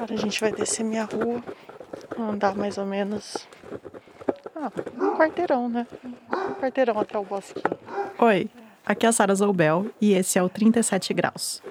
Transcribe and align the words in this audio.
Agora 0.00 0.14
a 0.14 0.16
gente 0.16 0.40
vai 0.40 0.50
descer 0.50 0.82
minha 0.82 1.04
rua, 1.04 1.44
andar 2.18 2.56
mais 2.56 2.78
ou 2.78 2.86
menos. 2.86 3.36
Ah, 4.56 4.72
um 4.98 5.14
quarteirão, 5.14 5.68
né? 5.68 5.86
Um 6.32 6.54
quarteirão 6.54 6.98
até 6.98 7.18
o 7.18 7.22
bosquinho. 7.22 7.78
Oi, 8.18 8.48
aqui 8.86 9.04
é 9.04 9.10
a 9.10 9.12
Sara 9.12 9.34
Zoubel 9.34 9.90
e 10.00 10.14
esse 10.14 10.38
é 10.38 10.42
o 10.42 10.48
37 10.48 11.12
Graus. 11.12 11.62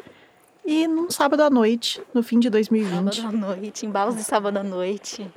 E 0.64 0.88
num 0.88 1.10
sábado 1.10 1.42
à 1.42 1.50
noite, 1.50 2.00
no 2.14 2.22
fim 2.22 2.40
de 2.40 2.52
2020. 2.52 3.16
Sábado 3.16 3.26
à 3.26 3.32
noite, 3.32 3.88
embalos 3.88 4.16
de 4.16 4.24
sábado 4.24 4.58
à 4.58 4.64
noite. 4.64 5.28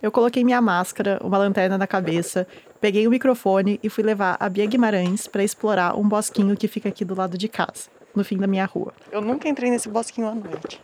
Eu 0.00 0.10
coloquei 0.10 0.42
minha 0.42 0.62
máscara, 0.62 1.20
uma 1.22 1.36
lanterna 1.36 1.76
na 1.76 1.86
cabeça, 1.86 2.46
peguei 2.80 3.06
o 3.06 3.10
microfone 3.10 3.78
e 3.82 3.90
fui 3.90 4.02
levar 4.02 4.38
a 4.40 4.48
Bia 4.48 4.64
Guimarães 4.64 5.26
para 5.26 5.44
explorar 5.44 5.94
um 5.94 6.08
bosquinho 6.08 6.56
que 6.56 6.66
fica 6.66 6.88
aqui 6.88 7.04
do 7.04 7.14
lado 7.14 7.36
de 7.36 7.48
casa, 7.48 7.90
no 8.16 8.24
fim 8.24 8.38
da 8.38 8.46
minha 8.46 8.64
rua. 8.64 8.94
Eu 9.12 9.20
nunca 9.20 9.46
entrei 9.46 9.70
nesse 9.70 9.90
bosquinho 9.90 10.26
à 10.26 10.34
noite. 10.34 10.80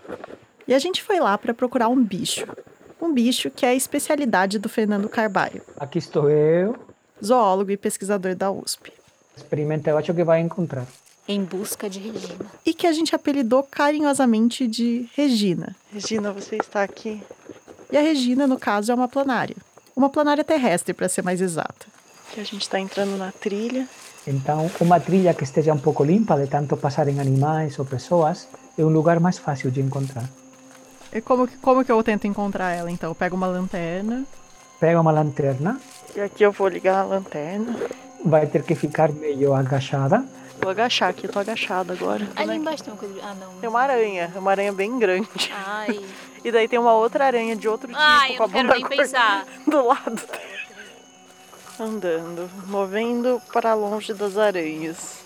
E 0.69 0.75
a 0.75 0.79
gente 0.79 1.03
foi 1.03 1.21
lá 1.21 1.39
para 1.39 1.55
procurar 1.55 1.89
um 1.89 2.03
bicho. 2.03 2.47
Um 3.01 3.13
bicho 3.13 3.51
que 3.51 3.65
é 3.65 3.69
a 3.71 3.75
especialidade 3.75 4.59
do 4.59 4.69
Fernando 4.69 5.09
Carvalho. 5.09 5.63
Aqui 5.79 5.99
estou 5.99 6.29
eu. 6.29 6.75
Zoólogo 7.25 7.71
e 7.71 7.77
pesquisador 7.77 8.35
da 8.35 8.51
USP. 8.51 8.93
Experimenta, 9.37 9.91
eu 9.91 9.99
acho 9.99 10.13
que 10.13 10.25
vai 10.25 10.41
encontrar. 10.41 10.87
Em 11.29 11.43
busca 11.45 11.89
de 11.89 11.99
Regina. 11.99 12.47
E 12.65 12.75
que 12.75 12.87
a 12.87 12.93
gente 12.93 13.15
apelidou 13.15 13.63
carinhosamente 13.63 14.67
de 14.67 15.09
Regina. 15.15 15.77
Regina, 15.93 16.33
você 16.33 16.57
está 16.57 16.83
aqui. 16.83 17.23
E 17.91 17.97
a 17.97 18.01
Regina, 18.01 18.47
no 18.47 18.59
caso, 18.59 18.91
é 18.91 18.95
uma 18.95 19.09
planária. 19.09 19.57
Uma 19.95 20.09
planária 20.09 20.45
terrestre, 20.45 20.93
para 20.93 21.09
ser 21.09 21.23
mais 21.23 21.41
exata. 21.41 21.87
Que 22.33 22.41
a 22.41 22.45
gente 22.45 22.63
está 22.63 22.81
entrando 22.81 23.17
na 23.17 23.31
trilha. 23.31 23.89
Então, 24.27 24.71
uma 24.81 24.99
trilha 24.99 25.33
que 25.33 25.45
esteja 25.45 25.73
um 25.73 25.79
pouco 25.79 26.03
limpa 26.03 26.37
de 26.37 26.49
tanto 26.49 26.77
passarem 26.77 27.21
animais 27.21 27.79
ou 27.79 27.85
pessoas 27.85 28.49
é 28.77 28.85
um 28.85 28.89
lugar 28.89 29.21
mais 29.21 29.39
fácil 29.39 29.71
de 29.71 29.81
encontrar. 29.81 30.29
E 31.13 31.21
como, 31.21 31.49
como 31.63 31.85
que 31.85 31.93
eu 31.93 32.03
tento 32.03 32.27
encontrar 32.27 32.73
ela, 32.73 32.91
então? 32.91 33.11
Eu 33.11 33.15
pego 33.15 33.37
uma 33.37 33.47
lanterna. 33.47 34.25
Pega 34.79 35.01
uma 35.01 35.11
lanterna. 35.13 35.81
E 36.15 36.21
aqui 36.21 36.43
eu 36.45 36.53
vou 36.53 36.69
ligar 36.69 37.01
a 37.01 37.05
lanterna. 37.05 37.77
Vai 38.25 38.47
ter 38.47 38.63
que 38.63 38.75
ficar 38.75 39.11
meio 39.13 39.55
agachada. 39.55 40.25
Vou 40.61 40.71
agachar 40.71 41.11
aqui, 41.11 41.27
eu 41.27 41.33
tô 41.33 41.39
agachada 41.39 41.93
agora. 41.93 42.27
Ali 42.35 42.57
embaixo 42.57 42.83
tem 42.85 42.93
uma 42.93 42.99
coisa. 42.99 43.15
Ah, 43.23 43.35
não. 43.35 43.55
Tem 43.61 43.69
uma 43.69 43.81
aranha, 43.81 44.33
uma 44.37 44.51
aranha 44.51 44.73
bem 44.73 44.99
grande. 44.99 45.29
Ai. 45.53 46.01
E 46.45 46.53
daí 46.53 46.69
tem 46.69 46.79
uma 46.79 46.93
outra 46.93 47.25
aranha 47.25 47.57
de 47.57 47.67
outro 47.67 47.89
tipo, 47.89 47.99
Ai, 48.01 48.35
eu 48.35 48.37
com 48.37 48.45
a 48.45 48.47
não 48.47 48.53
quero 48.55 48.69
bunda 48.83 48.89
pensar. 48.89 49.45
do 49.67 49.85
lado. 49.85 50.23
Andando, 51.81 52.49
movendo 52.69 53.43
para 53.53 53.75
longe 53.75 54.15
das 54.15 54.39
aranhas. 54.39 55.26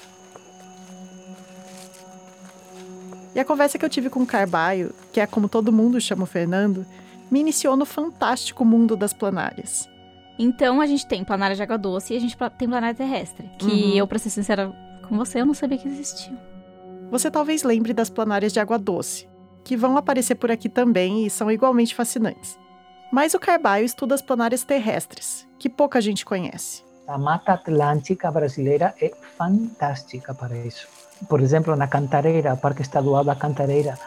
E 3.34 3.41
a 3.41 3.45
conversa 3.45 3.78
que 3.78 3.84
eu 3.84 3.89
tive 3.89 4.11
com 4.11 4.20
o 4.23 4.27
Carbaio, 4.27 4.92
que 5.12 5.20
é 5.20 5.27
como 5.27 5.48
todo 5.48 5.73
mundo 5.73 6.00
chama 6.00 6.25
o 6.25 6.27
Fernando, 6.27 6.84
me 7.31 7.41
iniciou 7.41 7.77
no 7.77 7.87
fantástico 7.87 8.64
mundo 8.64 8.97
das 8.97 9.12
planárias. 9.12 9.89
Então 10.39 10.81
a 10.81 10.87
gente 10.87 11.06
tem 11.06 11.22
planária 11.22 11.55
de 11.55 11.62
água 11.62 11.78
doce 11.78 12.14
e 12.14 12.17
a 12.17 12.20
gente 12.20 12.37
tem 12.59 12.69
planária 12.69 12.95
terrestre. 12.95 13.48
Que 13.59 13.67
Uhum. 13.67 13.95
eu, 13.97 14.06
pra 14.06 14.19
ser 14.19 14.31
sincera 14.31 14.72
com 15.09 15.17
você, 15.17 15.41
eu 15.41 15.47
não 15.47 15.55
sabia 15.55 15.78
que 15.78 15.87
existia. 15.87 16.33
Você 17.11 17.31
talvez 17.31 17.62
lembre 17.62 17.92
das 17.92 18.09
planárias 18.11 18.53
de 18.53 18.59
água 18.61 18.78
doce, 18.78 19.28
que 19.62 19.77
vão 19.77 19.97
aparecer 19.97 20.34
por 20.37 20.50
aqui 20.50 20.69
também 20.69 21.27
e 21.27 21.31
são 21.31 21.50
igualmente 21.50 21.94
fascinantes. 21.94 22.59
Mas 23.12 23.34
o 23.34 23.39
Carbaio 23.41 23.84
estuda 23.84 24.15
as 24.15 24.22
planárias 24.22 24.65
terrestres, 24.65 25.47
que 25.59 25.69
pouca 25.69 26.00
gente 26.00 26.25
conhece. 26.25 26.83
A 27.11 27.19
Mata 27.19 27.53
Atlântica 27.55 28.30
brasileira 28.30 28.94
é 29.03 29.11
fantástica 29.36 30.33
para 30.33 30.56
isso. 30.56 30.86
Por 31.28 31.41
exemplo, 31.41 31.75
na 31.75 31.89
Cantareira, 31.89 32.56
Parque 32.56 32.83
Estadual 32.83 33.25
da 33.25 33.34
Cantareira, 33.34 33.98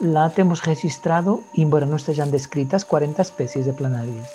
lá 0.00 0.30
temos 0.30 0.60
registrado, 0.60 1.42
embora 1.56 1.84
não 1.84 1.96
estejam 1.96 2.30
descritas, 2.30 2.84
40 2.84 3.20
espécies 3.20 3.64
de 3.64 3.72
planárias. 3.72 4.28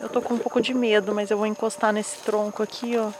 Eu 0.00 0.08
tô 0.08 0.20
com 0.20 0.34
um 0.34 0.38
pouco 0.38 0.60
de 0.60 0.74
medo, 0.74 1.14
mas 1.14 1.30
eu 1.30 1.38
vou 1.38 1.46
encostar 1.46 1.92
nesse 1.92 2.16
tronco 2.24 2.64
aqui, 2.64 2.98
ó. 2.98 3.12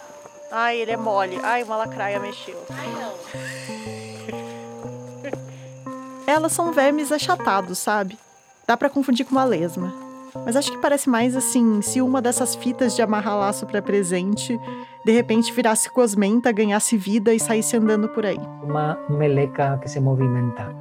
Ai, 0.50 0.78
ele 0.78 0.90
é 0.90 0.96
mole. 0.96 1.38
Ai, 1.44 1.62
uma 1.62 1.76
lacraia 1.76 2.18
mexeu. 2.18 2.58
Elas 6.26 6.52
são 6.52 6.72
vermes 6.72 7.12
achatados, 7.12 7.78
sabe? 7.78 8.18
Dá 8.66 8.76
pra 8.76 8.90
confundir 8.90 9.24
com 9.24 9.30
uma 9.30 9.44
lesma. 9.44 10.01
Mas 10.44 10.56
acho 10.56 10.72
que 10.72 10.78
parece 10.78 11.10
mais 11.10 11.36
assim, 11.36 11.82
se 11.82 12.00
uma 12.00 12.22
dessas 12.22 12.54
fitas 12.54 12.96
de 12.96 13.02
amarrar 13.02 13.38
laço 13.38 13.66
pra 13.66 13.82
presente, 13.82 14.58
de 15.04 15.12
repente 15.12 15.52
virasse 15.52 15.90
cosmenta, 15.90 16.50
ganhasse 16.50 16.96
vida 16.96 17.34
e 17.34 17.40
saísse 17.40 17.76
andando 17.76 18.08
por 18.08 18.24
aí. 18.24 18.40
Uma 18.62 18.98
meleca 19.08 19.78
que 19.78 19.88
se 19.88 20.00
movimenta. 20.00 20.74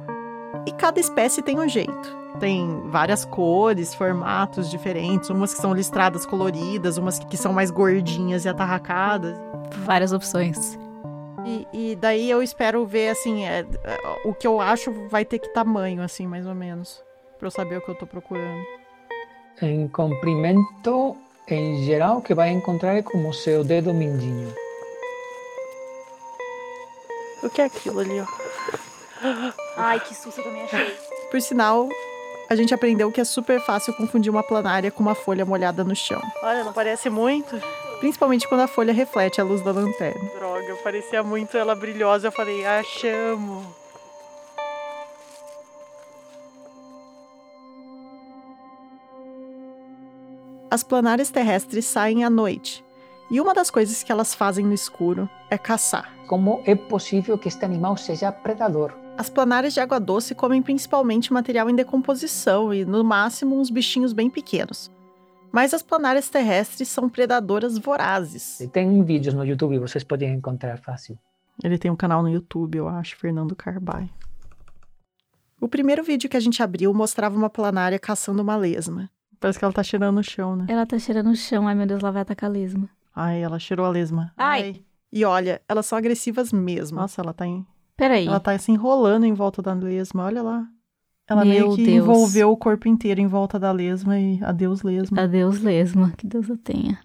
E 0.66 0.72
cada 0.72 1.00
espécie 1.00 1.42
tem 1.42 1.58
um 1.58 1.68
jeito. 1.68 2.22
Tem 2.40 2.82
várias 2.86 3.24
cores, 3.24 3.94
formatos 3.94 4.70
diferentes, 4.70 5.28
umas 5.28 5.52
que 5.52 5.60
são 5.60 5.74
listradas 5.74 6.24
coloridas, 6.24 6.96
umas 6.96 7.18
que 7.18 7.36
são 7.36 7.52
mais 7.52 7.70
gordinhas 7.70 8.44
e 8.44 8.48
atarracadas. 8.48 9.36
Várias 9.84 10.12
opções. 10.12 10.78
E, 11.44 11.66
e 11.72 11.96
daí 11.96 12.30
eu 12.30 12.42
espero 12.42 12.86
ver, 12.86 13.10
assim, 13.10 13.44
é, 13.44 13.66
é, 13.84 13.98
o 14.24 14.32
que 14.32 14.46
eu 14.46 14.60
acho 14.60 14.92
vai 15.08 15.24
ter 15.24 15.38
que 15.38 15.48
tamanho, 15.52 16.00
assim, 16.02 16.26
mais 16.26 16.46
ou 16.46 16.54
menos. 16.54 17.02
Pra 17.38 17.48
eu 17.48 17.50
saber 17.50 17.76
o 17.78 17.80
que 17.80 17.90
eu 17.90 17.94
tô 17.96 18.06
procurando. 18.06 18.62
Em 19.60 19.86
comprimento, 19.88 21.16
em 21.46 21.84
geral, 21.84 22.18
o 22.18 22.22
que 22.22 22.34
vai 22.34 22.50
encontrar 22.50 22.96
é 22.96 23.02
como 23.02 23.28
o 23.28 23.34
seu 23.34 23.62
dedo 23.62 23.92
mindinho. 23.92 24.52
O 27.42 27.50
que 27.50 27.60
é 27.60 27.64
aquilo 27.64 28.00
ali, 28.00 28.20
ó? 28.20 28.26
Ai, 29.76 30.00
que 30.00 30.14
susto 30.14 30.40
eu 30.40 30.44
também 30.44 30.62
achei. 30.62 30.96
Por 31.30 31.40
sinal, 31.40 31.88
a 32.48 32.54
gente 32.54 32.74
aprendeu 32.74 33.10
que 33.10 33.20
é 33.20 33.24
super 33.24 33.60
fácil 33.60 33.94
confundir 33.94 34.30
uma 34.30 34.42
planária 34.42 34.90
com 34.90 35.02
uma 35.02 35.14
folha 35.14 35.44
molhada 35.44 35.84
no 35.84 35.94
chão. 35.94 36.20
Olha, 36.42 36.64
não 36.64 36.72
parece 36.72 37.08
muito? 37.08 37.60
Principalmente 38.00 38.48
quando 38.48 38.62
a 38.62 38.68
folha 38.68 38.92
reflete 38.92 39.40
a 39.40 39.44
luz 39.44 39.62
da 39.62 39.70
lanterna. 39.70 40.28
Droga, 40.36 40.74
parecia 40.82 41.22
muito 41.22 41.56
ela 41.56 41.74
brilhosa. 41.74 42.28
Eu 42.28 42.32
falei, 42.32 42.64
ah, 42.64 42.82
As 50.72 50.82
planárias 50.82 51.30
terrestres 51.30 51.84
saem 51.84 52.24
à 52.24 52.30
noite. 52.30 52.82
E 53.30 53.38
uma 53.42 53.52
das 53.52 53.70
coisas 53.70 54.02
que 54.02 54.10
elas 54.10 54.34
fazem 54.34 54.64
no 54.64 54.72
escuro 54.72 55.28
é 55.50 55.58
caçar. 55.58 56.10
Como 56.26 56.62
é 56.64 56.74
possível 56.74 57.36
que 57.36 57.46
este 57.46 57.62
animal 57.62 57.94
seja 57.98 58.32
predador? 58.32 58.94
As 59.18 59.28
planárias 59.28 59.74
de 59.74 59.80
água 59.80 60.00
doce 60.00 60.34
comem 60.34 60.62
principalmente 60.62 61.30
material 61.30 61.68
em 61.68 61.74
decomposição 61.74 62.72
e, 62.72 62.86
no 62.86 63.04
máximo, 63.04 63.60
uns 63.60 63.68
bichinhos 63.68 64.14
bem 64.14 64.30
pequenos. 64.30 64.90
Mas 65.52 65.74
as 65.74 65.82
planárias 65.82 66.30
terrestres 66.30 66.88
são 66.88 67.06
predadoras 67.06 67.76
vorazes. 67.76 68.58
E 68.58 68.66
Tem 68.66 69.04
vídeos 69.04 69.34
no 69.34 69.44
YouTube, 69.44 69.78
vocês 69.78 70.02
podem 70.02 70.32
encontrar 70.32 70.78
fácil. 70.78 71.18
Ele 71.62 71.76
tem 71.76 71.90
um 71.90 71.96
canal 71.96 72.22
no 72.22 72.30
YouTube, 72.30 72.78
eu 72.78 72.88
acho, 72.88 73.14
Fernando 73.18 73.54
Carbai. 73.54 74.08
O 75.60 75.68
primeiro 75.68 76.02
vídeo 76.02 76.30
que 76.30 76.36
a 76.38 76.40
gente 76.40 76.62
abriu 76.62 76.94
mostrava 76.94 77.36
uma 77.36 77.50
planária 77.50 77.98
caçando 77.98 78.40
uma 78.40 78.56
lesma. 78.56 79.10
Parece 79.42 79.58
que 79.58 79.64
ela 79.64 79.74
tá 79.74 79.82
cheirando 79.82 80.14
no 80.14 80.22
chão, 80.22 80.54
né? 80.54 80.66
Ela 80.68 80.86
tá 80.86 80.96
cheirando 81.00 81.26
no 81.26 81.34
chão. 81.34 81.66
Ai, 81.66 81.74
meu 81.74 81.84
Deus, 81.84 82.00
lá 82.00 82.12
vai 82.12 82.22
atacar 82.22 82.48
a 82.48 82.52
lesma. 82.52 82.88
Ai, 83.12 83.42
ela 83.42 83.58
cheirou 83.58 83.84
a 83.84 83.88
lesma. 83.88 84.32
Ai. 84.36 84.84
E 85.12 85.24
olha, 85.24 85.60
elas 85.68 85.84
são 85.84 85.98
agressivas 85.98 86.52
mesmo. 86.52 87.00
Nossa, 87.00 87.20
ela 87.20 87.34
tá, 87.34 87.44
em... 87.44 87.66
Peraí. 87.96 88.28
ela 88.28 88.38
tá 88.38 88.56
se 88.56 88.70
enrolando 88.70 89.26
em 89.26 89.34
volta 89.34 89.60
da 89.60 89.74
lesma, 89.74 90.26
olha 90.26 90.44
lá. 90.44 90.64
Ela 91.28 91.44
Meu 91.44 91.50
meio 91.52 91.76
que 91.76 91.84
Deus. 91.84 91.96
envolveu 91.96 92.52
o 92.52 92.56
corpo 92.56 92.86
inteiro 92.86 93.20
em 93.20 93.26
volta 93.26 93.58
da 93.58 93.72
lesma 93.72 94.16
e 94.16 94.38
adeus 94.44 94.82
lesma. 94.82 95.22
Adeus, 95.22 95.60
lesma. 95.60 96.12
Que 96.16 96.24
Deus 96.24 96.48
a 96.48 96.56
tenha. 96.56 97.00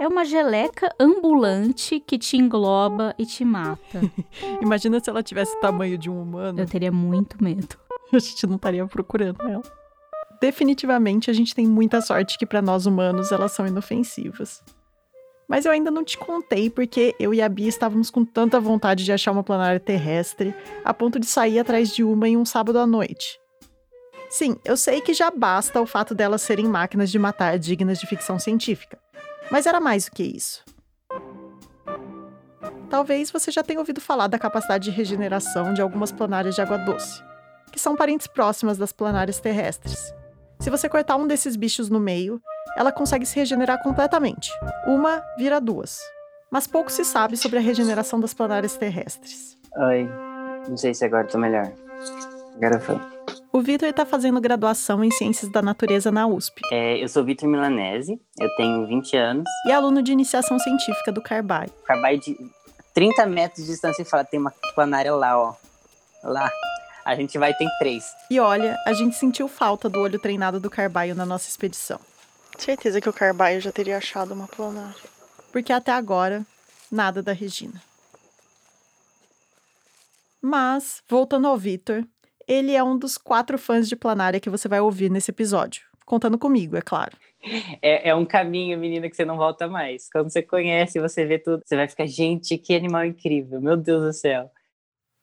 É 0.00 0.08
uma 0.08 0.24
geleca 0.24 0.92
ambulante 0.98 2.00
que 2.00 2.18
te 2.18 2.36
engloba 2.36 3.14
e 3.16 3.24
te 3.24 3.44
mata. 3.44 4.00
Imagina 4.60 4.98
se 4.98 5.08
ela 5.08 5.22
tivesse 5.22 5.56
o 5.56 5.60
tamanho 5.60 5.96
de 5.96 6.10
um 6.10 6.20
humano. 6.20 6.58
Eu 6.58 6.66
teria 6.66 6.90
muito 6.90 7.40
medo. 7.40 7.76
a 8.12 8.18
gente 8.18 8.48
não 8.48 8.56
estaria 8.56 8.84
procurando 8.88 9.40
ela. 9.48 9.85
Definitivamente 10.40 11.30
a 11.30 11.34
gente 11.34 11.54
tem 11.54 11.66
muita 11.66 12.00
sorte 12.00 12.38
que 12.38 12.46
para 12.46 12.62
nós 12.62 12.86
humanos 12.86 13.32
elas 13.32 13.52
são 13.52 13.66
inofensivas. 13.66 14.62
Mas 15.48 15.64
eu 15.64 15.72
ainda 15.72 15.90
não 15.90 16.04
te 16.04 16.18
contei 16.18 16.68
porque 16.68 17.14
eu 17.20 17.32
e 17.32 17.40
a 17.40 17.48
Bia 17.48 17.68
estávamos 17.68 18.10
com 18.10 18.24
tanta 18.24 18.58
vontade 18.58 19.04
de 19.04 19.12
achar 19.12 19.30
uma 19.30 19.44
planária 19.44 19.78
terrestre 19.78 20.54
a 20.84 20.92
ponto 20.92 21.20
de 21.20 21.26
sair 21.26 21.58
atrás 21.58 21.94
de 21.94 22.02
uma 22.02 22.28
em 22.28 22.36
um 22.36 22.44
sábado 22.44 22.78
à 22.78 22.86
noite. 22.86 23.38
Sim, 24.28 24.56
eu 24.64 24.76
sei 24.76 25.00
que 25.00 25.14
já 25.14 25.30
basta 25.30 25.80
o 25.80 25.86
fato 25.86 26.14
delas 26.14 26.42
serem 26.42 26.66
máquinas 26.66 27.10
de 27.10 27.18
matar 27.18 27.58
dignas 27.58 27.98
de 28.00 28.06
ficção 28.06 28.40
científica. 28.40 28.98
Mas 29.50 29.66
era 29.66 29.80
mais 29.80 30.06
do 30.06 30.10
que 30.10 30.24
isso. 30.24 30.64
Talvez 32.90 33.30
você 33.30 33.52
já 33.52 33.62
tenha 33.62 33.78
ouvido 33.78 34.00
falar 34.00 34.26
da 34.26 34.38
capacidade 34.38 34.90
de 34.90 34.90
regeneração 34.90 35.72
de 35.72 35.80
algumas 35.80 36.10
planárias 36.10 36.56
de 36.56 36.60
água 36.60 36.78
doce 36.78 37.22
que 37.76 37.80
são 37.80 37.94
parentes 37.94 38.26
próximas 38.26 38.78
das 38.78 38.90
planárias 38.90 39.38
terrestres. 39.38 40.14
Se 40.66 40.70
você 40.70 40.88
cortar 40.88 41.14
um 41.14 41.28
desses 41.28 41.54
bichos 41.54 41.88
no 41.88 42.00
meio, 42.00 42.42
ela 42.76 42.90
consegue 42.90 43.24
se 43.24 43.36
regenerar 43.36 43.80
completamente. 43.84 44.50
Uma 44.84 45.22
vira 45.38 45.60
duas. 45.60 46.00
Mas 46.50 46.66
pouco 46.66 46.90
se 46.90 47.04
sabe 47.04 47.36
sobre 47.36 47.58
a 47.58 47.62
regeneração 47.62 48.18
das 48.18 48.34
planárias 48.34 48.76
terrestres. 48.76 49.56
Oi, 49.76 50.10
não 50.68 50.76
sei 50.76 50.92
se 50.92 51.04
agora 51.04 51.24
tô 51.28 51.38
melhor. 51.38 51.70
Agora 52.56 52.80
foi. 52.80 53.00
O 53.52 53.60
Vitor 53.60 53.88
está 53.88 54.04
fazendo 54.04 54.40
graduação 54.40 55.04
em 55.04 55.10
Ciências 55.12 55.52
da 55.52 55.62
Natureza 55.62 56.10
na 56.10 56.26
USP. 56.26 56.60
É, 56.72 57.00
eu 57.00 57.08
sou 57.08 57.22
Vitor 57.22 57.48
Milanese, 57.48 58.20
eu 58.36 58.48
tenho 58.56 58.88
20 58.88 59.16
anos. 59.16 59.44
E 59.68 59.70
é 59.70 59.74
aluno 59.74 60.02
de 60.02 60.10
iniciação 60.10 60.58
científica 60.58 61.12
do 61.12 61.22
Carbai. 61.22 61.68
Carbai 61.84 62.18
de 62.18 62.36
30 62.92 63.24
metros 63.26 63.64
de 63.64 63.70
distância 63.70 64.02
e 64.02 64.04
fala, 64.04 64.24
tem 64.24 64.40
uma 64.40 64.52
planária 64.74 65.14
lá, 65.14 65.40
ó. 65.40 65.54
Lá. 66.24 66.50
A 67.06 67.14
gente 67.14 67.38
vai, 67.38 67.54
tem 67.54 67.68
três. 67.78 68.04
E 68.28 68.40
olha, 68.40 68.76
a 68.84 68.92
gente 68.92 69.14
sentiu 69.14 69.46
falta 69.46 69.88
do 69.88 70.00
olho 70.00 70.18
treinado 70.18 70.58
do 70.58 70.68
Carbaio 70.68 71.14
na 71.14 71.24
nossa 71.24 71.48
expedição. 71.48 72.00
Certeza 72.58 73.00
que 73.00 73.08
o 73.08 73.12
Carbaio 73.12 73.60
já 73.60 73.70
teria 73.70 73.96
achado 73.96 74.34
uma 74.34 74.48
planária. 74.48 75.08
Porque 75.52 75.72
até 75.72 75.92
agora, 75.92 76.44
nada 76.90 77.22
da 77.22 77.32
Regina. 77.32 77.80
Mas, 80.42 81.00
voltando 81.08 81.46
ao 81.46 81.56
Vitor, 81.56 82.04
ele 82.48 82.74
é 82.74 82.82
um 82.82 82.98
dos 82.98 83.16
quatro 83.16 83.56
fãs 83.56 83.88
de 83.88 83.94
Planária 83.94 84.40
que 84.40 84.50
você 84.50 84.66
vai 84.66 84.80
ouvir 84.80 85.08
nesse 85.08 85.30
episódio. 85.30 85.82
Contando 86.04 86.36
comigo, 86.36 86.76
é 86.76 86.82
claro. 86.82 87.16
É, 87.80 88.08
é, 88.08 88.14
um 88.16 88.24
caminho, 88.24 88.76
menina, 88.76 89.08
que 89.08 89.14
você 89.14 89.24
não 89.24 89.36
volta 89.36 89.68
mais. 89.68 90.10
Quando 90.10 90.28
você 90.28 90.42
conhece, 90.42 90.98
você 90.98 91.24
vê 91.24 91.38
tudo, 91.38 91.62
você 91.64 91.76
vai 91.76 91.86
ficar, 91.86 92.06
gente, 92.06 92.58
que 92.58 92.74
animal 92.74 93.04
incrível, 93.04 93.60
meu 93.60 93.76
Deus 93.76 94.02
do 94.02 94.12
céu. 94.12 94.50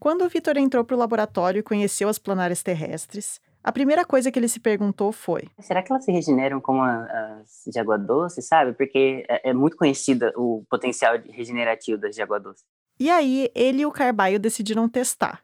Quando 0.03 0.25
o 0.25 0.27
Vitor 0.27 0.57
entrou 0.57 0.83
para 0.83 0.97
o 0.97 0.99
laboratório 0.99 1.59
e 1.59 1.63
conheceu 1.63 2.09
as 2.09 2.19
planárias 2.19 2.61
terrestres, 2.61 3.39
a 3.63 3.71
primeira 3.71 4.03
coisa 4.03 4.29
que 4.29 4.37
ele 4.37 4.49
se 4.49 4.59
perguntou 4.59 5.13
foi: 5.13 5.47
será 5.61 5.81
que 5.81 5.93
elas 5.93 6.03
se 6.03 6.11
regeneram 6.11 6.59
como 6.59 6.83
as 6.83 7.63
de 7.67 7.79
água 7.79 7.97
doce, 7.97 8.41
sabe? 8.41 8.73
Porque 8.73 9.25
é, 9.29 9.51
é 9.51 9.53
muito 9.53 9.77
conhecida 9.77 10.33
o 10.35 10.65
potencial 10.69 11.17
regenerativo 11.29 11.97
das 11.97 12.13
de 12.13 12.21
água 12.21 12.37
doce. 12.37 12.65
E 12.99 13.09
aí, 13.09 13.49
ele 13.55 13.83
e 13.83 13.85
o 13.85 13.93
Carbaio 13.93 14.41
decidiram 14.41 14.89
testar. 14.89 15.41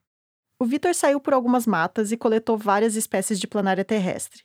O 0.60 0.66
Vitor 0.66 0.94
saiu 0.94 1.22
por 1.22 1.34
algumas 1.34 1.66
matas 1.66 2.12
e 2.12 2.18
coletou 2.18 2.58
várias 2.58 2.98
espécies 2.98 3.40
de 3.40 3.48
planária 3.48 3.86
terrestre 3.86 4.44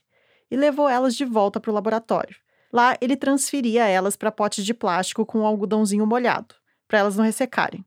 e 0.49 0.55
levou 0.55 0.87
elas 0.87 1.13
de 1.13 1.25
volta 1.25 1.59
para 1.59 1.71
o 1.71 1.73
laboratório. 1.73 2.37
Lá, 2.71 2.95
ele 3.01 3.17
transferia 3.17 3.85
elas 3.85 4.15
para 4.15 4.31
potes 4.31 4.65
de 4.65 4.73
plástico 4.73 5.25
com 5.25 5.39
um 5.39 5.45
algodãozinho 5.45 6.07
molhado, 6.07 6.55
para 6.87 6.99
elas 6.99 7.17
não 7.17 7.25
ressecarem, 7.25 7.83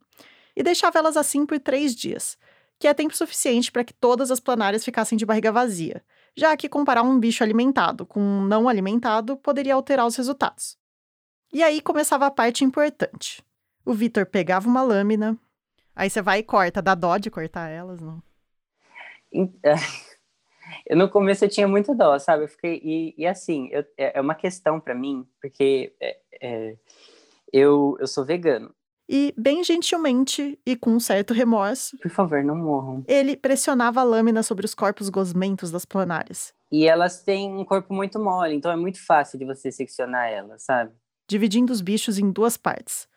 e 0.58 0.62
deixava 0.62 0.98
elas 0.98 1.16
assim 1.16 1.46
por 1.46 1.58
três 1.58 1.94
dias, 1.94 2.36
que 2.78 2.86
é 2.86 2.92
tempo 2.92 3.16
suficiente 3.16 3.72
para 3.72 3.84
que 3.84 3.94
todas 3.94 4.30
as 4.30 4.40
planárias 4.40 4.84
ficassem 4.84 5.16
de 5.16 5.24
barriga 5.24 5.50
vazia, 5.50 6.04
já 6.36 6.56
que 6.56 6.68
comparar 6.68 7.02
um 7.02 7.18
bicho 7.18 7.42
alimentado 7.42 8.04
com 8.04 8.20
um 8.20 8.44
não 8.44 8.68
alimentado 8.68 9.36
poderia 9.36 9.74
alterar 9.74 10.06
os 10.06 10.16
resultados. 10.16 10.76
E 11.52 11.62
aí 11.62 11.80
começava 11.80 12.26
a 12.26 12.30
parte 12.30 12.64
importante. 12.64 13.42
O 13.86 13.94
Vitor 13.94 14.26
pegava 14.26 14.68
uma 14.68 14.82
lâmina, 14.82 15.38
Aí 15.98 16.08
você 16.08 16.22
vai 16.22 16.38
e 16.38 16.42
corta, 16.44 16.80
dá 16.80 16.94
dó 16.94 17.18
de 17.18 17.28
cortar 17.28 17.68
elas, 17.70 18.00
não? 18.00 18.22
Eu, 20.86 20.96
no 20.96 21.08
começo 21.08 21.44
eu 21.44 21.48
tinha 21.48 21.66
muita 21.66 21.94
dó, 21.94 22.18
sabe? 22.18 22.44
Eu 22.44 22.48
fiquei 22.48 22.80
e, 22.84 23.14
e 23.16 23.26
assim, 23.26 23.68
eu, 23.72 23.80
é, 23.96 24.18
é 24.18 24.20
uma 24.20 24.34
questão 24.34 24.78
para 24.78 24.94
mim, 24.94 25.26
porque 25.40 25.94
é, 25.98 26.18
é, 26.40 26.76
eu, 27.50 27.96
eu 27.98 28.06
sou 28.06 28.22
vegano. 28.24 28.74
E 29.08 29.32
bem 29.38 29.64
gentilmente 29.64 30.58
e 30.66 30.76
com 30.76 30.90
um 30.90 31.00
certo 31.00 31.32
remorso, 31.32 31.96
por 31.98 32.10
favor, 32.10 32.44
não 32.44 32.54
morram. 32.54 33.02
Ele 33.08 33.36
pressionava 33.36 34.00
a 34.00 34.04
lâmina 34.04 34.42
sobre 34.42 34.66
os 34.66 34.74
corpos 34.74 35.08
gosmentos 35.08 35.70
das 35.70 35.86
planárias. 35.86 36.52
E 36.70 36.86
elas 36.86 37.22
têm 37.22 37.56
um 37.56 37.64
corpo 37.64 37.94
muito 37.94 38.18
mole, 38.18 38.54
então 38.54 38.70
é 38.70 38.76
muito 38.76 39.04
fácil 39.04 39.38
de 39.38 39.46
você 39.46 39.72
seccionar 39.72 40.28
elas, 40.28 40.62
sabe? 40.62 40.92
Dividindo 41.26 41.72
os 41.72 41.80
bichos 41.80 42.18
em 42.18 42.30
duas 42.30 42.58
partes. 42.58 43.08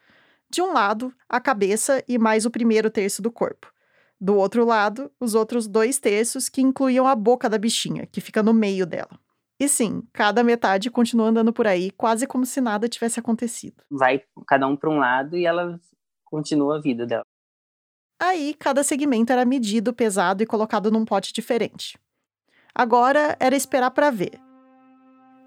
De 0.50 0.62
um 0.62 0.72
lado, 0.72 1.14
a 1.28 1.42
cabeça 1.42 2.02
e 2.08 2.18
mais 2.18 2.46
o 2.46 2.52
primeiro 2.52 2.90
terço 2.90 3.22
do 3.22 3.32
corpo. 3.32 3.72
Do 4.20 4.36
outro 4.36 4.64
lado, 4.64 5.12
os 5.20 5.34
outros 5.34 5.68
dois 5.68 5.98
terços 5.98 6.48
que 6.48 6.62
incluíam 6.62 7.08
a 7.08 7.16
boca 7.16 7.50
da 7.50 7.58
bichinha, 7.58 8.06
que 8.06 8.22
fica 8.22 8.42
no 8.42 8.54
meio 8.54 8.86
dela. 8.86 9.20
E 9.62 9.70
sim, 9.70 10.02
cada 10.12 10.44
metade 10.44 10.90
continua 10.90 11.28
andando 11.28 11.54
por 11.54 11.68
aí, 11.68 11.92
quase 11.92 12.26
como 12.26 12.48
se 12.48 12.60
nada 12.60 12.90
tivesse 12.90 13.20
acontecido. 13.20 13.84
Vai 13.92 14.24
cada 14.48 14.66
um 14.66 14.76
para 14.76 14.90
um 14.90 14.98
lado 14.98 15.38
e 15.38 15.46
ela 15.46 15.80
continua 16.26 16.78
a 16.78 16.82
vida 16.82 17.06
dela. 17.06 17.24
Aí, 18.20 18.56
cada 18.56 18.84
segmento 18.84 19.32
era 19.32 19.46
medido, 19.46 19.94
pesado 19.94 20.42
e 20.42 20.48
colocado 20.48 20.90
num 20.90 21.06
pote 21.06 21.32
diferente. 21.32 21.96
Agora 22.74 23.38
era 23.40 23.56
esperar 23.56 23.92
para 23.92 24.10
ver. 24.10 24.42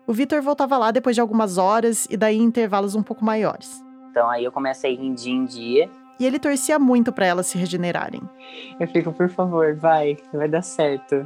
O 0.06 0.12
Vitor 0.12 0.40
voltava 0.40 0.78
lá 0.78 0.92
depois 0.92 1.16
de 1.16 1.20
algumas 1.20 1.58
horas 1.58 2.06
e 2.08 2.16
daí 2.16 2.36
em 2.36 2.44
intervalos 2.44 2.94
um 2.94 3.02
pouco 3.02 3.24
maiores. 3.24 3.82
Então 4.12 4.30
aí 4.30 4.44
eu 4.44 4.52
começo 4.52 4.86
a 4.86 4.90
ir 4.90 5.00
em 5.00 5.12
dia 5.12 5.32
em 5.32 5.44
dia. 5.44 5.90
E 6.20 6.24
ele 6.24 6.38
torcia 6.38 6.78
muito 6.78 7.12
para 7.12 7.26
elas 7.26 7.48
se 7.48 7.58
regenerarem. 7.58 8.22
Eu 8.78 8.86
fico, 8.86 9.12
por 9.12 9.28
favor, 9.28 9.74
vai, 9.74 10.16
vai 10.32 10.48
dar 10.48 10.62
certo. 10.62 11.16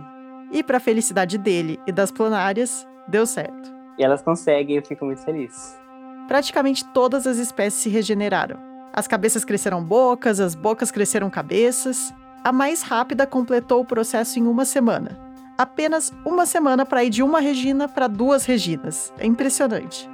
E 0.50 0.62
para 0.62 0.80
felicidade 0.80 1.36
dele 1.36 1.78
e 1.86 1.92
das 1.92 2.10
planárias, 2.10 2.86
deu 3.06 3.26
certo. 3.26 3.72
E 3.98 4.04
elas 4.04 4.22
conseguem, 4.22 4.76
eu 4.76 4.82
fico 4.82 5.04
muito 5.04 5.22
feliz. 5.22 5.76
Praticamente 6.26 6.84
todas 6.92 7.26
as 7.26 7.38
espécies 7.38 7.82
se 7.82 7.88
regeneraram. 7.88 8.58
As 8.92 9.06
cabeças 9.06 9.44
cresceram 9.44 9.82
bocas, 9.82 10.40
as 10.40 10.54
bocas 10.54 10.90
cresceram 10.90 11.30
cabeças. 11.30 12.12
A 12.44 12.52
mais 12.52 12.82
rápida 12.82 13.26
completou 13.26 13.80
o 13.80 13.84
processo 13.84 14.38
em 14.38 14.46
uma 14.46 14.64
semana. 14.64 15.18
Apenas 15.56 16.12
uma 16.24 16.46
semana 16.46 16.86
para 16.86 17.02
ir 17.02 17.10
de 17.10 17.22
uma 17.22 17.40
Regina 17.40 17.88
para 17.88 18.06
duas 18.06 18.44
Reginas. 18.44 19.12
É 19.18 19.26
impressionante. 19.26 20.08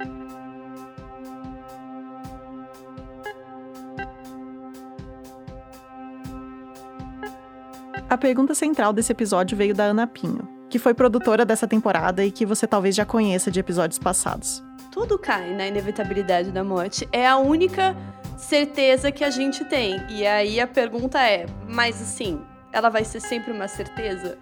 A 8.07 8.17
pergunta 8.17 8.53
central 8.53 8.93
desse 8.93 9.11
episódio 9.11 9.57
veio 9.57 9.73
da 9.73 9.85
Ana 9.85 10.05
Pinho, 10.05 10.47
que 10.69 10.77
foi 10.77 10.93
produtora 10.93 11.43
dessa 11.43 11.67
temporada 11.67 12.23
e 12.23 12.31
que 12.31 12.45
você 12.45 12.67
talvez 12.67 12.95
já 12.95 13.03
conheça 13.03 13.49
de 13.49 13.59
episódios 13.59 13.97
passados. 13.97 14.63
Tudo 14.91 15.17
cai 15.17 15.55
na 15.55 15.67
inevitabilidade 15.67 16.51
da 16.51 16.63
morte. 16.63 17.09
É 17.11 17.27
a 17.27 17.37
única 17.37 17.97
certeza 18.37 19.11
que 19.11 19.23
a 19.23 19.31
gente 19.31 19.65
tem. 19.65 19.99
E 20.07 20.25
aí 20.25 20.59
a 20.59 20.67
pergunta 20.67 21.19
é: 21.19 21.47
mas 21.67 21.99
assim, 21.99 22.39
ela 22.71 22.89
vai 22.89 23.03
ser 23.03 23.19
sempre 23.19 23.51
uma 23.51 23.67
certeza? 23.67 24.37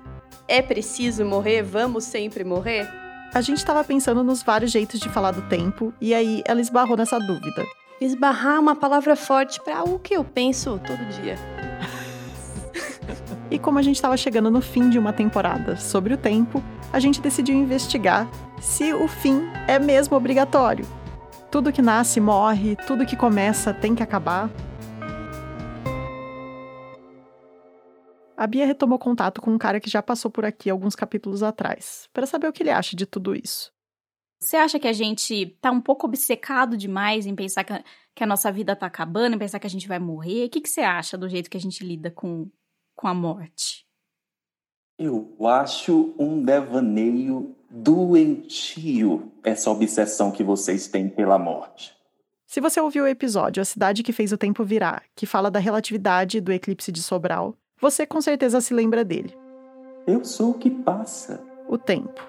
É 0.45 0.61
preciso 0.61 1.23
morrer? 1.23 1.63
Vamos 1.63 2.03
sempre 2.03 2.43
morrer? 2.43 2.85
A 3.33 3.39
gente 3.39 3.59
estava 3.59 3.81
pensando 3.83 4.25
nos 4.25 4.43
vários 4.43 4.71
jeitos 4.71 4.99
de 4.99 5.07
falar 5.07 5.31
do 5.31 5.41
tempo 5.43 5.93
e 6.01 6.13
aí 6.13 6.43
ela 6.45 6.59
esbarrou 6.59 6.97
nessa 6.97 7.17
dúvida. 7.17 7.65
Esbarrar 8.01 8.57
é 8.57 8.59
uma 8.59 8.75
palavra 8.75 9.15
forte 9.15 9.61
para 9.61 9.83
o 9.83 9.97
que 9.97 10.13
eu 10.13 10.23
penso 10.25 10.79
todo 10.85 10.99
dia. 11.21 11.37
E 13.49 13.59
como 13.59 13.79
a 13.79 13.81
gente 13.81 13.95
estava 13.95 14.17
chegando 14.17 14.49
no 14.49 14.61
fim 14.61 14.89
de 14.89 14.97
uma 14.97 15.13
temporada 15.13 15.75
sobre 15.75 16.13
o 16.13 16.17
tempo, 16.17 16.63
a 16.91 16.99
gente 16.99 17.21
decidiu 17.21 17.55
investigar 17.55 18.27
se 18.59 18.93
o 18.93 19.07
fim 19.07 19.41
é 19.67 19.77
mesmo 19.77 20.17
obrigatório. 20.17 20.85
Tudo 21.51 21.71
que 21.71 21.81
nasce 21.81 22.19
morre, 22.19 22.75
tudo 22.87 23.05
que 23.05 23.15
começa 23.15 23.73
tem 23.73 23.93
que 23.93 24.01
acabar. 24.01 24.49
A 28.35 28.47
Bia 28.47 28.65
retomou 28.65 28.97
contato 28.97 29.41
com 29.41 29.51
um 29.51 29.57
cara 29.57 29.79
que 29.79 29.89
já 29.89 30.01
passou 30.01 30.29
por 30.31 30.43
aqui 30.43 30.69
alguns 30.69 30.95
capítulos 30.95 31.43
atrás, 31.43 32.09
para 32.11 32.25
saber 32.25 32.47
o 32.47 32.51
que 32.51 32.63
ele 32.63 32.71
acha 32.71 32.95
de 32.95 33.05
tudo 33.05 33.35
isso. 33.35 33.71
Você 34.43 34.57
acha 34.57 34.77
que 34.77 34.87
a 34.87 34.93
gente 34.93 35.57
tá 35.61 35.71
um 35.71 35.79
pouco 35.79 36.05
obcecado 36.05 36.75
demais 36.75 37.25
em 37.25 37.33
pensar 37.33 37.63
que 37.63 37.71
a, 37.71 37.83
que 38.13 38.23
a 38.23 38.27
nossa 38.27 38.51
vida 38.51 38.75
tá 38.75 38.85
acabando, 38.85 39.35
em 39.35 39.39
pensar 39.39 39.59
que 39.59 39.67
a 39.67 39.69
gente 39.69 39.87
vai 39.87 39.99
morrer? 39.99 40.45
O 40.45 40.49
que, 40.49 40.59
que 40.59 40.69
você 40.69 40.81
acha 40.81 41.17
do 41.17 41.29
jeito 41.29 41.49
que 41.49 41.55
a 41.55 41.59
gente 41.59 41.85
lida 41.85 42.11
com, 42.11 42.49
com 43.03 43.09
a 43.09 43.13
morte? 43.13 43.85
Eu 44.97 45.35
acho 45.45 46.15
um 46.17 46.41
devaneio 46.41 47.53
doentio 47.69 49.29
essa 49.43 49.69
obsessão 49.69 50.31
que 50.31 50.41
vocês 50.41 50.87
têm 50.87 51.09
pela 51.09 51.37
morte. 51.37 51.93
Se 52.47 52.61
você 52.61 52.79
ouviu 52.79 53.03
o 53.03 53.07
episódio 53.07 53.59
A 53.61 53.65
Cidade 53.65 54.03
que 54.03 54.13
Fez 54.13 54.31
o 54.31 54.37
Tempo 54.37 54.63
Virar, 54.63 55.03
que 55.17 55.25
fala 55.25 55.51
da 55.51 55.59
relatividade 55.59 56.39
do 56.39 56.53
eclipse 56.53 56.93
de 56.93 57.03
Sobral, 57.03 57.57
você 57.77 58.05
com 58.05 58.21
certeza 58.21 58.61
se 58.61 58.73
lembra 58.73 59.03
dele. 59.03 59.37
Eu 60.07 60.23
sou 60.23 60.51
o 60.51 60.57
que 60.57 60.69
passa. 60.69 61.43
O 61.67 61.77
tempo. 61.77 62.25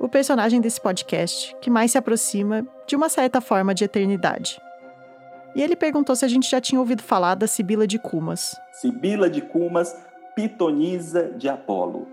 O 0.00 0.08
personagem 0.08 0.60
desse 0.60 0.80
podcast 0.80 1.54
que 1.60 1.70
mais 1.70 1.92
se 1.92 1.98
aproxima, 1.98 2.66
de 2.88 2.96
uma 2.96 3.08
certa 3.08 3.40
forma, 3.40 3.72
de 3.72 3.84
eternidade. 3.84 4.60
E 5.54 5.62
ele 5.62 5.74
perguntou 5.74 6.14
se 6.14 6.24
a 6.24 6.28
gente 6.28 6.48
já 6.48 6.60
tinha 6.60 6.80
ouvido 6.80 7.02
falar 7.02 7.34
da 7.34 7.46
Sibila 7.46 7.86
de 7.86 7.98
Cumas. 7.98 8.54
Sibila 8.72 9.28
de 9.28 9.40
Cumas, 9.40 9.92
pitonisa 10.38 11.32
de 11.36 11.48
Apolo. 11.48 12.06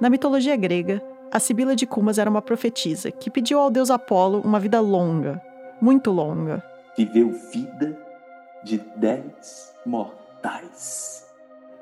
Na 0.00 0.08
mitologia 0.08 0.54
grega, 0.54 1.02
a 1.32 1.40
Sibila 1.40 1.74
de 1.74 1.84
Cumas 1.84 2.18
era 2.18 2.30
uma 2.30 2.40
profetisa 2.40 3.10
que 3.10 3.28
pediu 3.28 3.58
ao 3.58 3.68
deus 3.68 3.90
Apolo 3.90 4.40
uma 4.42 4.60
vida 4.60 4.78
longa, 4.78 5.42
muito 5.80 6.12
longa. 6.12 6.62
Viveu 6.96 7.32
vida 7.32 7.98
de 8.62 8.78
dez 8.94 9.74
mortais. 9.84 11.26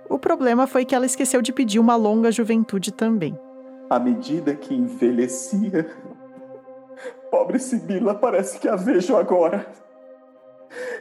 O 0.08 0.18
problema 0.18 0.66
foi 0.66 0.87
que 0.87 0.94
ela 0.94 1.04
esqueceu 1.04 1.42
de 1.42 1.52
pedir 1.52 1.78
uma 1.78 1.94
longa 1.94 2.32
juventude 2.32 2.90
também. 2.90 3.38
À 3.90 3.99
medida 3.99 4.54
que 4.54 4.75
envelhecia, 4.75 5.94
pobre 7.30 7.58
Sibila 7.58 8.14
parece 8.14 8.58
que 8.58 8.66
a 8.66 8.76
vejo 8.76 9.14
agora 9.14 9.66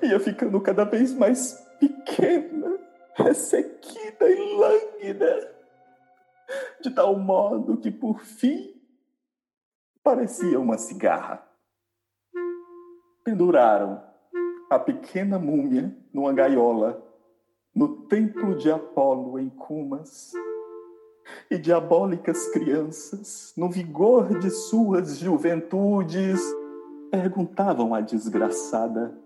ia 0.04 0.20
ficando 0.20 0.60
cada 0.60 0.84
vez 0.84 1.14
mais 1.14 1.66
pequena, 1.80 2.78
ressequida 3.16 4.30
e 4.30 4.56
lânguida. 4.58 5.56
de 6.82 6.90
tal 6.90 7.18
modo 7.18 7.78
que, 7.78 7.90
por 7.90 8.20
fim, 8.20 8.74
parecia 10.04 10.60
uma 10.60 10.78
cigarra. 10.78 11.48
Penduraram 13.24 14.04
a 14.70 14.80
pequena 14.80 15.38
múmia 15.38 15.96
numa 16.14 16.34
gaiola 16.34 17.06
no 17.74 18.08
templo 18.08 18.56
de 18.58 18.72
Apolo 18.72 19.40
em 19.40 19.50
Cumas. 19.50 20.32
E 21.50 21.58
diabólicas 21.58 22.48
crianças, 22.50 23.54
no 23.56 23.70
vigor 23.70 24.40
de 24.40 24.50
suas 24.50 25.20
juventudes, 25.20 26.42
perguntavam 27.12 27.94
à 27.94 28.02
desgraçada: 28.02 29.18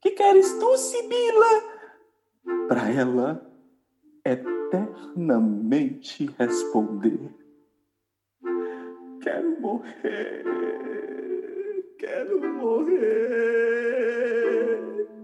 Que 0.00 0.10
queres 0.10 0.52
tu, 0.58 0.76
Sibila? 0.76 1.71
Para 2.68 2.90
ela, 2.90 3.46
eternamente 4.24 6.26
responder: 6.38 7.34
Quero 9.20 9.60
morrer, 9.60 10.44
quero 11.98 12.40
morrer, 12.54 13.58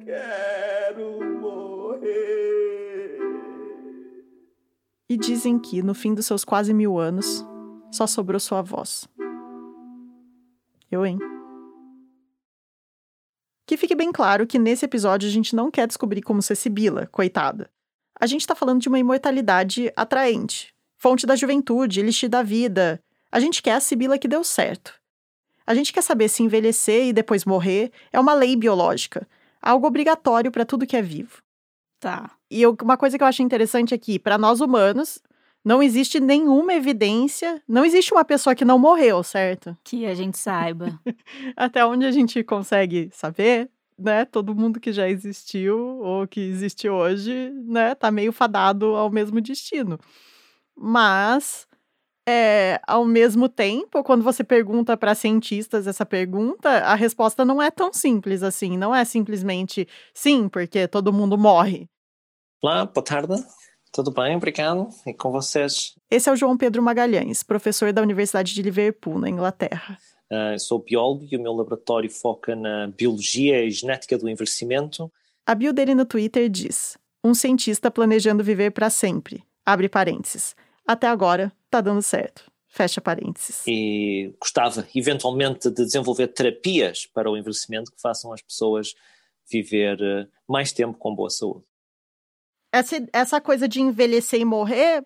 quero 0.04 1.24
morrer. 1.40 3.18
E 5.08 5.16
dizem 5.16 5.58
que, 5.58 5.82
no 5.82 5.94
fim 5.94 6.14
dos 6.14 6.26
seus 6.26 6.44
quase 6.44 6.74
mil 6.74 6.98
anos, 6.98 7.42
só 7.90 8.06
sobrou 8.06 8.38
sua 8.38 8.62
voz. 8.62 9.08
Eu, 10.90 11.04
hein? 11.04 11.18
Que 13.68 13.76
fique 13.76 13.94
bem 13.94 14.10
claro 14.10 14.46
que 14.46 14.58
nesse 14.58 14.86
episódio 14.86 15.28
a 15.28 15.30
gente 15.30 15.54
não 15.54 15.70
quer 15.70 15.86
descobrir 15.86 16.22
como 16.22 16.40
ser 16.40 16.54
Sibila, 16.54 17.06
coitada. 17.12 17.68
A 18.18 18.24
gente 18.24 18.46
tá 18.46 18.54
falando 18.54 18.80
de 18.80 18.88
uma 18.88 18.98
imortalidade 18.98 19.92
atraente, 19.94 20.74
fonte 20.96 21.26
da 21.26 21.36
juventude, 21.36 22.00
elixir 22.00 22.30
da 22.30 22.42
vida. 22.42 22.98
A 23.30 23.38
gente 23.38 23.62
quer 23.62 23.72
a 23.74 23.80
Sibila 23.80 24.16
que 24.16 24.26
deu 24.26 24.42
certo. 24.42 24.94
A 25.66 25.74
gente 25.74 25.92
quer 25.92 26.00
saber 26.02 26.30
se 26.30 26.42
envelhecer 26.42 27.08
e 27.08 27.12
depois 27.12 27.44
morrer 27.44 27.92
é 28.10 28.18
uma 28.18 28.32
lei 28.32 28.56
biológica, 28.56 29.28
algo 29.60 29.86
obrigatório 29.86 30.50
para 30.50 30.64
tudo 30.64 30.86
que 30.86 30.96
é 30.96 31.02
vivo. 31.02 31.42
Tá. 32.00 32.30
E 32.50 32.62
eu- 32.62 32.74
uma 32.80 32.96
coisa 32.96 33.18
que 33.18 33.22
eu 33.22 33.28
acho 33.28 33.42
interessante 33.42 33.92
aqui, 33.92 34.18
para 34.18 34.38
nós 34.38 34.62
humanos, 34.62 35.20
não 35.64 35.82
existe 35.82 36.20
nenhuma 36.20 36.72
evidência, 36.74 37.62
não 37.68 37.84
existe 37.84 38.12
uma 38.12 38.24
pessoa 38.24 38.54
que 38.54 38.64
não 38.64 38.78
morreu, 38.78 39.22
certo? 39.22 39.76
Que 39.84 40.06
a 40.06 40.14
gente 40.14 40.38
saiba. 40.38 40.98
Até 41.56 41.84
onde 41.84 42.06
a 42.06 42.10
gente 42.10 42.42
consegue 42.42 43.10
saber, 43.12 43.70
né? 43.98 44.24
Todo 44.24 44.54
mundo 44.54 44.80
que 44.80 44.92
já 44.92 45.08
existiu 45.08 45.78
ou 46.00 46.26
que 46.26 46.40
existe 46.40 46.88
hoje, 46.88 47.50
né, 47.66 47.94
tá 47.94 48.10
meio 48.10 48.32
fadado 48.32 48.96
ao 48.96 49.10
mesmo 49.10 49.40
destino. 49.40 49.98
Mas 50.76 51.66
é, 52.28 52.78
ao 52.86 53.06
mesmo 53.06 53.48
tempo, 53.48 54.04
quando 54.04 54.22
você 54.22 54.44
pergunta 54.44 54.96
para 54.98 55.14
cientistas 55.14 55.86
essa 55.86 56.04
pergunta, 56.04 56.68
a 56.68 56.94
resposta 56.94 57.42
não 57.42 57.60
é 57.60 57.70
tão 57.70 57.90
simples 57.90 58.42
assim. 58.42 58.76
Não 58.76 58.94
é 58.94 59.02
simplesmente 59.04 59.88
sim, 60.12 60.46
porque 60.46 60.86
todo 60.86 61.12
mundo 61.12 61.38
morre. 61.38 61.88
Olá, 62.62 62.84
boa 62.84 63.02
tarde. 63.02 63.34
Tudo 63.92 64.10
bem? 64.10 64.36
Obrigado. 64.36 64.88
E 65.06 65.12
com 65.12 65.30
vocês? 65.30 65.94
Esse 66.10 66.28
é 66.28 66.32
o 66.32 66.36
João 66.36 66.56
Pedro 66.56 66.82
Magalhães, 66.82 67.42
professor 67.42 67.92
da 67.92 68.02
Universidade 68.02 68.54
de 68.54 68.62
Liverpool, 68.62 69.18
na 69.18 69.28
Inglaterra. 69.28 69.98
Ah, 70.30 70.52
eu 70.52 70.58
sou 70.58 70.78
biólogo 70.78 71.26
e 71.30 71.36
o 71.36 71.42
meu 71.42 71.52
laboratório 71.52 72.10
foca 72.10 72.54
na 72.54 72.88
biologia 72.88 73.64
e 73.64 73.70
genética 73.70 74.18
do 74.18 74.28
envelhecimento. 74.28 75.10
A 75.46 75.54
bio 75.54 75.72
dele 75.72 75.94
no 75.94 76.04
Twitter 76.04 76.48
diz: 76.48 76.98
Um 77.24 77.32
cientista 77.34 77.90
planejando 77.90 78.44
viver 78.44 78.70
para 78.70 78.90
sempre. 78.90 79.42
Abre 79.64 79.88
parênteses. 79.88 80.54
Até 80.86 81.06
agora, 81.06 81.52
tá 81.70 81.80
dando 81.80 82.02
certo. 82.02 82.50
Fecha 82.66 83.00
parênteses. 83.00 83.62
E 83.66 84.34
gostava, 84.38 84.86
eventualmente, 84.94 85.70
de 85.70 85.84
desenvolver 85.84 86.28
terapias 86.28 87.06
para 87.06 87.30
o 87.30 87.36
envelhecimento 87.36 87.90
que 87.90 88.00
façam 88.00 88.32
as 88.32 88.42
pessoas 88.42 88.94
viver 89.50 89.98
eh, 90.00 90.26
mais 90.46 90.72
tempo 90.72 90.96
com 90.98 91.14
boa 91.14 91.30
saúde. 91.30 91.64
Essa, 92.72 92.96
essa 93.12 93.40
coisa 93.40 93.66
de 93.66 93.80
envelhecer 93.80 94.40
e 94.40 94.44
morrer 94.44 95.04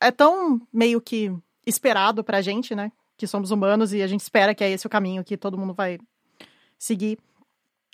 é 0.00 0.10
tão 0.10 0.60
meio 0.72 1.00
que 1.00 1.30
esperado 1.66 2.24
pra 2.24 2.40
gente, 2.40 2.74
né? 2.74 2.90
Que 3.16 3.26
somos 3.26 3.50
humanos 3.50 3.92
e 3.92 4.02
a 4.02 4.06
gente 4.06 4.20
espera 4.20 4.54
que 4.54 4.64
é 4.64 4.70
esse 4.70 4.86
o 4.86 4.90
caminho 4.90 5.24
que 5.24 5.36
todo 5.36 5.58
mundo 5.58 5.74
vai 5.74 5.98
seguir. 6.78 7.18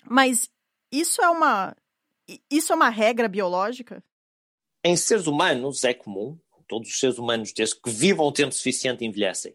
Mas 0.05 0.49
isso 0.91 1.21
é 1.21 1.29
uma. 1.29 1.75
Isso 2.49 2.71
é 2.71 2.75
uma 2.75 2.89
regra 2.89 3.27
biológica? 3.27 4.03
Em 4.83 4.95
seres 4.95 5.27
humanos 5.27 5.83
é 5.83 5.93
comum, 5.93 6.37
todos 6.67 6.89
os 6.89 6.99
seres 6.99 7.17
humanos, 7.17 7.51
desde 7.51 7.75
que 7.75 7.89
vivam 7.89 8.25
o 8.25 8.31
tempo 8.31 8.53
suficiente, 8.53 9.03
envelhecem. 9.03 9.53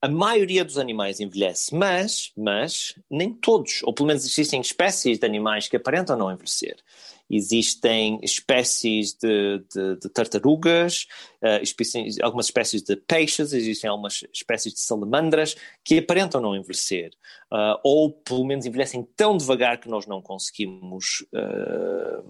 A 0.00 0.08
maioria 0.08 0.64
dos 0.64 0.78
animais 0.78 1.20
envelhece, 1.20 1.72
mas, 1.74 2.32
mas 2.36 2.98
nem 3.08 3.32
todos, 3.32 3.82
ou 3.84 3.94
pelo 3.94 4.08
menos 4.08 4.24
existem 4.24 4.60
espécies 4.60 5.18
de 5.18 5.24
animais 5.24 5.68
que 5.68 5.76
aparentam 5.76 6.18
não 6.18 6.30
envelhecer. 6.30 6.76
Existem 7.34 8.18
espécies 8.22 9.14
de, 9.14 9.58
de- 9.74 9.96
de 9.96 10.08
tartarugas, 10.10 11.06
eh, 11.42 11.62
espécies- 11.62 12.20
algumas 12.20 12.46
espécies 12.46 12.82
de 12.82 12.94
peixes, 12.94 13.54
existem 13.54 13.88
algumas 13.88 14.22
espécies 14.32 14.74
de 14.74 14.80
salamandras 14.80 15.56
que 15.82 15.98
aparentam 15.98 16.42
não 16.42 16.54
envelhecer. 16.54 17.10
Ah, 17.50 17.80
ou 17.82 18.12
pelo 18.12 18.44
menos 18.44 18.66
envelhecem 18.66 19.02
tão 19.16 19.36
devagar 19.36 19.78
que 19.80 19.88
nós 19.88 20.06
não 20.06 20.20
conseguimos 20.20 21.24
ah, 21.34 22.22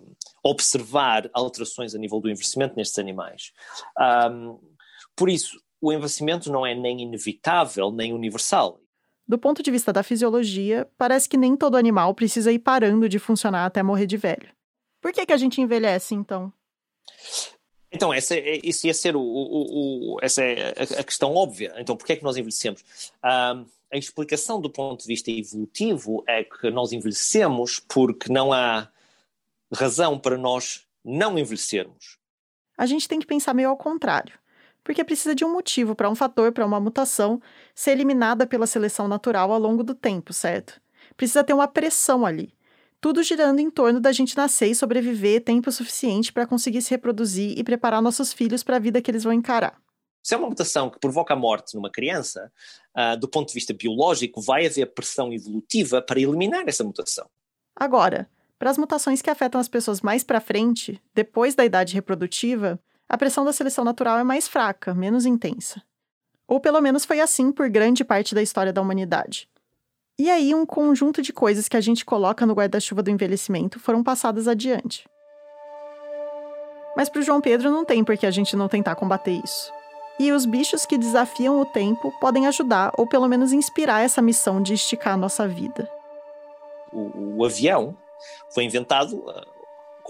observar 0.44 1.28
alterações 1.32 1.94
a 1.94 1.98
nível 1.98 2.20
do 2.20 2.30
envelhecimento 2.30 2.74
nestes 2.76 2.98
animais. 2.98 3.52
Ahm, 3.98 4.56
por 5.16 5.28
isso, 5.28 5.60
o 5.80 5.92
envelhecimento 5.92 6.50
não 6.50 6.64
é 6.64 6.74
nem 6.74 7.02
inevitável, 7.02 7.90
nem 7.90 8.12
universal. 8.12 8.80
Do 9.26 9.38
ponto 9.38 9.62
de 9.62 9.70
vista 9.70 9.92
da 9.92 10.02
fisiologia, 10.02 10.88
parece 10.98 11.28
que 11.28 11.36
nem 11.36 11.56
todo 11.56 11.76
animal 11.76 12.14
precisa 12.14 12.52
ir 12.52 12.58
parando 12.58 13.08
de 13.08 13.18
funcionar 13.18 13.64
até 13.66 13.82
morrer 13.82 14.06
de 14.06 14.16
velho. 14.16 14.48
Por 15.02 15.12
que, 15.12 15.26
que 15.26 15.32
a 15.32 15.36
gente 15.36 15.60
envelhece, 15.60 16.14
então? 16.14 16.50
Então, 17.90 18.14
essa, 18.14 18.34
é- 18.36 18.60
isso 18.64 18.86
ia 18.86 18.94
ser 18.94 19.14
o, 19.16 19.20
o- 19.20 20.14
o- 20.14 20.18
essa 20.22 20.42
é 20.42 20.70
a, 21.00 21.04
questão 21.04 21.34
óbvia. 21.34 21.74
Então, 21.76 21.94
por 21.96 22.06
que 22.06 22.14
é 22.14 22.16
que 22.16 22.22
nós 22.24 22.36
envelhecemos? 22.36 22.82
A 23.20 23.64
explicação 23.92 24.58
do 24.60 24.70
ponto 24.70 25.02
de 25.02 25.06
vista 25.08 25.30
evolutivo 25.30 26.24
é 26.26 26.42
que 26.42 26.70
nós 26.70 26.92
envelhecemos 26.92 27.78
porque 27.80 28.32
não 28.32 28.50
há 28.52 28.88
razão 29.74 30.18
para 30.18 30.38
nós 30.38 30.86
não 31.04 31.38
envelhecermos. 31.38 32.16
A 32.78 32.86
gente 32.86 33.06
tem 33.06 33.18
que 33.18 33.26
pensar 33.26 33.52
meio 33.52 33.68
ao 33.68 33.76
contrário. 33.76 34.38
Porque 34.84 35.04
precisa 35.04 35.34
de 35.34 35.44
um 35.44 35.52
motivo 35.52 35.94
para 35.94 36.10
um 36.10 36.14
fator, 36.14 36.50
para 36.52 36.66
uma 36.66 36.80
mutação, 36.80 37.40
ser 37.74 37.92
eliminada 37.92 38.46
pela 38.46 38.66
seleção 38.66 39.06
natural 39.06 39.52
ao 39.52 39.58
longo 39.58 39.84
do 39.84 39.94
tempo, 39.94 40.32
certo? 40.32 40.80
Precisa 41.16 41.44
ter 41.44 41.52
uma 41.52 41.68
pressão 41.68 42.24
ali. 42.26 42.52
Tudo 43.02 43.20
girando 43.24 43.58
em 43.58 43.68
torno 43.68 43.98
da 43.98 44.12
gente 44.12 44.36
nascer 44.36 44.68
e 44.68 44.76
sobreviver 44.76 45.42
tempo 45.42 45.72
suficiente 45.72 46.32
para 46.32 46.46
conseguir 46.46 46.80
se 46.82 46.90
reproduzir 46.90 47.58
e 47.58 47.64
preparar 47.64 48.00
nossos 48.00 48.32
filhos 48.32 48.62
para 48.62 48.76
a 48.76 48.78
vida 48.78 49.02
que 49.02 49.10
eles 49.10 49.24
vão 49.24 49.32
encarar. 49.32 49.76
Se 50.22 50.34
é 50.34 50.38
uma 50.38 50.48
mutação 50.48 50.88
que 50.88 51.00
provoca 51.00 51.34
a 51.34 51.36
morte 51.36 51.74
numa 51.74 51.90
criança, 51.90 52.52
ah, 52.94 53.16
do 53.16 53.26
ponto 53.26 53.48
de 53.48 53.54
vista 53.54 53.74
biológico, 53.74 54.40
vai 54.40 54.66
haver 54.66 54.86
pressão 54.94 55.32
evolutiva 55.32 56.00
para 56.00 56.20
eliminar 56.20 56.62
essa 56.68 56.84
mutação. 56.84 57.28
Agora, 57.74 58.30
para 58.56 58.70
as 58.70 58.78
mutações 58.78 59.20
que 59.20 59.28
afetam 59.28 59.60
as 59.60 59.66
pessoas 59.66 60.00
mais 60.00 60.22
para 60.22 60.40
frente, 60.40 61.02
depois 61.12 61.56
da 61.56 61.64
idade 61.64 61.94
reprodutiva, 61.94 62.78
a 63.08 63.18
pressão 63.18 63.44
da 63.44 63.52
seleção 63.52 63.82
natural 63.82 64.16
é 64.20 64.22
mais 64.22 64.46
fraca, 64.46 64.94
menos 64.94 65.26
intensa. 65.26 65.82
Ou 66.46 66.60
pelo 66.60 66.80
menos 66.80 67.04
foi 67.04 67.18
assim 67.18 67.50
por 67.50 67.68
grande 67.68 68.04
parte 68.04 68.32
da 68.32 68.42
história 68.42 68.72
da 68.72 68.80
humanidade. 68.80 69.48
E 70.22 70.30
aí, 70.30 70.54
um 70.54 70.64
conjunto 70.64 71.20
de 71.20 71.32
coisas 71.32 71.68
que 71.68 71.76
a 71.76 71.80
gente 71.80 72.04
coloca 72.04 72.46
no 72.46 72.54
guarda-chuva 72.54 73.02
do 73.02 73.10
envelhecimento 73.10 73.80
foram 73.80 74.04
passadas 74.04 74.46
adiante. 74.46 75.04
Mas 76.96 77.08
para 77.08 77.18
o 77.18 77.22
João 77.24 77.40
Pedro 77.40 77.72
não 77.72 77.84
tem 77.84 78.04
por 78.04 78.16
que 78.16 78.24
a 78.24 78.30
gente 78.30 78.54
não 78.54 78.68
tentar 78.68 78.94
combater 78.94 79.32
isso. 79.44 79.72
E 80.20 80.30
os 80.30 80.46
bichos 80.46 80.86
que 80.86 80.96
desafiam 80.96 81.60
o 81.60 81.66
tempo 81.66 82.12
podem 82.20 82.46
ajudar 82.46 82.92
ou 82.96 83.04
pelo 83.04 83.26
menos 83.26 83.52
inspirar 83.52 84.02
essa 84.02 84.22
missão 84.22 84.62
de 84.62 84.74
esticar 84.74 85.14
a 85.14 85.16
nossa 85.16 85.48
vida. 85.48 85.90
O, 86.92 87.38
o 87.38 87.44
avião 87.44 87.96
foi 88.54 88.62
inventado 88.62 89.28
ah, 89.28 89.44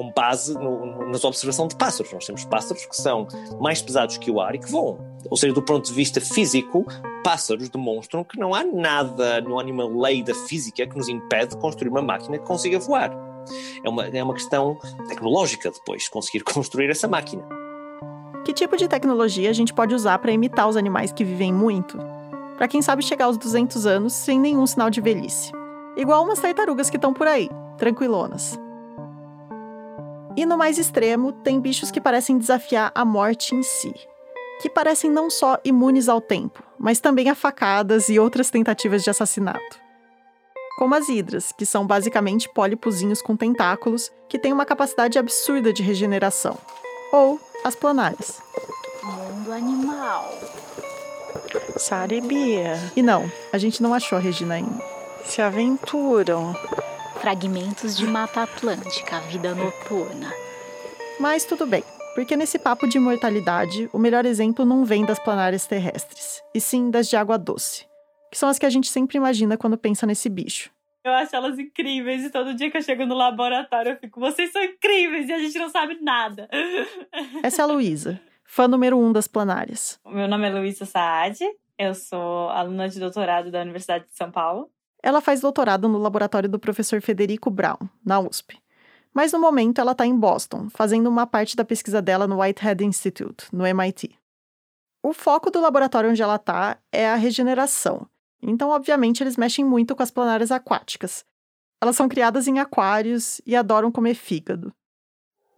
com 0.03 0.13
base 0.13 0.55
no- 0.55 0.85
no- 0.87 1.09
nas 1.11 1.25
observações 1.25 1.69
de 1.69 1.77
pássaros. 1.77 2.13
Nós 2.13 2.27
temos 2.27 2.45
pássaros 2.45 2.85
que 2.87 2.97
são 2.97 3.27
mais 3.61 3.81
pesados 3.81 4.17
que 4.19 4.31
o 4.31 4.41
ar 4.41 4.55
e 4.55 4.59
que 4.59 4.71
voam. 4.71 4.99
Ou 5.31 5.37
seja, 5.37 5.53
do 5.55 5.63
ponto 5.63 5.87
de 5.87 5.93
vista 5.93 6.21
físico, 6.21 6.85
pássaros 7.23 7.69
demonstram 7.69 8.25
que 8.25 8.39
não 8.39 8.55
há 8.55 8.65
nada, 8.65 9.41
não 9.41 9.59
há 9.59 9.63
nenhuma 9.63 9.87
lei 9.87 10.23
da 10.23 10.35
física 10.35 10.87
que 10.87 10.97
nos 10.97 11.09
impede 11.09 11.51
de 11.55 11.57
construir 11.59 11.89
uma 11.91 12.03
máquina 12.03 12.39
que 12.39 12.45
consiga 12.45 12.79
voar. 12.79 13.13
É 13.85 13.89
uma, 13.89 14.07
é 14.07 14.23
uma 14.23 14.35
questão 14.35 14.77
tecnológica 15.09 15.71
depois, 15.71 16.09
conseguir 16.09 16.43
construir 16.45 16.91
essa 16.91 17.07
máquina. 17.09 17.43
Que 18.45 18.53
tipo 18.53 18.77
de 18.77 18.89
tecnologia 18.89 19.51
a 19.51 19.53
gente 19.53 19.73
pode 19.73 19.95
usar 19.95 20.19
para 20.19 20.33
imitar 20.33 20.69
os 20.69 20.77
animais 20.77 21.13
que 21.13 21.23
vivem 21.25 21.53
muito? 21.53 21.97
Para 22.59 22.67
quem 22.69 22.83
sabe 22.83 23.03
chegar 23.03 23.27
aos 23.27 23.37
200 23.37 23.87
anos 23.87 24.13
sem 24.13 24.39
nenhum 24.39 24.67
sinal 24.67 24.91
de 24.91 25.01
velhice. 25.01 25.53
Igual 25.97 26.25
umas 26.25 26.41
tartarugas 26.41 26.91
que 26.91 26.97
estão 26.97 27.13
por 27.13 27.27
aí, 27.27 27.49
tranquilonas. 27.79 28.59
E 30.37 30.47
no 30.47 30.57
mais 30.57 30.79
extremo, 30.79 31.33
tem 31.33 31.61
bichos 31.61 31.91
que 31.91 32.01
parecem 32.01 32.39
desafiar 32.39 32.91
a 32.95 33.05
morte 33.05 33.55
em 33.55 33.63
si. 33.63 33.95
que 34.63 34.71
parecem 34.71 35.11
não 35.11 35.29
só 35.29 35.59
imunes 35.65 36.09
ao 36.09 36.21
tempo, 36.21 36.63
mas 36.79 37.01
também 37.01 37.29
a 37.29 37.35
facadas 37.35 38.09
e 38.09 38.21
outras 38.21 38.49
tentativas 38.49 39.03
de 39.03 39.11
assassinato. 39.11 39.81
Como 40.79 40.95
as 40.95 41.09
hidras, 41.09 41.51
que 41.51 41.67
são 41.67 41.85
basicamente 41.85 42.49
pólipozinhos 42.49 43.21
com 43.21 43.37
tentáculos 43.37 44.13
que 44.29 44.39
têm 44.39 44.53
uma 44.53 44.65
capacidade 44.65 45.19
absurda 45.19 45.73
de 45.73 45.83
regeneração. 45.83 46.57
Ou 47.13 47.41
as 47.65 47.75
planárias. 47.75 48.41
Mundo 49.03 49.53
animal. 49.53 50.33
Saribia. 51.77 52.79
E 52.95 53.03
não, 53.03 53.31
a 53.53 53.59
gente 53.59 53.83
não 53.83 53.93
achou 53.93 54.17
a 54.17 54.21
Regina 54.21 54.55
ainda. 54.55 54.81
Se 55.25 55.43
aventuram. 55.43 56.55
Fragmentos 57.23 57.97
de 57.97 58.05
Mata 58.05 58.43
Atlântica, 58.43 59.21
vida 59.21 59.55
noturna. 59.55 60.29
Mas 61.21 61.45
tudo 61.45 61.65
bem, 61.65 61.85
porque 62.17 62.37
nesse 62.37 62.59
papo 62.59 62.89
de 62.89 62.99
imortalidade, 62.99 63.89
o 63.93 63.99
melhor 63.99 64.27
exemplo 64.27 64.65
não 64.65 64.85
vem 64.85 65.07
das 65.07 65.21
planárias 65.21 65.65
terrestres, 65.65 66.43
e 66.53 66.61
sim 66.61 66.91
das 66.91 67.09
de 67.09 67.15
água 67.15 67.39
doce, 67.39 67.87
que 68.29 68.37
são 68.37 68.49
as 68.49 68.59
que 68.59 68.67
a 68.67 68.71
gente 68.71 68.89
sempre 68.89 69.19
imagina 69.19 69.57
quando 69.57 69.79
pensa 69.79 70.05
nesse 70.05 70.29
bicho. 70.29 70.73
Eu 71.05 71.13
acho 71.13 71.37
elas 71.37 71.61
incríveis 71.61 72.25
e 72.25 72.31
todo 72.31 72.55
dia 72.55 72.73
que 72.73 72.79
eu 72.79 72.83
chego 72.83 73.07
no 73.07 73.15
laboratório 73.15 73.93
eu 73.93 73.99
fico, 73.99 74.19
vocês 74.19 74.51
são 74.51 74.61
incríveis 74.61 75.29
e 75.29 75.33
a 75.33 75.39
gente 75.39 75.57
não 75.61 75.69
sabe 75.69 76.01
nada. 76.03 76.49
Essa 77.41 77.63
é 77.63 77.65
a 77.65 77.69
Luísa, 77.69 78.21
fã 78.45 78.67
número 78.67 78.99
um 78.99 79.13
das 79.13 79.29
planárias. 79.29 79.97
Meu 80.05 80.27
nome 80.27 80.49
é 80.49 80.51
Luísa 80.51 80.85
Saad, 80.85 81.39
eu 81.79 81.95
sou 81.95 82.49
aluna 82.49 82.89
de 82.89 82.99
doutorado 82.99 83.49
da 83.49 83.63
Universidade 83.63 84.07
de 84.07 84.17
São 84.17 84.33
Paulo. 84.33 84.72
Ela 85.03 85.21
faz 85.21 85.41
doutorado 85.41 85.89
no 85.89 85.99
laboratório 85.99 86.49
do 86.49 86.59
professor 86.59 87.03
Federico 87.03 87.51
Brown, 87.51 87.79
na 88.05 88.21
USP. 88.21 88.63
Mas 89.13 89.33
no 89.33 89.41
momento 89.41 89.81
ela 89.81 89.93
está 89.93 90.07
em 90.07 90.17
Boston, 90.17 90.69
fazendo 90.71 91.09
uma 91.09 91.27
parte 91.27 91.57
da 91.57 91.65
pesquisa 91.65 92.01
dela 92.01 92.27
no 92.27 92.41
Whitehead 92.41 92.85
Institute, 92.85 93.47
no 93.53 93.67
MIT. 93.67 94.17
O 95.03 95.13
foco 95.13 95.51
do 95.51 95.61
laboratório 95.61 96.11
onde 96.11 96.23
ela 96.23 96.37
está 96.37 96.79
é 96.93 97.09
a 97.09 97.17
regeneração. 97.17 98.07
Então, 98.41 98.71
obviamente, 98.71 99.23
eles 99.23 99.37
mexem 99.37 99.65
muito 99.65 99.95
com 99.95 100.03
as 100.03 100.11
planárias 100.11 100.51
aquáticas. 100.51 101.25
Elas 101.81 101.97
são 101.97 102.09
criadas 102.09 102.47
em 102.47 102.61
aquários 102.61 103.41
e 103.45 103.57
adoram 103.57 103.91
comer 103.91 104.15
fígado. 104.15 104.73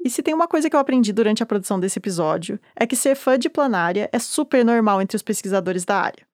E 0.02 0.10
se 0.10 0.22
tem 0.22 0.34
uma 0.34 0.48
coisa 0.48 0.68
que 0.68 0.76
eu 0.76 0.80
aprendi 0.80 1.12
durante 1.12 1.42
a 1.42 1.46
produção 1.46 1.78
desse 1.78 1.98
episódio, 1.98 2.58
é 2.74 2.86
que 2.86 2.96
ser 2.96 3.14
fã 3.14 3.38
de 3.38 3.48
planária 3.48 4.08
é 4.12 4.18
super 4.18 4.64
normal 4.64 5.00
entre 5.00 5.16
os 5.16 5.22
pesquisadores 5.22 5.84
da 5.84 5.98
área. 5.98 6.26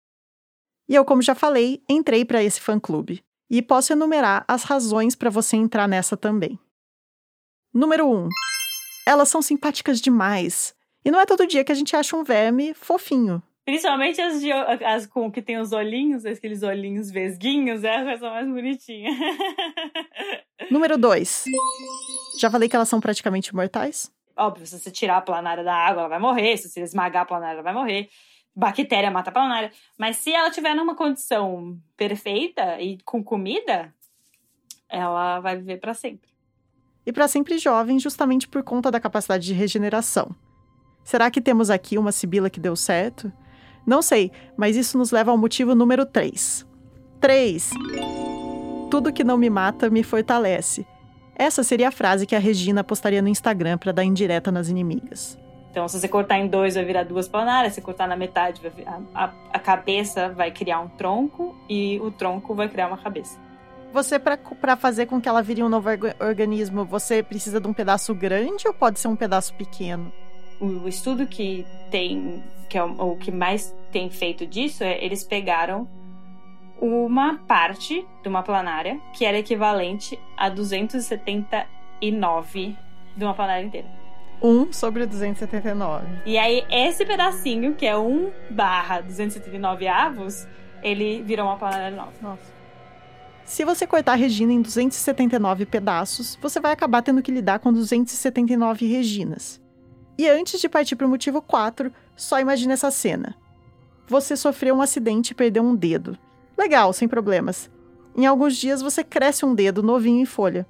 E 0.91 0.95
eu, 0.97 1.05
como 1.05 1.23
já 1.23 1.37
falei, 1.37 1.85
entrei 1.89 2.25
para 2.25 2.43
esse 2.43 2.61
fã-clube. 2.61 3.23
E 3.49 3.63
posso 3.63 3.93
enumerar 3.93 4.45
as 4.49 4.65
razões 4.65 5.15
para 5.15 5.31
você 5.31 5.57
entrar 5.57 5.87
nessa 5.87 6.17
também. 6.17 6.59
Número 7.73 8.09
1. 8.09 8.13
Um, 8.13 8.29
elas 9.07 9.29
são 9.29 9.41
simpáticas 9.41 10.01
demais. 10.01 10.75
E 11.05 11.11
não 11.13 11.21
é 11.21 11.27
todo 11.27 11.47
dia 11.47 11.63
que 11.63 11.71
a 11.71 11.77
gente 11.77 11.95
acha 11.95 12.17
um 12.17 12.25
verme 12.25 12.75
fofinho. 12.75 13.41
Principalmente 13.65 14.21
as, 14.21 14.41
de, 14.41 14.51
as 14.51 15.07
com 15.07 15.31
que 15.31 15.41
tem 15.41 15.59
os 15.59 15.71
olhinhos, 15.71 16.27
aqueles 16.27 16.65
olhinhos 16.65 17.09
vesguinhos, 17.09 17.85
é 17.85 17.95
a 17.95 18.05
coisa 18.05 18.29
mais 18.29 18.49
bonitinha. 18.49 19.13
Número 20.73 20.99
2. 20.99 21.45
Já 22.41 22.51
falei 22.51 22.69
que 22.69 22.75
elas 22.75 22.89
são 22.89 23.01
praticamente 23.01 23.51
imortais? 23.51 24.13
Óbvio, 24.37 24.67
se 24.67 24.77
você 24.77 24.91
tirar 24.91 25.19
a 25.19 25.23
planária 25.23 25.63
da 25.63 25.73
água, 25.73 26.01
ela 26.01 26.09
vai 26.09 26.19
morrer. 26.19 26.57
Se 26.57 26.69
você 26.69 26.81
esmagar 26.81 27.23
a 27.23 27.27
planária, 27.27 27.61
ela 27.61 27.63
vai 27.63 27.75
morrer. 27.75 28.09
Bactéria 28.55 29.11
mata 29.11 29.33
planária. 29.33 29.73
Mas 29.97 30.17
se 30.19 30.33
ela 30.33 30.51
tiver 30.51 30.75
numa 30.75 30.95
condição 30.95 31.79
perfeita 31.97 32.81
e 32.81 32.99
com 33.05 33.23
comida, 33.23 33.95
ela 34.89 35.41
vai 35.41 35.57
viver 35.57 35.79
para 35.79 35.95
sempre. 35.95 36.31
E 37.07 37.13
para 37.13 37.29
sempre 37.29 37.59
jovem, 37.59 37.99
justamente 37.99 38.47
por 38.47 38.63
conta 38.63 38.91
da 38.91 39.01
capacidade 39.01 39.47
de 39.47 39.55
regeneração. 39.55 40.35
Será 41.03 41.31
que 41.31 41.41
temos 41.41 41.71
aqui 41.71 41.97
uma 41.97 42.13
sibila 42.13 42.51
que 42.51 42.61
deu 42.61 42.77
certo? 42.77 43.33
Não 43.87 44.03
sei, 44.03 44.31
mas 44.57 44.77
isso 44.77 44.99
nos 44.99 45.11
leva 45.11 45.31
ao 45.31 45.39
motivo 45.39 45.75
número 45.75 46.05
3. 46.05 46.67
3. 47.21 47.71
Tudo 48.91 49.13
que 49.13 49.25
não 49.25 49.39
me 49.39 49.49
mata 49.49 49.89
me 49.89 50.03
fortalece. 50.03 50.87
Essa 51.35 51.63
seria 51.63 51.89
a 51.89 51.93
frase 51.93 52.27
que 52.27 52.37
a 52.37 52.39
Regina 52.39 52.85
postaria 52.85 53.23
no 53.23 53.29
Instagram 53.29 53.79
para 53.79 53.93
dar 53.93 54.05
indireta 54.05 54.53
nas 54.53 54.69
inimigas. 54.69 55.39
Então, 55.71 55.87
se 55.87 56.01
você 56.01 56.09
cortar 56.09 56.39
em 56.39 56.49
dois, 56.49 56.75
vai 56.75 56.85
virar 56.85 57.05
duas 57.05 57.29
planárias. 57.29 57.75
Se 57.75 57.81
cortar 57.81 58.09
na 58.09 58.17
metade, 58.17 58.61
a, 58.85 59.01
a, 59.15 59.31
a 59.53 59.59
cabeça 59.59 60.31
vai 60.31 60.51
criar 60.51 60.81
um 60.81 60.89
tronco 60.89 61.57
e 61.69 62.01
o 62.01 62.11
tronco 62.11 62.53
vai 62.55 62.69
criar 62.69 62.89
uma 62.89 62.99
cabeça. 62.99 63.39
Você, 63.93 64.19
para 64.19 64.77
fazer 64.77 65.07
com 65.07 65.21
que 65.21 65.29
ela 65.29 65.43
vire 65.43 65.63
um 65.63 65.69
novo 65.69 65.89
organismo, 66.21 66.85
você 66.85 67.23
precisa 67.23 67.61
de 67.61 67.69
um 67.69 67.73
pedaço 67.73 68.15
grande 68.15 68.67
ou 68.67 68.75
pode 68.75 68.99
ser 69.01 69.09
um 69.09 69.17
pedaço 69.17 69.55
pequeno? 69.55 70.13
O 70.61 70.87
estudo 70.87 71.27
que 71.27 71.67
tem, 71.91 72.45
que 72.69 72.77
é 72.77 72.85
o, 72.85 73.13
o 73.13 73.17
que 73.17 73.33
mais 73.33 73.75
tem 73.91 74.11
feito 74.11 74.47
disso, 74.47 74.85
é 74.85 75.03
eles 75.05 75.25
pegaram 75.25 75.89
uma 76.81 77.39
parte 77.47 78.07
de 78.23 78.29
uma 78.29 78.43
planária 78.43 79.01
que 79.13 79.25
era 79.25 79.39
equivalente 79.39 80.19
a 80.37 80.49
279 80.49 82.77
de 83.17 83.25
uma 83.25 83.35
planária 83.35 83.65
inteira. 83.65 84.00
1 84.43 84.73
sobre 84.73 85.07
279. 85.07 86.07
E 86.27 86.39
aí, 86.39 86.65
esse 86.71 87.05
pedacinho, 87.05 87.75
que 87.75 87.87
é 87.87 87.97
1 87.97 88.31
barra 88.51 89.01
279 89.01 89.87
avos, 89.87 90.47
ele 90.83 91.23
virou 91.23 91.47
uma 91.47 91.57
planária 91.57 91.95
nova. 91.95 92.13
Nossa. 92.21 92.61
Se 93.45 93.65
você 93.65 93.87
cortar 93.87 94.13
a 94.13 94.17
Regina 94.17 94.53
em 94.53 94.63
279 94.63 95.67
pedaços, 95.67 96.39
você 96.41 96.61
vai 96.61 96.73
acabar 96.73 97.03
tendo 97.03 97.23
que 97.23 97.33
lidar 97.33 97.59
com 97.59 97.73
279 97.73 98.87
Reginas. 98.87 99.61
E 100.17 100.29
antes 100.29 100.61
de 100.61 100.69
partir 100.69 100.97
para 100.97 101.07
o 101.07 101.11
motivo 101.11 101.43
4, 101.43 101.93
só 102.15 102.39
imagine 102.39 102.73
essa 102.73 102.91
cena. 102.91 103.35
Você 104.07 104.37
sofreu 104.37 104.75
um 104.75 104.83
acidente 104.83 105.33
e 105.33 105.35
perdeu 105.35 105.63
um 105.63 105.75
dedo. 105.75 106.17
Legal, 106.57 106.93
sem 106.93 107.09
problemas. 107.09 107.71
Em 108.17 108.27
alguns 108.27 108.57
dias 108.57 108.83
você 108.83 109.03
cresce 109.03 109.45
um 109.45 109.55
dedo 109.55 109.83
novinho 109.83 110.21
em 110.21 110.27
folha. 110.27 110.67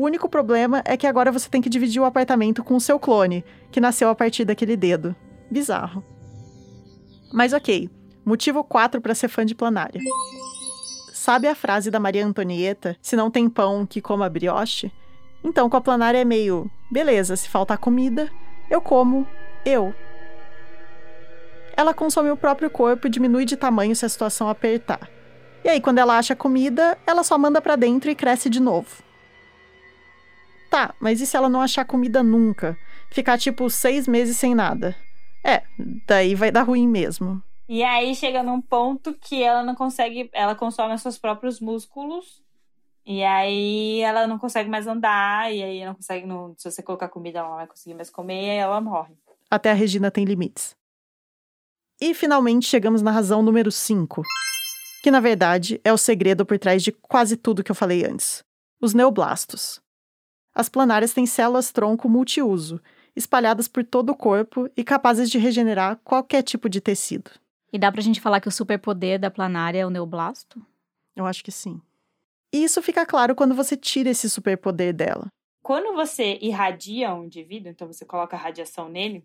O 0.00 0.04
único 0.04 0.30
problema 0.30 0.80
é 0.86 0.96
que 0.96 1.06
agora 1.06 1.30
você 1.30 1.46
tem 1.46 1.60
que 1.60 1.68
dividir 1.68 2.00
o 2.00 2.06
apartamento 2.06 2.64
com 2.64 2.74
o 2.74 2.80
seu 2.80 2.98
clone, 2.98 3.44
que 3.70 3.82
nasceu 3.82 4.08
a 4.08 4.14
partir 4.14 4.46
daquele 4.46 4.74
dedo. 4.74 5.14
Bizarro. 5.50 6.02
Mas 7.30 7.52
ok, 7.52 7.90
motivo 8.24 8.64
4 8.64 8.98
para 8.98 9.14
ser 9.14 9.28
fã 9.28 9.44
de 9.44 9.54
planária. 9.54 10.00
Sabe 11.12 11.48
a 11.48 11.54
frase 11.54 11.90
da 11.90 12.00
Maria 12.00 12.24
Antonieta: 12.24 12.96
se 13.02 13.14
não 13.14 13.30
tem 13.30 13.46
pão, 13.46 13.84
que 13.84 14.00
coma 14.00 14.30
brioche? 14.30 14.90
Então, 15.44 15.68
com 15.68 15.76
a 15.76 15.82
planária 15.82 16.16
é 16.16 16.24
meio, 16.24 16.70
beleza, 16.90 17.36
se 17.36 17.46
faltar 17.46 17.76
comida, 17.76 18.30
eu 18.70 18.80
como 18.80 19.26
eu. 19.66 19.94
Ela 21.76 21.92
consome 21.92 22.30
o 22.30 22.38
próprio 22.38 22.70
corpo 22.70 23.06
e 23.06 23.10
diminui 23.10 23.44
de 23.44 23.54
tamanho 23.54 23.94
se 23.94 24.06
a 24.06 24.08
situação 24.08 24.48
apertar. 24.48 25.10
E 25.62 25.68
aí, 25.68 25.78
quando 25.78 25.98
ela 25.98 26.16
acha 26.16 26.34
comida, 26.34 26.96
ela 27.06 27.22
só 27.22 27.36
manda 27.36 27.60
para 27.60 27.76
dentro 27.76 28.10
e 28.10 28.14
cresce 28.14 28.48
de 28.48 28.60
novo. 28.60 29.09
Tá, 30.70 30.94
mas 31.00 31.20
e 31.20 31.26
se 31.26 31.36
ela 31.36 31.48
não 31.48 31.60
achar 31.60 31.84
comida 31.84 32.22
nunca? 32.22 32.78
Ficar 33.10 33.36
tipo 33.38 33.68
seis 33.68 34.06
meses 34.06 34.36
sem 34.36 34.54
nada? 34.54 34.96
É, 35.44 35.62
daí 36.06 36.34
vai 36.34 36.50
dar 36.50 36.62
ruim 36.62 36.86
mesmo. 36.86 37.42
E 37.68 37.82
aí 37.82 38.14
chega 38.14 38.42
num 38.42 38.60
ponto 38.60 39.14
que 39.14 39.42
ela 39.42 39.62
não 39.62 39.74
consegue, 39.74 40.30
ela 40.32 40.54
consome 40.54 40.96
seus 40.98 41.18
próprios 41.18 41.60
músculos. 41.60 42.42
E 43.04 43.24
aí 43.24 44.00
ela 44.00 44.26
não 44.26 44.38
consegue 44.38 44.68
mais 44.68 44.86
andar, 44.86 45.52
e 45.52 45.62
aí 45.62 45.84
não 45.84 45.94
consegue, 45.94 46.26
não, 46.26 46.54
se 46.56 46.70
você 46.70 46.82
colocar 46.82 47.08
comida, 47.08 47.40
ela 47.40 47.48
não 47.48 47.56
vai 47.56 47.66
conseguir 47.66 47.94
mais 47.94 48.10
comer, 48.10 48.46
e 48.46 48.50
aí 48.50 48.58
ela 48.58 48.80
morre. 48.80 49.14
Até 49.50 49.70
a 49.70 49.74
Regina 49.74 50.10
tem 50.10 50.24
limites. 50.24 50.76
E 52.00 52.14
finalmente 52.14 52.66
chegamos 52.66 53.02
na 53.02 53.10
razão 53.10 53.42
número 53.42 53.72
5 53.72 54.22
que 55.02 55.10
na 55.10 55.20
verdade 55.20 55.80
é 55.82 55.92
o 55.92 55.98
segredo 55.98 56.44
por 56.44 56.58
trás 56.58 56.82
de 56.82 56.92
quase 56.92 57.36
tudo 57.36 57.64
que 57.64 57.70
eu 57.70 57.74
falei 57.74 58.04
antes: 58.04 58.44
os 58.80 58.94
neoblastos. 58.94 59.80
As 60.54 60.68
planárias 60.68 61.12
têm 61.12 61.26
células 61.26 61.70
tronco 61.70 62.08
multiuso, 62.08 62.80
espalhadas 63.14 63.68
por 63.68 63.84
todo 63.84 64.10
o 64.10 64.16
corpo 64.16 64.68
e 64.76 64.82
capazes 64.82 65.30
de 65.30 65.38
regenerar 65.38 66.00
qualquer 66.02 66.42
tipo 66.42 66.68
de 66.68 66.80
tecido. 66.80 67.30
E 67.72 67.78
dá 67.78 67.90
pra 67.90 68.00
gente 68.00 68.20
falar 68.20 68.40
que 68.40 68.48
o 68.48 68.52
superpoder 68.52 69.18
da 69.18 69.30
planária 69.30 69.80
é 69.80 69.86
o 69.86 69.90
neoblasto? 69.90 70.64
Eu 71.14 71.24
acho 71.26 71.44
que 71.44 71.52
sim. 71.52 71.80
E 72.52 72.64
isso 72.64 72.82
fica 72.82 73.06
claro 73.06 73.34
quando 73.34 73.54
você 73.54 73.76
tira 73.76 74.10
esse 74.10 74.28
superpoder 74.28 74.92
dela. 74.92 75.28
Quando 75.62 75.94
você 75.94 76.38
irradia 76.40 77.14
um 77.14 77.24
indivíduo, 77.24 77.70
então 77.70 77.86
você 77.86 78.04
coloca 78.04 78.36
radiação 78.36 78.88
nele, 78.88 79.24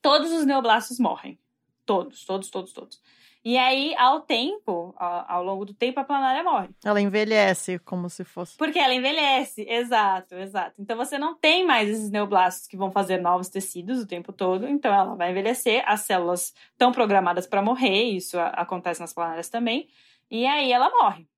todos 0.00 0.30
os 0.30 0.44
neoblastos 0.44 1.00
morrem. 1.00 1.38
Todos, 1.84 2.24
todos, 2.24 2.50
todos, 2.50 2.72
todos. 2.72 3.00
E 3.48 3.56
aí, 3.56 3.94
ao 3.96 4.22
tempo, 4.22 4.92
ao, 4.98 5.40
longo 5.44 5.64
do 5.64 5.72
tempo, 5.72 6.00
a 6.00 6.04
planária 6.04 6.42
morre. 6.42 6.68
Ela 6.84 7.00
envelhece 7.00 7.78
como 7.78 8.10
se 8.10 8.24
fosse. 8.24 8.56
Porque 8.56 8.76
ela 8.76 8.92
envelhece, 8.92 9.64
exato, 9.68 10.34
exato. 10.34 10.74
Então 10.80 10.96
você 10.96 11.16
não 11.16 11.32
tem 11.32 11.64
mais 11.64 11.88
esses 11.88 12.10
neoblastos 12.10 12.66
que 12.66 12.76
vão 12.76 12.90
fazer 12.90 13.18
novos 13.18 13.48
tecidos 13.48 14.00
o 14.00 14.06
tempo 14.06 14.32
todo. 14.32 14.66
Então 14.66 14.92
ela 14.92 15.14
vai 15.14 15.30
envelhecer, 15.30 15.84
as 15.86 16.00
células 16.00 16.52
estão 16.72 16.90
programadas 16.90 17.46
para 17.46 17.62
morrer, 17.62 18.16
isso 18.16 18.36
acontece 18.36 19.00
nas 19.00 19.14
planárias 19.14 19.48
também. 19.48 19.86
E 20.28 20.44
aí 20.44 20.72
ela 20.72 20.90
morre. 20.90 21.28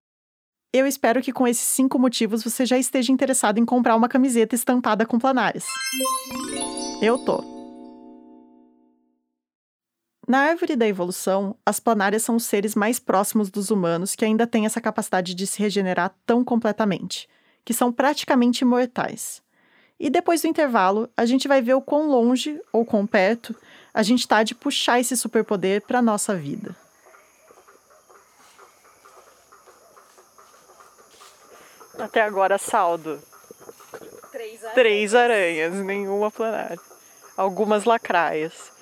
Eu 0.73 0.87
espero 0.87 1.21
que 1.21 1.31
com 1.31 1.47
esses 1.47 1.67
cinco 1.67 1.99
motivos 1.99 2.43
você 2.43 2.65
já 2.65 2.79
esteja 2.79 3.13
interessado 3.13 3.59
em 3.59 3.67
comprar 3.67 3.95
uma 3.95 4.09
camiseta 4.09 4.55
estampada 4.55 5.05
com 5.05 5.19
planárias. 5.19 5.67
Eu 7.03 7.19
tô. 7.19 7.58
Na 10.29 10.41
árvore 10.41 10.77
da 10.77 10.87
evolução, 10.87 11.57
as 11.65 11.81
planárias 11.81 12.23
são 12.23 12.37
os 12.37 12.45
seres 12.45 12.75
mais 12.75 12.99
próximos 12.99 13.49
dos 13.49 13.71
humanos 13.71 14.15
que 14.15 14.27
ainda 14.27 14.47
têm 14.47 14.67
essa 14.67 14.79
capacidade 14.79 15.35
de 15.35 15.47
se 15.47 15.59
regenerar 15.59 16.15
tão 16.27 16.45
completamente, 16.45 17.27
que 17.65 17.73
são 17.73 17.91
praticamente 17.91 18.61
imortais. 18.61 19.41
E 19.99 20.11
depois 20.11 20.43
do 20.43 20.47
intervalo, 20.47 21.09
a 21.17 21.25
gente 21.25 21.49
vai 21.49 21.63
ver 21.63 21.73
o 21.73 21.81
quão 21.81 22.09
longe 22.09 22.61
ou 22.71 22.85
quão 22.85 23.07
perto 23.07 23.57
a 23.95 24.03
gente 24.03 24.21
está 24.21 24.43
de 24.43 24.55
puxar 24.55 25.01
esse 25.01 25.17
superpoder 25.17 25.81
para 25.81 26.03
nossa 26.03 26.37
vida. 26.37 26.77
Até 31.99 32.21
agora, 32.21 32.59
saldo. 32.59 33.19
Três 34.31 34.59
aranhas. 34.59 34.75
Três 34.75 35.15
aranhas, 35.15 35.75
nenhuma 35.77 36.31
planária. 36.31 36.79
Algumas 37.35 37.85
lacraias. 37.85 38.77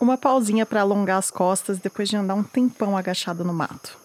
Uma 0.00 0.18
pausinha 0.18 0.66
para 0.66 0.82
alongar 0.82 1.18
as 1.18 1.30
costas 1.30 1.78
depois 1.78 2.08
de 2.08 2.16
andar 2.16 2.34
um 2.34 2.42
tempão 2.42 2.96
agachado 2.96 3.42
no 3.44 3.52
mato. 3.52 3.96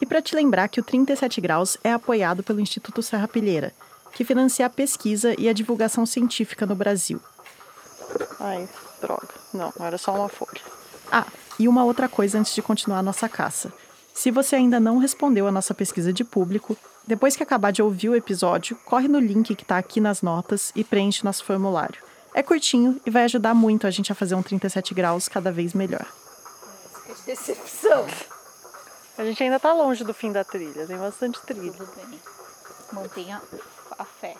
E 0.00 0.06
para 0.06 0.22
te 0.22 0.36
lembrar 0.36 0.68
que 0.68 0.80
o 0.80 0.84
37 0.84 1.40
Graus 1.40 1.76
é 1.82 1.92
apoiado 1.92 2.42
pelo 2.42 2.60
Instituto 2.60 3.02
Serra 3.02 3.26
Pilheira, 3.26 3.74
que 4.12 4.24
financia 4.24 4.64
a 4.64 4.70
pesquisa 4.70 5.34
e 5.38 5.48
a 5.48 5.52
divulgação 5.52 6.06
científica 6.06 6.64
no 6.64 6.76
Brasil. 6.76 7.20
Ai, 8.38 8.68
droga. 9.00 9.34
Não, 9.52 9.72
era 9.80 9.98
só 9.98 10.14
uma 10.14 10.28
folha. 10.28 10.60
Ah, 11.10 11.26
e 11.58 11.66
uma 11.66 11.84
outra 11.84 12.08
coisa 12.08 12.38
antes 12.38 12.54
de 12.54 12.62
continuar 12.62 12.98
a 12.98 13.02
nossa 13.02 13.28
caça. 13.28 13.72
Se 14.14 14.30
você 14.30 14.54
ainda 14.54 14.78
não 14.78 14.98
respondeu 14.98 15.48
a 15.48 15.52
nossa 15.52 15.74
pesquisa 15.74 16.12
de 16.12 16.22
público, 16.22 16.76
depois 17.06 17.34
que 17.34 17.42
acabar 17.42 17.72
de 17.72 17.82
ouvir 17.82 18.08
o 18.08 18.14
episódio, 18.14 18.78
corre 18.84 19.08
no 19.08 19.18
link 19.18 19.54
que 19.56 19.62
está 19.62 19.78
aqui 19.78 20.00
nas 20.00 20.22
notas 20.22 20.70
e 20.76 20.84
preenche 20.84 21.24
nosso 21.24 21.44
formulário. 21.44 22.00
É 22.34 22.42
curtinho 22.42 23.00
e 23.06 23.10
vai 23.10 23.22
ajudar 23.22 23.54
muito 23.54 23.86
a 23.86 23.90
gente 23.90 24.10
a 24.10 24.14
fazer 24.14 24.34
um 24.34 24.42
37 24.42 24.92
graus 24.92 25.28
cada 25.28 25.52
vez 25.52 25.72
melhor. 25.72 26.04
Que 27.06 27.26
decepção. 27.26 28.04
A 29.16 29.24
gente 29.24 29.40
ainda 29.40 29.60
tá 29.60 29.72
longe 29.72 30.02
do 30.02 30.12
fim 30.12 30.32
da 30.32 30.42
trilha, 30.42 30.84
tem 30.84 30.98
bastante 30.98 31.40
trilha. 31.42 31.72
Tudo 31.72 31.94
bem. 31.94 32.20
Mantenha 32.92 33.40
a 33.96 34.04
fé. 34.04 34.34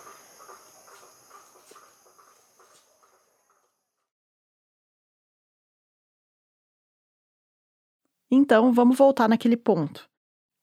Então, 8.29 8.73
vamos 8.73 8.97
voltar 8.97 9.29
naquele 9.29 9.55
ponto. 9.55 10.09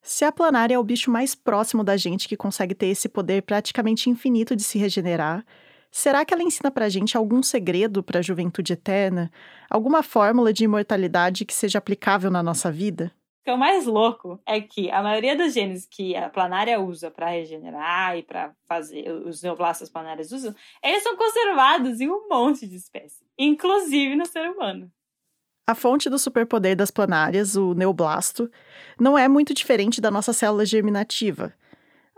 Se 0.03 0.27
a 0.27 0.33
planária 0.33 0.75
é 0.75 0.79
o 0.79 0.85
bicho 0.85 1.11
mais 1.11 1.35
próximo 1.35 1.83
da 1.83 1.97
gente 1.97 2.29
que 2.29 2.37
consegue 2.37 2.75
ter 2.75 2.89
esse 2.89 3.09
poder 3.09 3.43
praticamente 3.43 4.11
infinito 4.11 4.55
de 4.55 4.63
se 4.63 4.77
regenerar, 4.77 5.43
será 5.93 6.25
que 6.25 6.33
ela 6.35 6.43
ensina 6.43 6.71
pra 6.71 6.89
gente 6.89 7.17
algum 7.17 7.43
segredo 7.43 8.03
para 8.03 8.19
a 8.19 8.23
juventude 8.23 8.73
eterna? 8.73 9.31
Alguma 9.71 10.03
fórmula 10.03 10.53
de 10.53 10.65
imortalidade 10.65 11.45
que 11.45 11.55
seja 11.55 11.79
aplicável 11.79 12.31
na 12.31 12.43
nossa 12.43 12.73
vida? 12.73 13.13
O 13.43 13.45
que 13.45 13.51
é 13.51 13.55
o 13.55 13.59
mais 13.59 13.87
louco 13.87 14.41
é 14.47 14.61
que 14.61 14.91
a 14.91 15.03
maioria 15.03 15.37
dos 15.37 15.53
genes 15.53 15.85
que 15.85 16.17
a 16.17 16.31
planária 16.31 16.81
usa 16.81 17.11
para 17.11 17.29
regenerar 17.29 18.17
e 18.17 18.23
para 18.23 18.55
fazer 18.67 19.11
os 19.11 19.43
neoblastos 19.43 19.89
planárias 19.89 20.33
usam, 20.33 20.55
eles 20.83 21.03
são 21.03 21.17
conservados 21.17 22.01
em 22.01 22.09
um 22.09 22.29
monte 22.29 22.67
de 22.67 22.77
espécies, 22.77 23.23
inclusive 23.37 24.17
no 24.17 24.27
ser 24.27 24.49
humano. 24.49 24.91
A 25.67 25.75
fonte 25.75 26.11
do 26.11 26.19
superpoder 26.19 26.77
das 26.77 26.91
planárias, 26.91 27.57
o 27.57 27.75
neoblasto, 27.75 28.51
não 28.99 29.17
é 29.17 29.29
muito 29.29 29.55
diferente 29.55 30.01
da 30.01 30.11
nossa 30.11 30.33
célula 30.33 30.67
germinativa. 30.67 31.55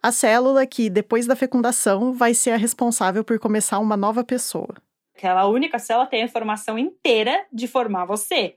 A 0.05 0.13
célula 0.13 0.67
que, 0.67 0.91
depois 0.91 1.27
da 1.27 1.35
fecundação, 1.35 2.13
vai 2.13 2.35
ser 2.35 2.51
a 2.51 2.59
responsável 2.59 3.25
por 3.25 3.39
começar 3.39 3.79
uma 3.79 3.97
nova 3.97 4.23
pessoa. 4.23 4.75
Aquela 5.17 5.47
única 5.47 5.79
célula 5.79 6.05
tem 6.05 6.21
a 6.21 6.27
informação 6.27 6.79
inteira 6.79 7.47
de 7.51 7.67
formar 7.67 8.05
você. 8.05 8.57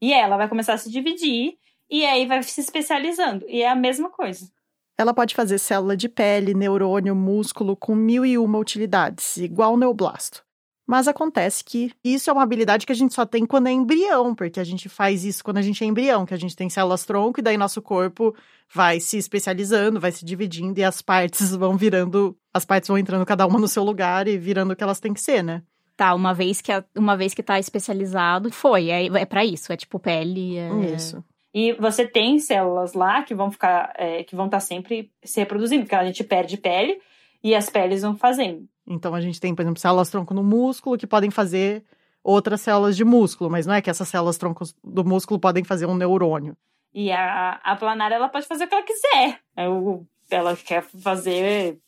E 0.00 0.10
ela 0.14 0.38
vai 0.38 0.48
começar 0.48 0.72
a 0.72 0.78
se 0.78 0.90
dividir 0.90 1.58
e 1.90 2.06
aí 2.06 2.24
vai 2.24 2.42
se 2.42 2.62
especializando. 2.62 3.44
E 3.46 3.60
é 3.60 3.68
a 3.68 3.74
mesma 3.74 4.08
coisa. 4.08 4.50
Ela 4.96 5.12
pode 5.12 5.34
fazer 5.34 5.58
célula 5.58 5.94
de 5.94 6.08
pele, 6.08 6.54
neurônio, 6.54 7.14
músculo 7.14 7.76
com 7.76 7.94
mil 7.94 8.24
e 8.24 8.38
uma 8.38 8.56
utilidades, 8.58 9.36
igual 9.36 9.74
o 9.74 9.76
neoblasto. 9.76 10.45
Mas 10.86 11.08
acontece 11.08 11.64
que 11.64 11.90
isso 12.04 12.30
é 12.30 12.32
uma 12.32 12.42
habilidade 12.44 12.86
que 12.86 12.92
a 12.92 12.94
gente 12.94 13.12
só 13.12 13.26
tem 13.26 13.44
quando 13.44 13.66
é 13.66 13.72
embrião, 13.72 14.34
porque 14.34 14.60
a 14.60 14.64
gente 14.64 14.88
faz 14.88 15.24
isso 15.24 15.42
quando 15.42 15.58
a 15.58 15.62
gente 15.62 15.82
é 15.82 15.86
embrião, 15.86 16.24
que 16.24 16.32
a 16.32 16.38
gente 16.38 16.54
tem 16.54 16.70
células 16.70 17.04
tronco 17.04 17.40
e 17.40 17.42
daí 17.42 17.56
nosso 17.56 17.82
corpo 17.82 18.34
vai 18.72 19.00
se 19.00 19.18
especializando, 19.18 19.98
vai 19.98 20.12
se 20.12 20.24
dividindo 20.24 20.78
e 20.78 20.84
as 20.84 21.02
partes 21.02 21.50
vão 21.56 21.76
virando, 21.76 22.36
as 22.54 22.64
partes 22.64 22.86
vão 22.88 22.96
entrando 22.96 23.26
cada 23.26 23.46
uma 23.46 23.58
no 23.58 23.66
seu 23.66 23.82
lugar 23.82 24.28
e 24.28 24.38
virando 24.38 24.72
o 24.72 24.76
que 24.76 24.84
elas 24.84 25.00
têm 25.00 25.12
que 25.12 25.20
ser, 25.20 25.42
né? 25.42 25.62
Tá, 25.96 26.14
uma 26.14 26.32
vez 26.34 26.60
que, 26.60 26.70
a- 26.70 26.84
uma 26.94 27.16
vez 27.16 27.32
que 27.34 27.42
tá 27.42 27.58
especializado, 27.58 28.52
foi. 28.52 28.90
É, 28.90 29.06
é 29.06 29.24
para 29.24 29.44
isso. 29.44 29.72
É 29.72 29.76
tipo 29.78 29.98
pele. 29.98 30.58
É... 30.58 30.70
Isso. 30.94 31.24
E 31.54 31.72
você 31.72 32.06
tem 32.06 32.38
células 32.38 32.92
lá 32.92 33.22
que 33.22 33.34
vão 33.34 33.50
ficar, 33.50 33.94
é, 33.96 34.22
que 34.22 34.36
vão 34.36 34.44
estar 34.44 34.60
sempre 34.60 35.10
se 35.24 35.40
reproduzindo, 35.40 35.84
porque 35.84 35.94
a 35.94 36.04
gente 36.04 36.22
perde 36.22 36.58
pele 36.58 37.00
e 37.42 37.54
as 37.54 37.70
peles 37.70 38.02
vão 38.02 38.14
fazendo. 38.14 38.68
Então 38.86 39.14
a 39.14 39.20
gente 39.20 39.40
tem, 39.40 39.54
por 39.54 39.62
exemplo, 39.62 39.80
células 39.80 40.10
tronco 40.10 40.32
no 40.32 40.42
músculo 40.44 40.96
que 40.96 41.06
podem 41.06 41.30
fazer 41.30 41.84
outras 42.22 42.60
células 42.60 42.96
de 42.96 43.04
músculo, 43.04 43.50
mas 43.50 43.66
não 43.66 43.74
é 43.74 43.82
que 43.82 43.90
essas 43.90 44.08
células 44.08 44.36
troncos 44.38 44.74
do 44.82 45.04
músculo 45.04 45.38
podem 45.40 45.64
fazer 45.64 45.86
um 45.86 45.94
neurônio. 45.96 46.56
E 46.94 47.10
a, 47.12 47.60
a 47.62 47.76
planária 47.76 48.14
ela 48.14 48.28
pode 48.28 48.46
fazer 48.46 48.64
o 48.64 48.68
que 48.68 48.74
ela 48.74 48.84
quiser. 48.84 49.40
É 49.56 49.68
o- 49.68 50.04
Ela 50.30 50.56
quer 50.56 50.82
fazer 50.82 51.78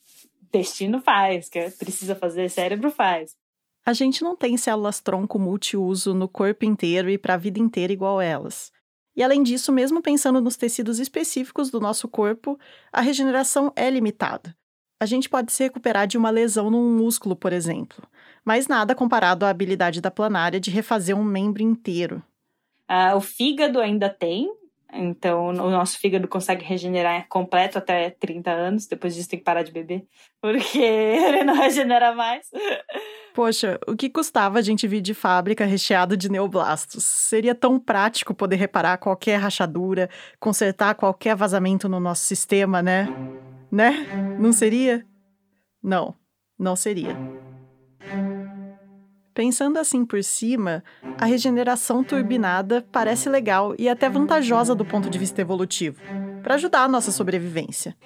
intestino 0.43 1.01
faz, 1.01 1.49
quer, 1.49 1.77
precisa 1.77 2.15
fazer 2.15 2.49
cérebro 2.51 2.91
faz. 2.91 3.37
A 3.85 3.93
gente 3.93 4.23
não 4.23 4.37
tem 4.37 4.57
células 4.57 5.01
tronco 5.01 5.39
multiuso 5.39 6.15
no 6.15 6.29
corpo 6.29 6.65
inteiro 6.65 7.09
e 7.11 7.19
para 7.19 7.35
a 7.35 7.39
vida 7.39 7.59
inteira 7.59 7.93
igual 7.93 8.21
elas. 8.21 8.71
E 9.17 9.23
além 9.23 9.43
disso, 9.43 9.73
mesmo 9.73 10.01
pensando 10.01 10.41
nos 10.41 10.57
tecidos 10.57 10.99
específicos 11.01 11.71
do 11.71 11.81
nosso 11.81 12.07
corpo, 12.07 12.59
a 12.93 13.01
regeneração 13.01 13.73
é 13.75 13.89
limitada. 13.91 14.55
A 15.01 15.07
gente 15.07 15.29
pode 15.29 15.53
se 15.53 15.63
recuperar 15.63 16.09
de 16.09 16.19
uma 16.19 16.29
lesão 16.29 16.71
num 16.71 16.97
músculo, 16.97 17.37
por 17.37 17.53
exemplo, 17.53 18.03
mas 18.45 18.67
nada 18.67 18.97
comparado 18.97 19.47
à 19.47 19.51
habilidade 19.51 20.01
da 20.01 20.11
planária 20.11 20.59
de 20.59 20.71
refazer 20.71 21.17
um 21.17 21.23
membro 21.23 21.63
inteiro. 21.63 22.23
Ah, 22.89 23.15
o 23.15 23.21
fígado 23.21 23.81
ainda 23.81 24.09
tem, 24.09 24.51
então 24.93 25.49
o 25.49 25.71
nosso 25.71 25.99
fígado 25.99 26.27
consegue 26.27 26.65
regenerar 26.65 27.29
completo 27.29 27.79
até 27.79 28.11
30 28.11 28.51
anos, 28.51 28.87
depois 28.87 29.15
disso 29.15 29.29
tem 29.29 29.39
que 29.39 29.45
parar 29.45 29.63
de 29.63 29.71
beber, 29.71 30.05
porque 30.41 30.79
ele 30.83 31.45
não 31.45 31.55
regenera 31.55 32.13
mais. 32.13 32.51
Poxa, 33.35 33.79
o 33.87 33.95
que 33.95 34.11
custava 34.11 34.59
a 34.59 34.63
gente 34.63 34.89
vir 34.89 35.01
de 35.01 35.15
fábrica 35.15 35.65
recheado 35.65 36.17
de 36.17 36.29
neoblastos? 36.29 37.05
Seria 37.05 37.55
tão 37.55 37.79
prático 37.79 38.35
poder 38.35 38.57
reparar 38.57 38.99
qualquer 38.99 39.37
rachadura, 39.37 40.11
consertar 40.41 40.97
qualquer 40.97 41.37
vazamento 41.37 41.89
no 41.89 42.01
nosso 42.01 42.25
sistema, 42.25 42.83
né? 42.83 43.07
Né? 43.71 44.37
Não 44.39 44.53
seria? 44.53 45.05
Não, 45.83 46.15
não 46.59 46.75
seria. 46.75 47.17
Pensando 49.35 49.79
assim 49.79 50.05
por 50.05 50.25
cima, 50.25 50.83
a 51.17 51.25
regeneração 51.25 52.03
turbinada 52.03 52.85
parece 52.91 53.29
legal 53.29 53.75
e 53.79 53.89
até 53.89 54.09
vantajosa 54.09 54.75
do 54.75 54.85
ponto 54.85 55.09
de 55.09 55.17
vista 55.17 55.41
evolutivo, 55.41 56.01
para 56.43 56.57
ajudar 56.57 56.83
a 56.83 56.89
nossa 56.89 57.13
sobrevivência. 57.13 57.97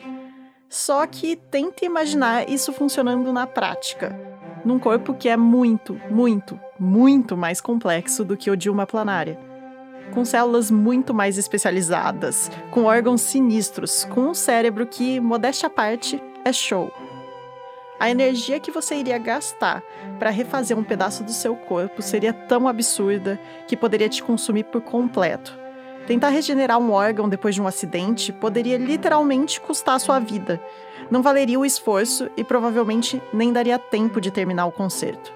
Só 0.69 1.07
que 1.07 1.37
tente 1.37 1.87
imaginar 1.87 2.49
isso 2.51 2.73
funcionando 2.73 3.33
na 3.33 3.47
prática, 3.47 4.15
num 4.65 4.79
corpo 4.79 5.15
que 5.15 5.29
é 5.29 5.37
muito, 5.37 5.99
muito, 6.11 6.61
muito 6.79 7.37
mais 7.37 7.61
complexo 7.61 8.25
do 8.25 8.37
que 8.37 8.51
o 8.51 8.57
de 8.57 8.69
uma 8.69 8.87
planária. 8.87 9.52
Com 10.11 10.25
células 10.25 10.71
muito 10.71 11.15
mais 11.15 11.39
especializadas, 11.39 12.51
com 12.71 12.85
órgãos 12.85 13.23
sinistros, 13.23 14.05
com 14.05 14.29
um 14.29 14.35
cérebro 14.35 14.87
que, 14.87 15.21
modéstia 15.21 15.69
à 15.69 15.71
parte, 15.71 16.23
é 16.45 16.53
show. 16.53 16.93
A 18.03 18.11
energia 18.11 18.59
que 18.59 18.73
você 18.73 18.97
iria 18.97 19.17
gastar 19.17 19.81
para 20.19 20.29
refazer 20.29 20.77
um 20.77 20.83
pedaço 20.83 21.23
do 21.23 21.31
seu 21.31 21.55
corpo 21.55 22.03
seria 22.03 22.33
tão 22.33 22.67
absurda 22.67 23.41
que 23.69 23.77
poderia 23.77 24.09
te 24.09 24.23
consumir 24.23 24.65
por 24.65 24.81
completo. 24.81 25.57
Tentar 26.07 26.31
regenerar 26.31 26.81
um 26.81 26.91
órgão 26.91 27.29
depois 27.29 27.55
de 27.55 27.63
um 27.63 27.67
acidente 27.67 28.33
poderia 28.33 28.77
literalmente 28.77 29.61
custar 29.61 29.95
a 29.95 29.99
sua 30.01 30.19
vida. 30.19 30.61
Não 31.11 31.23
valeria 31.23 31.61
o 31.61 31.65
esforço 31.65 32.29
e 32.37 32.43
provavelmente 32.43 33.23
nem 33.33 33.53
daria 33.53 33.79
tempo 33.79 34.21
de 34.21 34.33
terminar 34.33 34.67
o 34.67 34.73
conserto. 34.73 35.33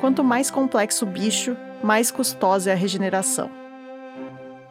Quanto 0.00 0.24
mais 0.24 0.50
complexo 0.50 1.04
o 1.04 1.08
bicho, 1.08 1.54
mais 1.82 2.10
custosa 2.10 2.70
é 2.70 2.72
a 2.72 2.76
regeneração. 2.76 3.50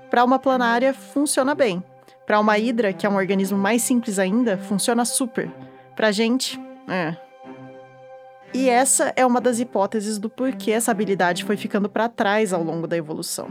Para 0.09 0.23
uma 0.23 0.39
planária, 0.39 0.93
funciona 0.93 1.53
bem. 1.53 1.83
Para 2.25 2.39
uma 2.39 2.57
hidra, 2.57 2.93
que 2.93 3.05
é 3.05 3.09
um 3.09 3.15
organismo 3.15 3.57
mais 3.57 3.81
simples 3.81 4.19
ainda, 4.19 4.57
funciona 4.57 5.05
super. 5.05 5.49
Pra 5.95 6.11
gente, 6.11 6.59
é. 6.87 7.15
E 8.53 8.67
essa 8.67 9.13
é 9.15 9.25
uma 9.25 9.39
das 9.39 9.59
hipóteses 9.59 10.17
do 10.17 10.29
porquê 10.29 10.71
essa 10.71 10.89
habilidade 10.91 11.43
foi 11.43 11.55
ficando 11.57 11.87
para 11.89 12.09
trás 12.09 12.51
ao 12.53 12.63
longo 12.63 12.87
da 12.87 12.97
evolução. 12.97 13.49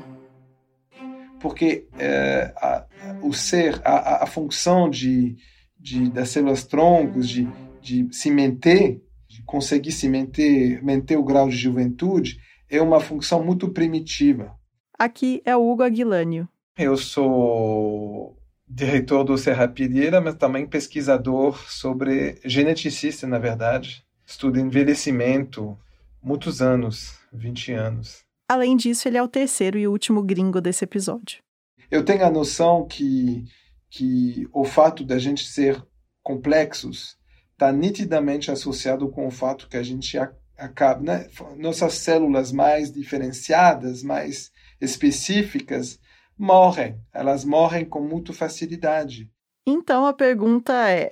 porque 1.41 1.87
é, 1.97 2.53
a- 2.57 2.85
o 3.23 3.33
ser, 3.33 3.81
a- 3.85 4.25
a 4.25 4.27
função 4.27 4.91
de, 4.91 5.37
de, 5.79 6.11
das 6.11 6.31
células 6.31 6.65
troncos, 6.65 7.29
de, 7.29 7.49
de 7.81 8.09
se 8.11 8.29
manter, 8.29 9.01
de 9.29 9.41
conseguir 9.45 9.93
se 9.93 10.09
manter, 10.09 10.83
manter 10.83 11.17
o 11.17 11.23
grau 11.23 11.49
de 11.49 11.57
juventude, 11.57 12.41
é 12.69 12.81
uma 12.81 13.01
função 13.01 13.43
muito 13.43 13.69
primitiva. 13.71 14.55
Aqui 14.99 15.41
é 15.45 15.57
o 15.57 15.71
Hugo 15.71 15.83
Aguilânio. 15.83 16.49
Eu 16.77 16.97
sou 16.97 18.37
diretor 18.69 19.25
do 19.25 19.39
Serra 19.39 19.67
Pilheira, 19.67 20.21
mas 20.21 20.35
também 20.35 20.67
pesquisador 20.67 21.59
sobre 21.71 22.39
geneticista, 22.45 23.27
na 23.27 23.39
verdade. 23.39 24.05
Estudo 24.27 24.61
envelhecimento, 24.61 25.79
muitos 26.23 26.61
anos, 26.61 27.19
20 27.33 27.73
anos. 27.73 28.25
Além 28.49 28.77
disso, 28.77 29.09
ele 29.09 29.17
é 29.17 29.23
o 29.23 29.29
terceiro 29.29 29.79
e 29.79 29.89
último 29.89 30.23
gringo 30.23 30.61
desse 30.61 30.85
episódio. 30.85 31.43
Eu 31.91 32.05
tenho 32.05 32.25
a 32.25 32.31
noção 32.31 32.87
que, 32.87 33.45
que 33.89 34.47
o 34.53 34.65
fato 34.65 35.05
da 35.05 35.19
gente 35.19 35.47
ser 35.47 35.83
complexos 36.23 37.17
está 37.53 37.73
nitidamente 37.73 38.51
associado 38.51 39.09
com 39.09 39.27
o 39.27 39.31
fato 39.31 39.69
que 39.69 39.77
a 39.77 39.83
gente 39.83 40.19
acaba, 40.59 41.01
né? 41.01 41.29
nossas 41.57 41.95
células 41.95 42.51
mais 42.51 42.93
diferenciadas, 42.93 44.03
mais 44.03 44.51
específicas, 44.81 45.99
morrem. 46.37 47.01
Elas 47.13 47.45
morrem 47.45 47.85
com 47.85 48.01
muita 48.01 48.33
facilidade. 48.33 49.31
Então 49.67 50.05
a 50.05 50.13
pergunta 50.13 50.73
é: 50.91 51.11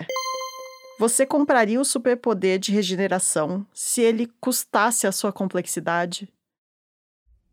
você 0.99 1.25
compraria 1.25 1.81
o 1.81 1.85
superpoder 1.85 2.59
de 2.59 2.73
regeneração 2.73 3.67
se 3.73 4.01
ele 4.01 4.27
custasse 4.41 5.07
a 5.07 5.13
sua 5.13 5.33
complexidade? 5.33 6.29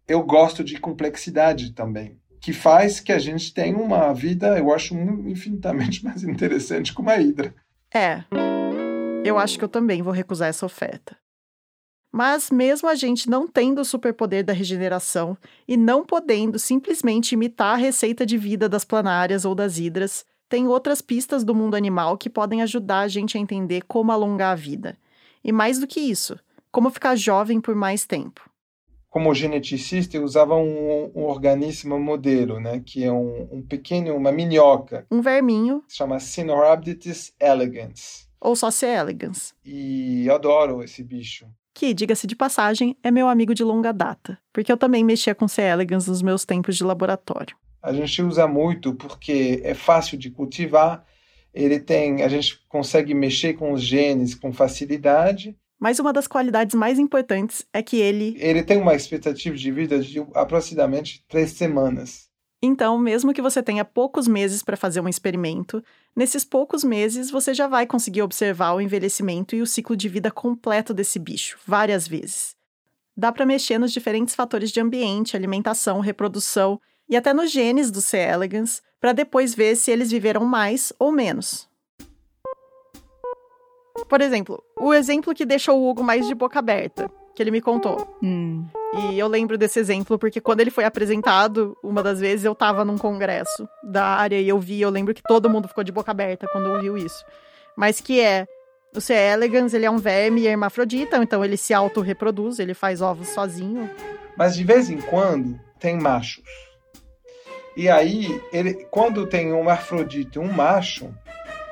Eu 0.07 0.23
gosto 0.23 0.63
de 0.63 0.79
complexidade 0.79 1.71
também, 1.71 2.19
que 2.41 2.51
faz 2.51 2.99
que 2.99 3.11
a 3.11 3.19
gente 3.19 3.53
tenha 3.53 3.77
uma 3.77 4.13
vida, 4.13 4.57
eu 4.57 4.73
acho, 4.73 4.95
infinitamente 4.95 6.03
mais 6.05 6.23
interessante 6.23 6.93
que 6.93 7.01
uma 7.01 7.15
hidra. 7.17 7.53
É. 7.93 8.23
Eu 9.23 9.37
acho 9.37 9.57
que 9.57 9.63
eu 9.63 9.69
também 9.69 10.01
vou 10.01 10.11
recusar 10.11 10.49
essa 10.49 10.65
oferta. 10.65 11.15
Mas, 12.15 12.51
mesmo 12.51 12.87
a 12.87 12.93
gente 12.93 13.27
não 13.27 13.47
tendo 13.47 13.81
o 13.81 13.85
superpoder 13.85 14.43
da 14.45 14.53
regeneração 14.53 15.35
e 15.67 15.75
não 15.75 16.05
podendo 16.05 16.59
simplesmente 16.59 17.31
imitar 17.31 17.73
a 17.73 17.75
receita 17.75 18.23
de 18.23 18.37
vida 18.37 18.69
das 18.69 18.85
planárias 18.85 19.45
ou 19.45 19.55
das 19.55 19.79
hidras, 19.79 20.23
tem 20.47 20.67
outras 20.67 21.01
pistas 21.01 21.43
do 21.43 21.55
mundo 21.55 21.73
animal 21.73 22.15
que 22.15 22.29
podem 22.29 22.61
ajudar 22.61 22.99
a 22.99 23.07
gente 23.07 23.35
a 23.35 23.41
entender 23.41 23.81
como 23.87 24.11
alongar 24.11 24.51
a 24.51 24.55
vida. 24.55 24.95
E 25.43 25.51
mais 25.51 25.79
do 25.79 25.87
que 25.87 25.99
isso, 25.99 26.39
como 26.71 26.91
ficar 26.91 27.15
jovem 27.15 27.59
por 27.59 27.73
mais 27.73 28.05
tempo. 28.05 28.47
Como 29.09 29.33
geneticista, 29.33 30.15
eu 30.15 30.23
usava 30.23 30.53
um, 30.53 31.11
um 31.15 31.23
organismo 31.23 31.99
modelo, 31.99 32.59
né, 32.59 32.79
que 32.85 33.03
é 33.03 33.11
um, 33.11 33.49
um, 33.51 33.61
pequeno, 33.63 34.15
uma 34.15 34.31
minhoca. 34.31 35.07
Um 35.09 35.19
verminho. 35.19 35.83
Se 35.87 35.97
chama 35.97 36.19
Sinorhabditis 36.19 37.33
elegans. 37.39 38.29
Ou 38.39 38.55
só 38.55 38.69
C. 38.69 38.85
elegans. 38.85 39.55
E 39.65 40.27
eu 40.27 40.35
adoro 40.35 40.83
esse 40.83 41.03
bicho 41.03 41.47
que, 41.73 41.93
diga-se 41.93 42.27
de 42.27 42.35
passagem, 42.35 42.95
é 43.03 43.09
meu 43.09 43.27
amigo 43.27 43.53
de 43.53 43.63
longa 43.63 43.91
data, 43.91 44.37
porque 44.51 44.71
eu 44.71 44.77
também 44.77 45.03
mexia 45.03 45.33
com 45.33 45.47
C. 45.47 45.61
elegans 45.61 46.07
nos 46.07 46.21
meus 46.21 46.45
tempos 46.45 46.77
de 46.77 46.83
laboratório. 46.83 47.55
A 47.81 47.91
gente 47.91 48.21
usa 48.21 48.47
muito 48.47 48.93
porque 48.93 49.61
é 49.63 49.73
fácil 49.73 50.17
de 50.17 50.29
cultivar, 50.29 51.05
ele 51.53 51.79
tem, 51.79 52.23
a 52.23 52.27
gente 52.27 52.59
consegue 52.67 53.13
mexer 53.13 53.53
com 53.53 53.73
os 53.73 53.81
genes 53.81 54.33
com 54.33 54.51
facilidade. 54.51 55.55
Mas 55.79 55.99
uma 55.99 56.13
das 56.13 56.27
qualidades 56.27 56.73
mais 56.75 56.97
importantes 56.97 57.65
é 57.73 57.83
que 57.83 57.97
ele. 57.97 58.35
Ele 58.39 58.63
tem 58.63 58.77
uma 58.77 58.95
expectativa 58.95 59.55
de 59.55 59.71
vida 59.71 59.99
de 59.99 60.19
aproximadamente 60.33 61.23
três 61.27 61.51
semanas. 61.51 62.31
Então, 62.65 62.97
mesmo 62.97 63.33
que 63.33 63.41
você 63.41 63.61
tenha 63.61 63.83
poucos 63.83 64.25
meses 64.25 64.63
para 64.63 64.77
fazer 64.77 65.01
um 65.01 65.09
experimento, 65.09 65.83
nesses 66.15 66.43
poucos 66.43 66.83
meses 66.83 67.31
você 67.31 67.53
já 67.53 67.67
vai 67.67 67.85
conseguir 67.85 68.21
observar 68.21 68.73
o 68.73 68.81
envelhecimento 68.81 69.55
e 69.55 69.61
o 69.61 69.67
ciclo 69.67 69.95
de 69.95 70.07
vida 70.09 70.31
completo 70.31 70.93
desse 70.93 71.19
bicho, 71.19 71.59
várias 71.65 72.07
vezes. 72.07 72.55
Dá 73.15 73.31
para 73.31 73.45
mexer 73.45 73.77
nos 73.77 73.91
diferentes 73.91 74.33
fatores 74.33 74.71
de 74.71 74.79
ambiente, 74.79 75.35
alimentação, 75.35 75.99
reprodução 75.99 76.79
e 77.07 77.15
até 77.15 77.33
nos 77.33 77.51
genes 77.51 77.91
do 77.91 78.01
C. 78.01 78.17
elegans 78.17 78.81
para 78.99 79.13
depois 79.13 79.53
ver 79.53 79.75
se 79.75 79.91
eles 79.91 80.09
viveram 80.09 80.45
mais 80.45 80.93
ou 80.97 81.11
menos. 81.11 81.69
Por 84.07 84.21
exemplo, 84.21 84.63
o 84.79 84.93
exemplo 84.93 85.33
que 85.33 85.45
deixou 85.45 85.79
o 85.79 85.89
Hugo 85.89 86.03
mais 86.03 86.27
de 86.27 86.33
boca 86.33 86.59
aberta, 86.59 87.11
que 87.35 87.41
ele 87.41 87.51
me 87.51 87.61
contou. 87.61 88.17
Hum. 88.21 88.65
E 89.11 89.17
eu 89.17 89.27
lembro 89.27 89.57
desse 89.57 89.79
exemplo 89.79 90.19
porque 90.19 90.39
quando 90.39 90.59
ele 90.59 90.69
foi 90.69 90.83
apresentado, 90.83 91.75
uma 91.81 92.03
das 92.03 92.19
vezes 92.19 92.45
eu 92.45 92.53
tava 92.53 92.85
num 92.85 92.97
congresso 92.97 93.67
da 93.83 94.05
área 94.05 94.39
e 94.39 94.47
eu 94.47 94.59
vi, 94.59 94.81
eu 94.81 94.89
lembro 94.89 95.13
que 95.13 95.23
todo 95.23 95.49
mundo 95.49 95.67
ficou 95.67 95.83
de 95.83 95.91
boca 95.91 96.11
aberta 96.11 96.47
quando 96.51 96.69
ouviu 96.69 96.97
isso. 96.97 97.25
Mas 97.75 97.99
que 97.99 98.21
é 98.21 98.45
o 98.95 99.01
C. 99.01 99.13
elegans, 99.13 99.73
ele 99.73 99.85
é 99.85 99.91
um 99.91 99.97
verme 99.97 100.45
hermafrodita, 100.45 101.17
então 101.17 101.43
ele 101.43 101.57
se 101.57 101.73
autorreproduz, 101.73 102.59
ele 102.59 102.75
faz 102.75 103.01
ovos 103.01 103.29
sozinho. 103.29 103.89
Mas 104.37 104.55
de 104.55 104.63
vez 104.63 104.89
em 104.89 105.01
quando 105.01 105.59
tem 105.79 105.99
machos. 105.99 106.43
E 107.75 107.89
aí, 107.89 108.39
ele, 108.51 108.85
quando 108.91 109.25
tem 109.25 109.51
um 109.51 109.57
hermafrodita 109.57 110.37
e 110.37 110.41
um 110.41 110.51
macho, 110.51 111.11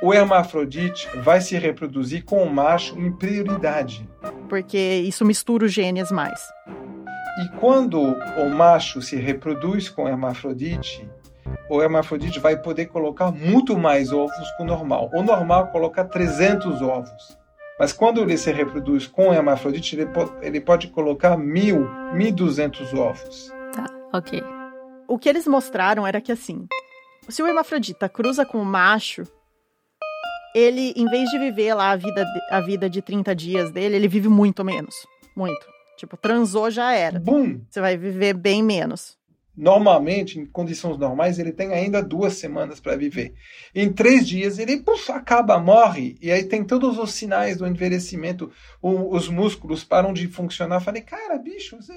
o 0.02 0.12
hermafrodite 0.12 1.08
vai 1.18 1.40
se 1.40 1.56
reproduzir 1.58 2.26
com 2.26 2.42
o 2.42 2.50
macho 2.50 3.00
em 3.00 3.12
prioridade. 3.12 4.10
Porque 4.52 4.78
isso 4.78 5.24
mistura 5.24 5.64
os 5.64 5.72
genes 5.72 6.12
mais. 6.12 6.42
E 7.42 7.58
quando 7.58 8.02
o 8.02 8.50
macho 8.50 9.02
se 9.02 9.16
reproduz 9.16 9.88
com 9.88 10.10
hermafrodite, 10.10 11.10
o 11.70 11.82
hermafrodite 11.82 12.38
vai 12.38 12.62
poder 12.62 12.88
colocar 12.88 13.32
muito 13.32 13.78
mais 13.78 14.12
ovos 14.12 14.52
que 14.58 14.64
o 14.64 14.66
normal. 14.66 15.10
O 15.14 15.24
normal 15.24 15.68
coloca 15.68 16.04
300 16.04 16.82
ovos. 16.82 17.40
Mas 17.80 17.94
quando 17.94 18.20
ele 18.20 18.38
se 18.38 18.52
reproduz 18.52 19.08
com 19.08 19.34
hermafrodite, 19.34 19.96
ele 19.96 20.08
pode, 20.08 20.32
ele 20.46 20.60
pode 20.60 20.90
colocar 20.90 21.38
1.000, 21.38 22.12
1.200 22.14 22.94
ovos. 23.00 23.54
Tá, 23.72 23.86
ok. 24.12 24.44
O 25.08 25.18
que 25.18 25.30
eles 25.30 25.48
mostraram 25.48 26.06
era 26.06 26.20
que 26.20 26.34
assim, 26.34 26.68
se 27.30 27.42
o 27.42 27.48
hermafrodita 27.48 28.10
cruza 28.10 28.46
com 28.46 28.62
o 28.62 28.66
macho, 28.66 29.24
ele, 30.56 30.94
em 30.96 31.06
vez 31.06 31.30
de 31.30 31.40
viver 31.40 31.74
lá 31.74 31.92
a 31.92 31.96
vida, 31.96 32.26
a 32.50 32.62
vida 32.62 32.90
de 32.90 33.02
30 33.02 33.36
dias 33.36 33.72
dele, 33.72 33.96
ele 33.96 34.08
vive 34.08 34.30
muito 34.30 34.64
menos. 34.64 34.96
Muito. 35.36 35.66
Tipo, 35.98 36.18
transou 36.18 36.70
já 36.70 36.94
era. 36.94 37.20
Bum! 37.20 37.62
Você 37.70 37.80
vai 37.80 37.98
viver 37.98 38.34
bem 38.34 38.64
menos. 38.64 39.18
Normalmente, 39.56 40.40
em 40.40 40.46
condições 40.46 40.98
normais, 40.98 41.38
ele 41.38 41.52
tem 41.52 41.74
ainda 41.74 42.02
duas 42.02 42.34
semanas 42.34 42.80
para 42.80 42.96
viver. 42.96 43.34
Em 43.76 43.92
três 43.92 44.28
dias, 44.28 44.58
ele 44.58 44.84
acaba, 45.10 45.60
morre. 45.60 46.18
E 46.22 46.32
aí 46.32 46.44
tem 46.46 46.64
todos 46.64 46.98
os 46.98 47.12
sinais 47.14 47.58
do 47.58 47.68
envelhecimento. 47.68 48.52
O, 48.82 49.16
os 49.16 49.28
músculos 49.28 49.84
param 49.84 50.14
de 50.14 50.28
funcionar. 50.28 50.80
falei, 50.80 51.02
cara, 51.02 51.38
bicho. 51.38 51.76
Você... 51.76 51.94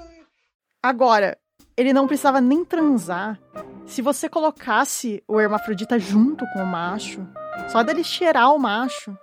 Agora, 0.82 1.38
ele 1.76 1.92
não 1.92 2.06
precisava 2.06 2.40
nem 2.40 2.64
transar. 2.64 3.40
Se 3.86 4.02
você 4.02 4.28
colocasse 4.28 5.22
o 5.26 5.40
hermafrodita 5.40 5.98
junto 5.98 6.44
com 6.52 6.62
o 6.62 6.66
macho, 6.66 7.26
só 7.68 7.82
dele 7.82 8.04
cheirar 8.04 8.52
o 8.52 8.58
macho, 8.58 9.16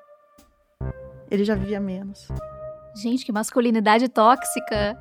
ele 1.30 1.44
já 1.44 1.56
vivia 1.56 1.80
menos. 1.80 2.28
Gente, 2.96 3.26
que 3.26 3.32
masculinidade 3.32 4.10
tóxica. 4.10 4.98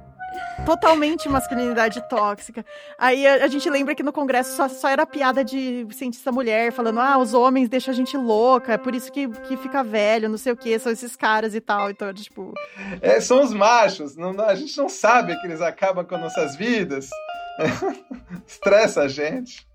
Totalmente 0.65 1.29
masculinidade 1.29 2.01
tóxica. 2.09 2.65
Aí 2.97 3.27
a, 3.27 3.45
a, 3.45 3.49
gente 3.49 3.69
lembra 3.69 3.97
que 3.97 4.03
no 4.03 4.13
Congresso 4.13 4.55
só, 4.55 4.69
só, 4.69 4.89
era 4.89 5.05
piada 5.05 5.45
de 5.45 5.87
cientista 5.91 6.31
mulher, 6.31 6.71
falando, 6.71 7.01
ah, 7.01 7.19
os 7.19 7.35
homens 7.35 7.69
deixam 7.69 7.93
a 7.93 7.97
gente 7.97 8.17
louca, 8.17 8.75
é 8.75 8.79
por 8.79 8.95
isso 8.95 9.11
que, 9.11 9.27
que 9.29 9.57
fica 9.57 9.83
velho, 9.83 10.29
não 10.29 10.39
sei 10.39 10.53
o 10.53 10.57
que, 10.57 10.79
são 10.79 10.93
esses 10.93 11.17
caras 11.17 11.53
e 11.55 11.61
tal. 11.61 11.91
Então, 11.91 12.15
tipo. 12.15 12.55
É, 13.03 13.21
são 13.21 13.43
os 13.43 13.53
machos. 13.53 14.17
Não, 14.17 14.39
a 14.41 14.55
gente 14.55 14.77
não 14.79 14.89
sabe 14.89 15.37
que 15.41 15.47
eles 15.49 15.61
acabam 15.61 16.05
com 16.05 16.17
nossas 16.17 16.55
vidas. 16.55 17.11
Estressa 18.47 19.03
a 19.03 19.09
gente. 19.09 19.67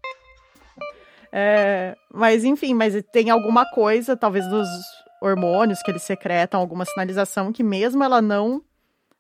É, 1.38 1.98
mas 2.14 2.46
enfim, 2.46 2.74
mas 2.74 2.96
tem 3.12 3.30
alguma 3.30 3.70
coisa, 3.70 4.16
talvez 4.16 4.48
dos 4.48 4.70
hormônios 5.22 5.82
que 5.84 5.92
eles 5.92 6.04
secretam, 6.04 6.62
alguma 6.62 6.86
sinalização 6.86 7.52
que 7.52 7.62
mesmo 7.62 8.02
ela 8.02 8.22
não 8.22 8.64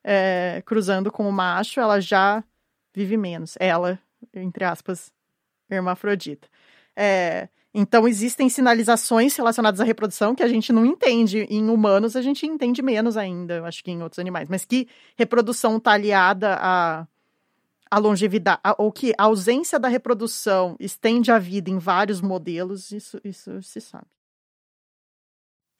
é, 0.01 0.63
cruzando 0.65 1.12
com 1.12 1.28
o 1.28 1.32
macho, 1.32 1.82
ela 1.82 1.99
já 1.99 2.41
vive 2.93 3.17
menos. 3.17 3.58
Ela, 3.60 3.99
entre 4.34 4.63
aspas, 4.63 5.12
hermafrodita. 5.69 6.47
É, 6.95 7.49
então 7.73 8.08
existem 8.08 8.47
sinalizações 8.47 9.36
relacionadas 9.36 9.82
à 9.82 9.84
reprodução 9.84 10.34
que 10.34 10.43
a 10.43 10.47
gente 10.47 10.71
não 10.71 10.86
entende. 10.86 11.45
Em 11.49 11.69
humanos 11.69 12.15
a 12.15 12.21
gente 12.21 12.47
entende 12.47 12.82
menos 12.82 13.17
ainda, 13.17 13.62
acho 13.65 13.84
que 13.84 13.91
em 13.91 14.01
outros 14.01 14.19
animais. 14.19 14.47
Mas 14.47 14.63
que 14.63 14.88
reprodução 15.17 15.75
está 15.75 15.91
aliada 15.91 16.56
a 16.62 17.06
a 17.89 17.98
longevidade, 17.98 18.62
ou 18.78 18.91
que 18.91 19.13
a 19.17 19.24
ausência 19.24 19.80
da 19.80 19.88
reprodução 19.88 20.76
estende 20.80 21.32
a 21.32 21.39
vida 21.39 21.69
em 21.69 21.78
vários 21.78 22.21
modelos, 22.21 22.91
isso, 22.91 23.19
isso 23.24 23.62
se 23.62 23.80
sabe. 23.80 24.08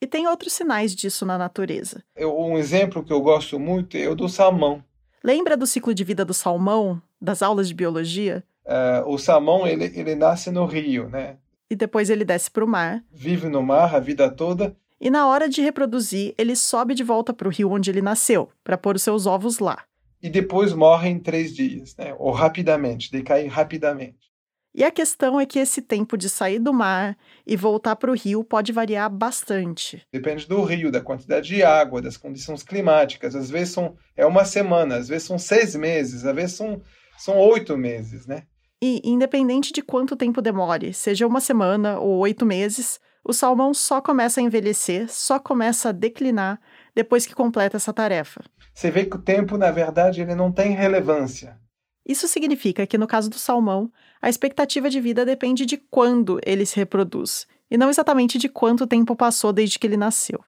E 0.00 0.06
tem 0.06 0.26
outros 0.26 0.52
sinais 0.52 0.94
disso 0.94 1.24
na 1.24 1.38
natureza. 1.38 2.04
Um 2.18 2.58
exemplo 2.58 3.02
que 3.02 3.12
eu 3.12 3.20
gosto 3.20 3.58
muito 3.58 3.96
é 3.96 4.08
o 4.08 4.14
do 4.14 4.28
salmão. 4.28 4.84
Lembra 5.24 5.56
do 5.56 5.66
ciclo 5.66 5.94
de 5.94 6.04
vida 6.04 6.24
do 6.24 6.34
salmão, 6.34 7.00
das 7.20 7.42
aulas 7.42 7.66
de 7.68 7.74
biologia? 7.74 8.44
Uh, 8.64 9.08
o 9.08 9.18
salmão, 9.18 9.66
ele, 9.66 9.84
ele 9.84 10.14
nasce 10.14 10.50
no 10.50 10.66
rio, 10.66 11.08
né? 11.08 11.38
E 11.70 11.74
depois 11.74 12.10
ele 12.10 12.24
desce 12.24 12.50
para 12.50 12.64
o 12.64 12.68
mar. 12.68 13.02
Vive 13.10 13.48
no 13.48 13.62
mar 13.62 13.94
a 13.94 13.98
vida 13.98 14.30
toda. 14.30 14.76
E 15.00 15.10
na 15.10 15.26
hora 15.26 15.48
de 15.48 15.60
reproduzir, 15.60 16.34
ele 16.38 16.54
sobe 16.54 16.94
de 16.94 17.02
volta 17.02 17.32
para 17.32 17.48
o 17.48 17.50
rio 17.50 17.70
onde 17.70 17.90
ele 17.90 18.02
nasceu, 18.02 18.50
para 18.62 18.78
pôr 18.78 18.96
os 18.96 19.02
seus 19.02 19.26
ovos 19.26 19.58
lá. 19.58 19.84
E 20.22 20.28
depois 20.28 20.72
morre 20.72 21.08
em 21.08 21.18
três 21.18 21.54
dias, 21.54 21.94
né? 21.96 22.14
ou 22.18 22.30
rapidamente, 22.30 23.10
decai 23.10 23.46
rapidamente. 23.46 24.26
E 24.74 24.84
a 24.84 24.90
questão 24.90 25.40
é 25.40 25.46
que 25.46 25.58
esse 25.58 25.80
tempo 25.80 26.18
de 26.18 26.28
sair 26.28 26.58
do 26.58 26.70
mar 26.70 27.16
e 27.46 27.56
voltar 27.56 27.96
para 27.96 28.10
o 28.10 28.14
rio 28.14 28.44
pode 28.44 28.72
variar 28.72 29.08
bastante. 29.08 30.02
Depende 30.12 30.46
do 30.46 30.62
rio, 30.62 30.92
da 30.92 31.00
quantidade 31.00 31.48
de 31.48 31.62
água, 31.62 32.02
das 32.02 32.18
condições 32.18 32.62
climáticas. 32.62 33.34
Às 33.34 33.48
vezes 33.48 33.72
são, 33.72 33.96
é 34.14 34.26
uma 34.26 34.44
semana, 34.44 34.96
às 34.96 35.08
vezes 35.08 35.26
são 35.26 35.38
seis 35.38 35.74
meses, 35.74 36.26
às 36.26 36.34
vezes 36.34 36.56
são, 36.56 36.82
são 37.16 37.38
oito 37.38 37.74
meses, 37.74 38.26
né? 38.26 38.42
E 38.82 39.00
independente 39.02 39.72
de 39.72 39.80
quanto 39.80 40.14
tempo 40.14 40.42
demore, 40.42 40.92
seja 40.92 41.26
uma 41.26 41.40
semana 41.40 41.98
ou 41.98 42.18
oito 42.18 42.44
meses, 42.44 43.00
o 43.24 43.32
salmão 43.32 43.72
só 43.72 44.02
começa 44.02 44.40
a 44.40 44.42
envelhecer, 44.42 45.10
só 45.10 45.38
começa 45.38 45.88
a 45.88 45.92
declinar 45.92 46.60
depois 46.96 47.26
que 47.26 47.34
completa 47.34 47.76
essa 47.76 47.92
tarefa. 47.92 48.42
Você 48.72 48.90
vê 48.90 49.04
que 49.04 49.16
o 49.16 49.22
tempo, 49.22 49.58
na 49.58 49.70
verdade, 49.70 50.22
ele 50.22 50.34
não 50.34 50.50
tem 50.50 50.72
relevância. 50.72 51.60
Isso 52.06 52.26
significa 52.26 52.86
que, 52.86 52.96
no 52.96 53.06
caso 53.06 53.28
do 53.28 53.38
salmão, 53.38 53.92
a 54.22 54.30
expectativa 54.30 54.88
de 54.88 54.98
vida 54.98 55.22
depende 55.22 55.66
de 55.66 55.76
quando 55.76 56.40
ele 56.46 56.64
se 56.64 56.76
reproduz, 56.76 57.46
e 57.70 57.76
não 57.76 57.90
exatamente 57.90 58.38
de 58.38 58.48
quanto 58.48 58.86
tempo 58.86 59.14
passou 59.14 59.52
desde 59.52 59.78
que 59.78 59.86
ele 59.86 59.98
nasceu. 59.98 60.42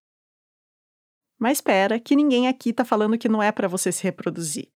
Mas 1.38 1.58
espera, 1.58 2.00
que 2.00 2.16
ninguém 2.16 2.48
aqui 2.48 2.70
está 2.70 2.84
falando 2.84 3.18
que 3.18 3.28
não 3.28 3.42
é 3.42 3.52
para 3.52 3.68
você 3.68 3.92
se 3.92 4.02
reproduzir. 4.02 4.68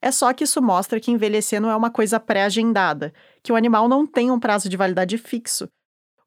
É 0.00 0.10
só 0.10 0.32
que 0.32 0.44
isso 0.44 0.62
mostra 0.62 0.98
que 0.98 1.10
envelhecer 1.10 1.60
não 1.60 1.70
é 1.70 1.76
uma 1.76 1.90
coisa 1.90 2.18
pré-agendada, 2.18 3.12
que 3.42 3.52
o 3.52 3.56
animal 3.56 3.86
não 3.88 4.06
tem 4.06 4.30
um 4.30 4.40
prazo 4.40 4.70
de 4.70 4.76
validade 4.76 5.18
fixo. 5.18 5.68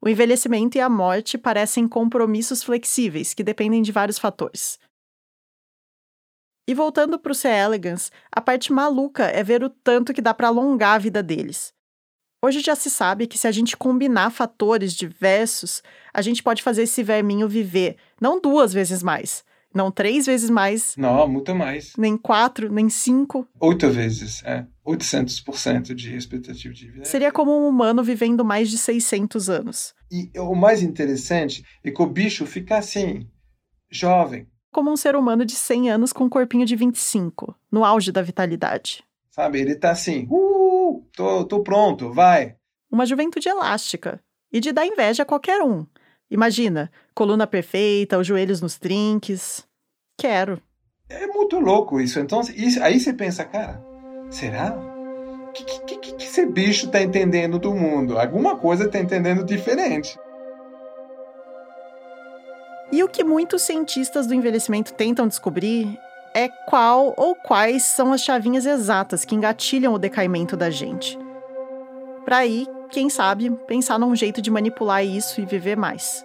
O 0.04 0.08
envelhecimento 0.08 0.76
e 0.76 0.82
a 0.82 0.88
morte 0.90 1.38
parecem 1.38 1.88
compromissos 1.88 2.62
flexíveis 2.62 3.32
que 3.32 3.42
dependem 3.42 3.80
de 3.80 3.90
vários 3.90 4.18
fatores. 4.18 4.78
E 6.68 6.74
voltando 6.74 7.18
para 7.18 7.32
o 7.32 7.34
C. 7.34 7.48
elegans, 7.48 8.12
a 8.30 8.38
parte 8.38 8.70
maluca 8.70 9.24
é 9.24 9.42
ver 9.42 9.64
o 9.64 9.70
tanto 9.70 10.12
que 10.12 10.20
dá 10.20 10.34
para 10.34 10.48
alongar 10.48 10.96
a 10.96 10.98
vida 10.98 11.22
deles. 11.22 11.72
Hoje 12.44 12.60
já 12.60 12.74
se 12.74 12.90
sabe 12.90 13.26
que 13.26 13.38
se 13.38 13.48
a 13.48 13.50
gente 13.50 13.78
combinar 13.78 14.28
fatores 14.28 14.92
diversos, 14.92 15.82
a 16.12 16.20
gente 16.20 16.42
pode 16.42 16.62
fazer 16.62 16.82
esse 16.82 17.02
verminho 17.02 17.48
viver 17.48 17.96
não 18.20 18.38
duas 18.38 18.74
vezes 18.74 19.02
mais, 19.02 19.42
não 19.74 19.90
três 19.90 20.26
vezes 20.26 20.48
mais. 20.48 20.94
Não, 20.96 21.26
muito 21.28 21.54
mais. 21.54 21.92
Nem 21.98 22.16
quatro, 22.16 22.72
nem 22.72 22.88
cinco. 22.88 23.46
Oito 23.60 23.90
vezes, 23.90 24.42
é. 24.44 24.66
800% 24.86 25.94
de 25.94 26.14
expectativa 26.14 26.72
de 26.72 26.90
vida. 26.90 27.04
Seria 27.04 27.32
como 27.32 27.50
um 27.50 27.68
humano 27.68 28.02
vivendo 28.02 28.44
mais 28.44 28.70
de 28.70 28.78
600 28.78 29.50
anos. 29.50 29.94
E 30.10 30.30
o 30.38 30.54
mais 30.54 30.82
interessante 30.82 31.64
é 31.82 31.90
que 31.90 32.02
o 32.02 32.06
bicho 32.06 32.46
fica 32.46 32.76
assim, 32.76 33.26
jovem, 33.90 34.46
como 34.74 34.90
um 34.90 34.96
ser 34.96 35.14
humano 35.14 35.44
de 35.44 35.54
100 35.54 35.90
anos 35.92 36.12
com 36.12 36.24
um 36.24 36.28
corpinho 36.28 36.66
de 36.66 36.74
25, 36.74 37.54
no 37.70 37.84
auge 37.84 38.10
da 38.10 38.20
vitalidade. 38.20 39.04
Sabe, 39.30 39.60
ele 39.60 39.76
tá 39.76 39.92
assim, 39.92 40.26
uh, 40.28 41.06
tô, 41.14 41.44
tô 41.44 41.62
pronto, 41.62 42.12
vai. 42.12 42.56
Uma 42.90 43.06
juventude 43.06 43.48
elástica 43.48 44.20
e 44.52 44.58
de 44.58 44.72
dar 44.72 44.84
inveja 44.84 45.22
a 45.22 45.26
qualquer 45.26 45.62
um. 45.62 45.86
Imagina, 46.30 46.90
coluna 47.14 47.46
perfeita, 47.46 48.18
os 48.18 48.26
joelhos 48.26 48.60
nos 48.60 48.78
trinques. 48.78 49.64
Quero. 50.18 50.60
É 51.08 51.26
muito 51.26 51.58
louco 51.58 52.00
isso. 52.00 52.18
Então, 52.18 52.40
isso, 52.40 52.82
aí 52.82 52.98
você 52.98 53.12
pensa, 53.12 53.44
cara, 53.44 53.82
será? 54.30 54.74
O 55.48 55.52
que, 55.52 55.64
que, 55.64 55.98
que, 55.98 56.12
que 56.14 56.24
esse 56.24 56.44
bicho 56.46 56.90
tá 56.90 57.00
entendendo 57.00 57.58
do 57.58 57.72
mundo? 57.72 58.18
Alguma 58.18 58.56
coisa 58.56 58.88
tá 58.88 58.98
entendendo 58.98 59.44
diferente. 59.44 60.18
E 62.90 63.02
o 63.02 63.08
que 63.08 63.24
muitos 63.24 63.62
cientistas 63.62 64.26
do 64.26 64.34
envelhecimento 64.34 64.94
tentam 64.94 65.26
descobrir 65.26 65.98
é 66.34 66.48
qual 66.68 67.14
ou 67.16 67.34
quais 67.34 67.84
são 67.84 68.12
as 68.12 68.20
chavinhas 68.20 68.66
exatas 68.66 69.24
que 69.24 69.34
engatilham 69.34 69.94
o 69.94 69.98
decaimento 69.98 70.56
da 70.56 70.70
gente. 70.70 71.18
Para 72.24 72.38
aí, 72.38 72.66
quem 72.94 73.10
sabe, 73.10 73.50
pensar 73.66 73.98
num 73.98 74.14
jeito 74.14 74.40
de 74.40 74.52
manipular 74.52 75.04
isso 75.04 75.40
e 75.40 75.44
viver 75.44 75.76
mais. 75.76 76.24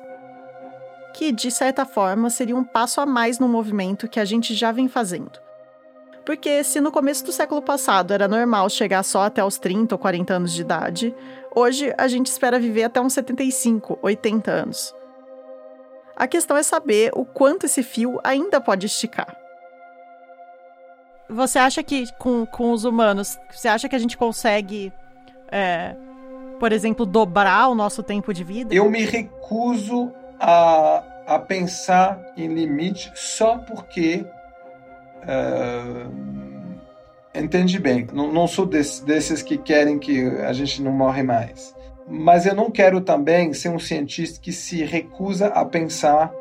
Que, 1.15 1.31
de 1.31 1.49
certa 1.49 1.83
forma, 1.83 2.29
seria 2.29 2.55
um 2.55 2.63
passo 2.63 3.01
a 3.01 3.05
mais 3.07 3.39
no 3.39 3.47
movimento 3.49 4.07
que 4.07 4.19
a 4.19 4.25
gente 4.25 4.53
já 4.53 4.71
vem 4.71 4.87
fazendo. 4.87 5.39
Porque 6.23 6.63
se 6.63 6.79
no 6.79 6.91
começo 6.91 7.25
do 7.25 7.31
século 7.31 7.59
passado 7.59 8.13
era 8.13 8.27
normal 8.27 8.69
chegar 8.69 9.01
só 9.01 9.23
até 9.23 9.43
os 9.43 9.57
30 9.57 9.95
ou 9.95 9.99
40 9.99 10.35
anos 10.35 10.53
de 10.53 10.61
idade, 10.61 11.15
hoje 11.55 11.91
a 11.97 12.07
gente 12.07 12.27
espera 12.27 12.59
viver 12.59 12.83
até 12.83 13.01
uns 13.01 13.13
75, 13.13 13.97
80 13.99 14.51
anos. 14.51 14.93
A 16.15 16.27
questão 16.27 16.55
é 16.55 16.61
saber 16.61 17.09
o 17.15 17.25
quanto 17.25 17.65
esse 17.65 17.81
fio 17.81 18.19
ainda 18.23 18.61
pode 18.61 18.85
esticar. 18.85 19.35
Você 21.27 21.57
acha 21.57 21.81
que 21.81 22.05
com, 22.19 22.45
com 22.45 22.71
os 22.71 22.85
humanos, 22.85 23.39
você 23.49 23.67
acha 23.67 23.89
que 23.89 23.95
a 23.95 23.99
gente 23.99 24.15
consegue, 24.15 24.93
é, 25.51 25.95
por 26.59 26.71
exemplo, 26.71 27.05
dobrar 27.05 27.69
o 27.69 27.75
nosso 27.75 28.03
tempo 28.03 28.33
de 28.33 28.43
vida? 28.43 28.73
Eu 28.73 28.89
me 28.89 29.05
recuso 29.05 30.11
a, 30.39 31.03
a 31.25 31.39
pensar 31.39 32.21
em 32.37 32.47
limite 32.47 33.11
só 33.15 33.57
porque. 33.57 34.25
Uh, 35.23 36.39
bem, 37.81 38.07
não, 38.11 38.31
não 38.31 38.47
sou 38.47 38.65
desse, 38.65 39.05
desses 39.05 39.41
que 39.41 39.57
querem 39.57 39.97
que 39.97 40.25
a 40.41 40.51
gente 40.51 40.81
não 40.81 40.91
morre 40.91 41.23
mais 41.23 41.73
mas 42.09 42.47
eu 42.47 42.55
não 42.55 42.71
quero 42.71 42.99
também 42.99 43.53
ser 43.53 43.69
um 43.69 43.77
cientista 43.77 44.39
que 44.41 44.51
se 44.51 44.83
recusa 44.83 45.47
a 45.47 45.63
pensar 45.63 46.33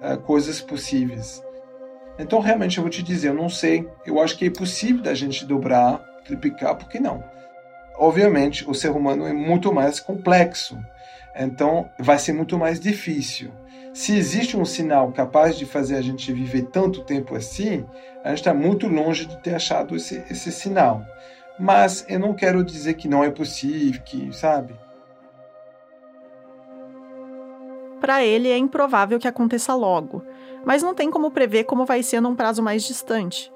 uh, 0.00 0.16
coisas 0.18 0.60
possíveis. 0.60 1.42
Então, 2.16 2.38
realmente, 2.38 2.78
eu 2.78 2.84
vou 2.84 2.90
te 2.90 3.02
dizer, 3.02 3.28
eu 3.28 3.34
não 3.34 3.48
sei. 3.48 3.86
Eu 4.06 4.20
acho 4.20 4.38
que 4.38 4.46
é 4.46 4.50
possível 4.50 5.02
da 5.02 5.14
gente 5.14 5.44
dobrar, 5.44 5.98
triplicar, 6.24 6.76
por 6.76 6.88
que 6.88 7.00
não? 7.00 7.24
Obviamente, 7.98 8.68
o 8.68 8.74
ser 8.74 8.90
humano 8.90 9.26
é 9.26 9.32
muito 9.32 9.72
mais 9.72 9.98
complexo, 10.00 10.78
então 11.34 11.88
vai 11.98 12.18
ser 12.18 12.32
muito 12.32 12.58
mais 12.58 12.78
difícil. 12.78 13.50
Se 13.94 14.14
existe 14.14 14.56
um 14.56 14.64
sinal 14.64 15.10
capaz 15.10 15.56
de 15.56 15.64
fazer 15.64 15.96
a 15.96 16.02
gente 16.02 16.30
viver 16.30 16.64
tanto 16.64 17.02
tempo 17.02 17.34
assim, 17.34 17.86
a 18.22 18.28
gente 18.28 18.38
está 18.38 18.52
muito 18.52 18.86
longe 18.86 19.24
de 19.24 19.38
ter 19.38 19.54
achado 19.54 19.96
esse, 19.96 20.22
esse 20.30 20.52
sinal. 20.52 21.02
Mas 21.58 22.04
eu 22.06 22.18
não 22.18 22.34
quero 22.34 22.62
dizer 22.62 22.94
que 22.94 23.08
não 23.08 23.24
é 23.24 23.30
possível, 23.30 24.02
que, 24.02 24.30
sabe? 24.36 24.74
Para 27.98 28.22
ele, 28.22 28.50
é 28.50 28.58
improvável 28.58 29.18
que 29.18 29.26
aconteça 29.26 29.74
logo, 29.74 30.22
mas 30.64 30.82
não 30.82 30.94
tem 30.94 31.10
como 31.10 31.30
prever 31.30 31.64
como 31.64 31.86
vai 31.86 32.02
ser 32.02 32.20
num 32.20 32.36
prazo 32.36 32.62
mais 32.62 32.82
distante. 32.82 33.50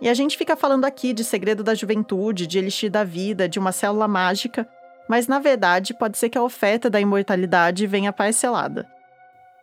E 0.00 0.08
a 0.08 0.14
gente 0.14 0.36
fica 0.36 0.56
falando 0.56 0.84
aqui 0.84 1.12
de 1.12 1.24
segredo 1.24 1.62
da 1.62 1.74
juventude, 1.74 2.46
de 2.46 2.58
elixir 2.58 2.90
da 2.90 3.04
vida, 3.04 3.48
de 3.48 3.58
uma 3.58 3.72
célula 3.72 4.08
mágica, 4.08 4.68
mas 5.08 5.26
na 5.26 5.38
verdade 5.38 5.94
pode 5.94 6.18
ser 6.18 6.28
que 6.28 6.38
a 6.38 6.42
oferta 6.42 6.90
da 6.90 7.00
imortalidade 7.00 7.86
venha 7.86 8.12
parcelada. 8.12 8.86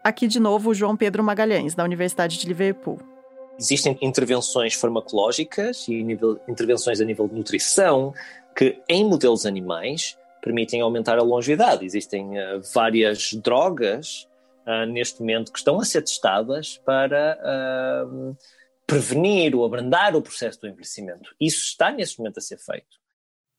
Aqui 0.03 0.27
de 0.27 0.39
novo 0.39 0.71
o 0.71 0.73
João 0.73 0.97
Pedro 0.97 1.23
Magalhães, 1.23 1.75
da 1.75 1.83
Universidade 1.83 2.39
de 2.39 2.47
Liverpool. 2.47 2.99
Existem 3.59 3.95
intervenções 4.01 4.73
farmacológicas 4.73 5.87
e 5.87 6.03
nível, 6.03 6.39
intervenções 6.47 6.99
a 6.99 7.05
nível 7.05 7.27
de 7.27 7.35
nutrição 7.35 8.13
que, 8.55 8.81
em 8.89 9.05
modelos 9.05 9.45
animais, 9.45 10.17
permitem 10.41 10.81
aumentar 10.81 11.19
a 11.19 11.21
longevidade. 11.21 11.85
Existem 11.85 12.39
uh, 12.39 12.61
várias 12.73 13.33
drogas 13.33 14.27
uh, 14.65 14.85
neste 14.87 15.19
momento 15.19 15.51
que 15.51 15.59
estão 15.59 15.79
a 15.79 15.85
ser 15.85 16.01
testadas 16.01 16.81
para 16.83 17.37
uh, 18.07 18.35
prevenir 18.91 19.55
ou 19.55 19.63
abrandar 19.63 20.17
o 20.17 20.21
processo 20.21 20.59
do 20.59 20.67
envelhecimento. 20.67 21.33
Isso 21.39 21.63
está 21.63 21.89
neste 21.91 22.19
momento 22.19 22.39
a 22.39 22.41
ser 22.41 22.57
feito. 22.57 22.99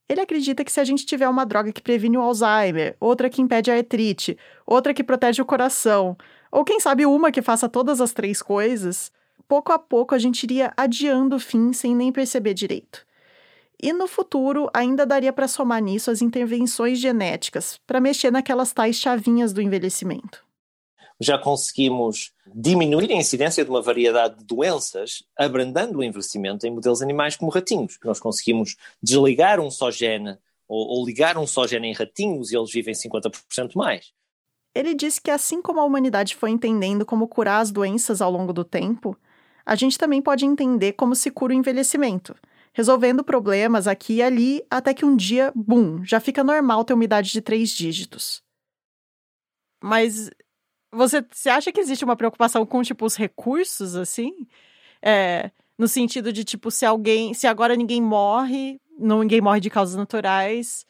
Ele 0.07 0.21
acredita 0.21 0.63
que 0.63 0.71
se 0.71 0.79
a 0.79 0.85
gente 0.85 1.07
tiver 1.07 1.27
uma 1.27 1.47
droga 1.47 1.73
que 1.73 1.81
previne 1.81 2.19
o 2.19 2.21
Alzheimer, 2.21 2.95
outra 3.01 3.31
que 3.31 3.41
impede 3.41 3.71
a 3.71 3.77
artrite, 3.77 4.37
outra 4.67 4.93
que 4.93 5.03
protege 5.03 5.41
o 5.41 5.47
coração, 5.47 6.19
ou 6.51 6.67
quem 6.67 6.79
sabe 6.79 7.07
uma 7.07 7.33
que 7.33 7.41
faça 7.41 7.67
todas 7.67 7.99
as 7.99 8.13
três 8.13 8.43
coisas, 8.43 9.11
pouco 9.49 9.73
a 9.73 9.79
pouco 9.79 10.15
a 10.15 10.19
gente 10.19 10.43
iria 10.43 10.71
adiando 10.77 11.37
o 11.37 11.41
fim 11.41 11.73
sem 11.73 11.97
nem 11.97 12.13
perceber 12.13 12.53
direito. 12.53 13.07
E 13.83 13.91
no 13.91 14.07
futuro, 14.07 14.69
ainda 14.75 15.07
daria 15.07 15.33
para 15.33 15.49
somar 15.49 15.81
nisso 15.81 16.11
as 16.11 16.21
intervenções 16.21 16.99
genéticas, 16.99 17.81
para 17.87 18.03
mexer 18.03 18.31
naquelas 18.31 18.75
tais 18.75 18.97
chavinhas 18.97 19.55
do 19.55 19.63
envelhecimento. 19.63 20.45
Já 21.23 21.39
conseguimos 21.39 22.33
diminuir 22.55 23.13
a 23.13 23.17
incidência 23.17 23.65
de 23.65 23.71
uma 23.71 23.81
variedade 23.81 24.39
de 24.39 24.45
doenças, 24.45 25.23
abrandando 25.39 25.99
o 25.99 26.05
envelhecimento 26.05 26.67
em 26.67 26.71
modelos 26.71 27.01
animais 27.01 27.37
como 27.37 27.51
ratinhos. 27.51 27.99
Nós 28.05 28.19
conseguimos 28.19 28.77
desligar 29.03 29.61
um 29.61 29.71
só 29.71 29.91
gene 29.91 30.37
ou, 30.69 30.99
ou 30.99 31.07
ligar 31.07 31.39
um 31.39 31.47
só 31.47 31.67
gene 31.67 31.89
em 31.89 31.93
ratinhos 31.93 32.51
e 32.51 32.57
eles 32.57 32.73
vivem 32.73 32.95
50% 32.95 33.77
mais. 33.77 34.13
Ele 34.75 34.95
disse 34.95 35.21
que 35.21 35.31
assim 35.31 35.63
como 35.63 35.81
a 35.81 35.85
humanidade 35.85 36.35
foi 36.35 36.51
entendendo 36.51 37.07
como 37.07 37.29
curar 37.29 37.61
as 37.61 37.71
doenças 37.71 38.21
ao 38.21 38.31
longo 38.31 38.53
do 38.53 38.65
tempo, 38.65 39.17
a 39.65 39.77
gente 39.77 39.99
também 39.99 40.21
pode 40.21 40.45
entender 40.45 40.93
como 40.93 41.15
se 41.15 41.31
cura 41.31 41.55
o 41.55 41.57
envelhecimento– 41.57 42.35
resolvendo 42.73 43.23
problemas 43.23 43.87
aqui 43.87 44.15
e 44.15 44.23
ali, 44.23 44.65
até 44.71 44.95
que 44.95 45.05
um 45.05 45.15
dia, 45.15 45.53
bum, 45.55 46.05
já 46.05 46.19
fica 46.19 46.43
normal 46.43 46.85
ter 46.85 46.95
umidade 46.95 47.31
de 47.31 47.41
três 47.41 47.71
dígitos. 47.71 48.43
Mas 49.83 50.31
você, 50.93 51.25
você 51.31 51.49
acha 51.49 51.73
que 51.73 51.81
existe 51.81 52.05
uma 52.05 52.17
preocupação 52.17 52.67
com, 52.67 52.83
tipo, 52.83 53.07
os 53.07 53.17
recursos, 53.17 53.97
assim? 53.97 54.47
É, 55.01 55.51
No 55.79 55.89
sentido 55.89 56.33
de, 56.33 56.45
tipo, 56.45 56.71
se 56.71 56.85
alguém. 56.85 57.35
Se 57.35 57.47
agora 57.47 57.75
ninguém 57.75 58.01
morre, 58.01 58.81
não 58.99 59.21
ninguém 59.21 59.41
morre 59.41 59.61
de 59.61 59.71
causas 59.71 59.97
naturais. 59.97 60.87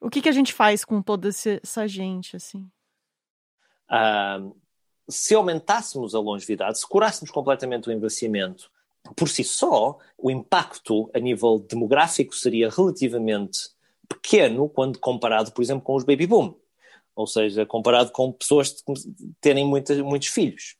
O 0.00 0.10
que, 0.10 0.20
que 0.20 0.28
a 0.28 0.32
gente 0.32 0.52
faz 0.52 0.84
com 0.84 1.00
toda 1.00 1.28
essa 1.28 1.86
gente, 1.86 2.36
assim? 2.36 2.68
Uh, 3.88 4.54
se 5.08 5.34
aumentássemos 5.34 6.14
a 6.14 6.18
longevidade, 6.18 6.78
se 6.78 6.88
curássemos 6.88 7.30
completamente 7.30 7.88
o 7.88 7.92
envelhecimento, 7.92 8.70
por 9.16 9.28
si 9.28 9.44
só, 9.44 9.98
o 10.18 10.30
impacto 10.30 11.10
a 11.14 11.18
nível 11.18 11.58
demográfico 11.58 12.34
seria 12.34 12.70
relativamente 12.70 13.70
pequeno 14.08 14.68
quando 14.68 14.98
comparado, 14.98 15.52
por 15.52 15.62
exemplo, 15.62 15.84
com 15.84 15.94
os 15.94 16.04
baby 16.04 16.26
boom. 16.26 16.54
Ou 17.14 17.26
seja, 17.26 17.66
comparado 17.66 18.10
com 18.10 18.32
pessoas 18.32 18.82
terem 19.40 19.66
muitas, 19.66 19.98
muitos 19.98 20.28
filhos. 20.28 20.76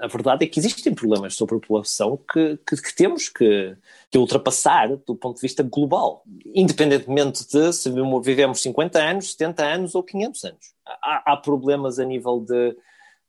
A 0.00 0.06
verdade 0.06 0.44
é 0.44 0.48
que 0.48 0.58
existem 0.58 0.94
problemas 0.94 1.34
sobre 1.34 1.54
a 1.54 1.58
população 1.58 2.16
que, 2.16 2.58
que, 2.66 2.76
que 2.80 2.94
temos 2.96 3.28
que, 3.28 3.76
que, 4.10 4.16
ultrapassar 4.16 4.88
do 4.96 5.14
ponto 5.14 5.36
de 5.36 5.42
vista 5.42 5.62
global, 5.62 6.24
independentemente 6.54 7.46
de 7.46 7.72
se 7.72 7.90
vivemos 8.22 8.62
50 8.62 8.98
anos, 8.98 9.32
70 9.32 9.62
anos 9.62 9.94
ou 9.94 10.02
500 10.02 10.44
anos. 10.44 10.74
Há, 10.86 11.32
há 11.32 11.36
problemas 11.36 11.98
a 11.98 12.04
nível 12.04 12.40
de, 12.40 12.74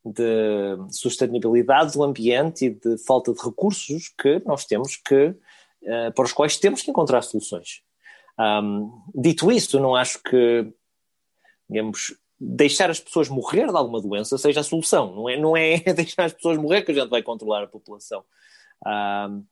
de 0.05 0.93
sustentabilidade 0.95 1.93
do 1.93 2.03
ambiente 2.03 2.65
e 2.65 2.69
de 2.69 2.97
falta 2.99 3.33
de 3.33 3.43
recursos 3.43 4.07
que 4.17 4.41
nós 4.45 4.65
temos 4.65 4.95
que, 4.95 5.35
uh, 5.83 6.11
para 6.15 6.25
os 6.25 6.31
quais 6.31 6.57
temos 6.57 6.81
que 6.81 6.89
encontrar 6.89 7.21
soluções. 7.21 7.81
Um, 8.39 8.91
dito 9.13 9.51
isso, 9.51 9.79
não 9.79 9.95
acho 9.95 10.21
que, 10.23 10.71
digamos, 11.69 12.15
deixar 12.43 12.89
as 12.89 12.99
pessoas 12.99 13.29
morrer 13.29 13.67
de 13.67 13.77
alguma 13.77 14.01
doença 14.01 14.35
seja 14.37 14.61
a 14.61 14.63
solução. 14.63 15.15
Não 15.15 15.29
é, 15.29 15.37
não 15.37 15.55
é 15.55 15.77
deixar 15.93 16.25
as 16.25 16.33
pessoas 16.33 16.57
morrer 16.57 16.81
que 16.81 16.91
a 16.91 16.95
gente 16.95 17.09
vai 17.09 17.21
controlar 17.21 17.63
a 17.63 17.67
população. 17.67 18.23
Um, 18.83 19.45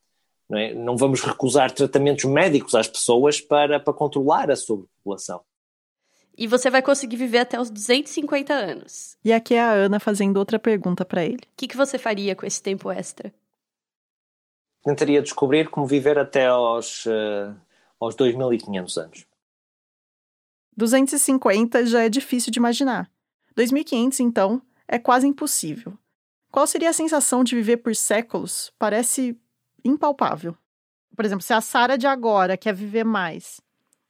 não, 0.50 0.58
é? 0.58 0.74
não, 0.74 0.98
vamos 0.98 1.22
recusar 1.22 1.72
tratamentos 1.72 2.26
médicos 2.26 2.74
às 2.74 2.88
pessoas 2.88 3.40
para, 3.40 3.80
para 3.80 3.94
controlar 3.94 4.50
a 4.50 4.56
sobrepopulação. 4.56 5.42
E 6.36 6.48
você 6.48 6.70
vai 6.72 6.82
conseguir 6.82 7.18
viver 7.18 7.40
até 7.40 7.60
os 7.60 7.70
250 7.70 8.54
anos. 8.54 9.18
E 9.24 9.32
aqui 9.32 9.54
é 9.54 9.62
a 9.62 9.72
Ana 9.72 10.00
fazendo 10.00 10.38
outra 10.38 10.58
pergunta 10.58 11.06
para 11.06 11.24
ele. 11.24 11.44
O 11.44 11.58
que, 11.58 11.68
que 11.68 11.78
você 11.78 12.00
faria 12.00 12.36
com 12.36 12.46
esse 12.46 12.64
tempo 12.64 12.90
extra? 12.90 13.32
Tentaria 14.84 15.22
descobrir 15.22 15.70
como 15.70 15.86
viver 15.86 16.18
até 16.18 16.48
aos, 16.48 17.06
uh, 17.06 17.54
aos 18.00 18.16
2500 18.16 18.98
anos. 18.98 19.29
250 20.80 21.86
já 21.86 22.02
é 22.04 22.10
difícil 22.10 22.52
de 22.52 22.58
imaginar. 22.58 23.12
2500, 23.56 24.22
então, 24.22 24.62
é 24.88 24.98
quase 24.98 25.28
impossível. 25.28 25.94
Qual 26.52 26.66
seria 26.66 26.90
a 26.90 26.94
sensação 26.94 27.44
de 27.44 27.56
viver 27.56 27.78
por 27.78 27.96
séculos? 27.96 28.74
Parece 28.80 29.38
impalpável. 29.84 30.58
Por 31.16 31.26
exemplo, 31.26 31.44
se 31.44 31.54
a 31.54 31.62
Sara 31.62 31.98
de 31.98 32.08
agora 32.08 32.58
quer 32.58 32.74
viver 32.74 33.04
mais, 33.04 33.62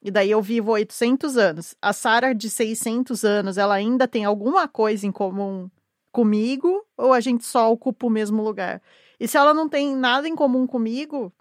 e 0.02 0.12
daí 0.12 0.32
eu 0.32 0.42
vivo 0.42 0.72
800 0.72 1.38
anos, 1.38 1.76
a 1.82 1.92
Sara 1.92 2.34
de 2.34 2.50
600 2.50 3.26
anos, 3.26 3.58
ela 3.58 3.74
ainda 3.74 4.08
tem 4.08 4.24
alguma 4.24 4.68
coisa 4.68 5.06
em 5.06 5.12
comum 5.12 5.70
comigo 6.12 6.86
ou 6.96 7.14
a 7.14 7.20
gente 7.20 7.44
só 7.46 7.72
ocupa 7.72 8.06
o 8.06 8.10
mesmo 8.10 8.42
lugar? 8.44 8.82
E 9.20 9.28
se 9.28 9.38
ela 9.38 9.54
não 9.54 9.68
tem 9.68 9.96
nada 9.96 10.28
em 10.28 10.36
comum 10.36 10.66
comigo, 10.66 11.34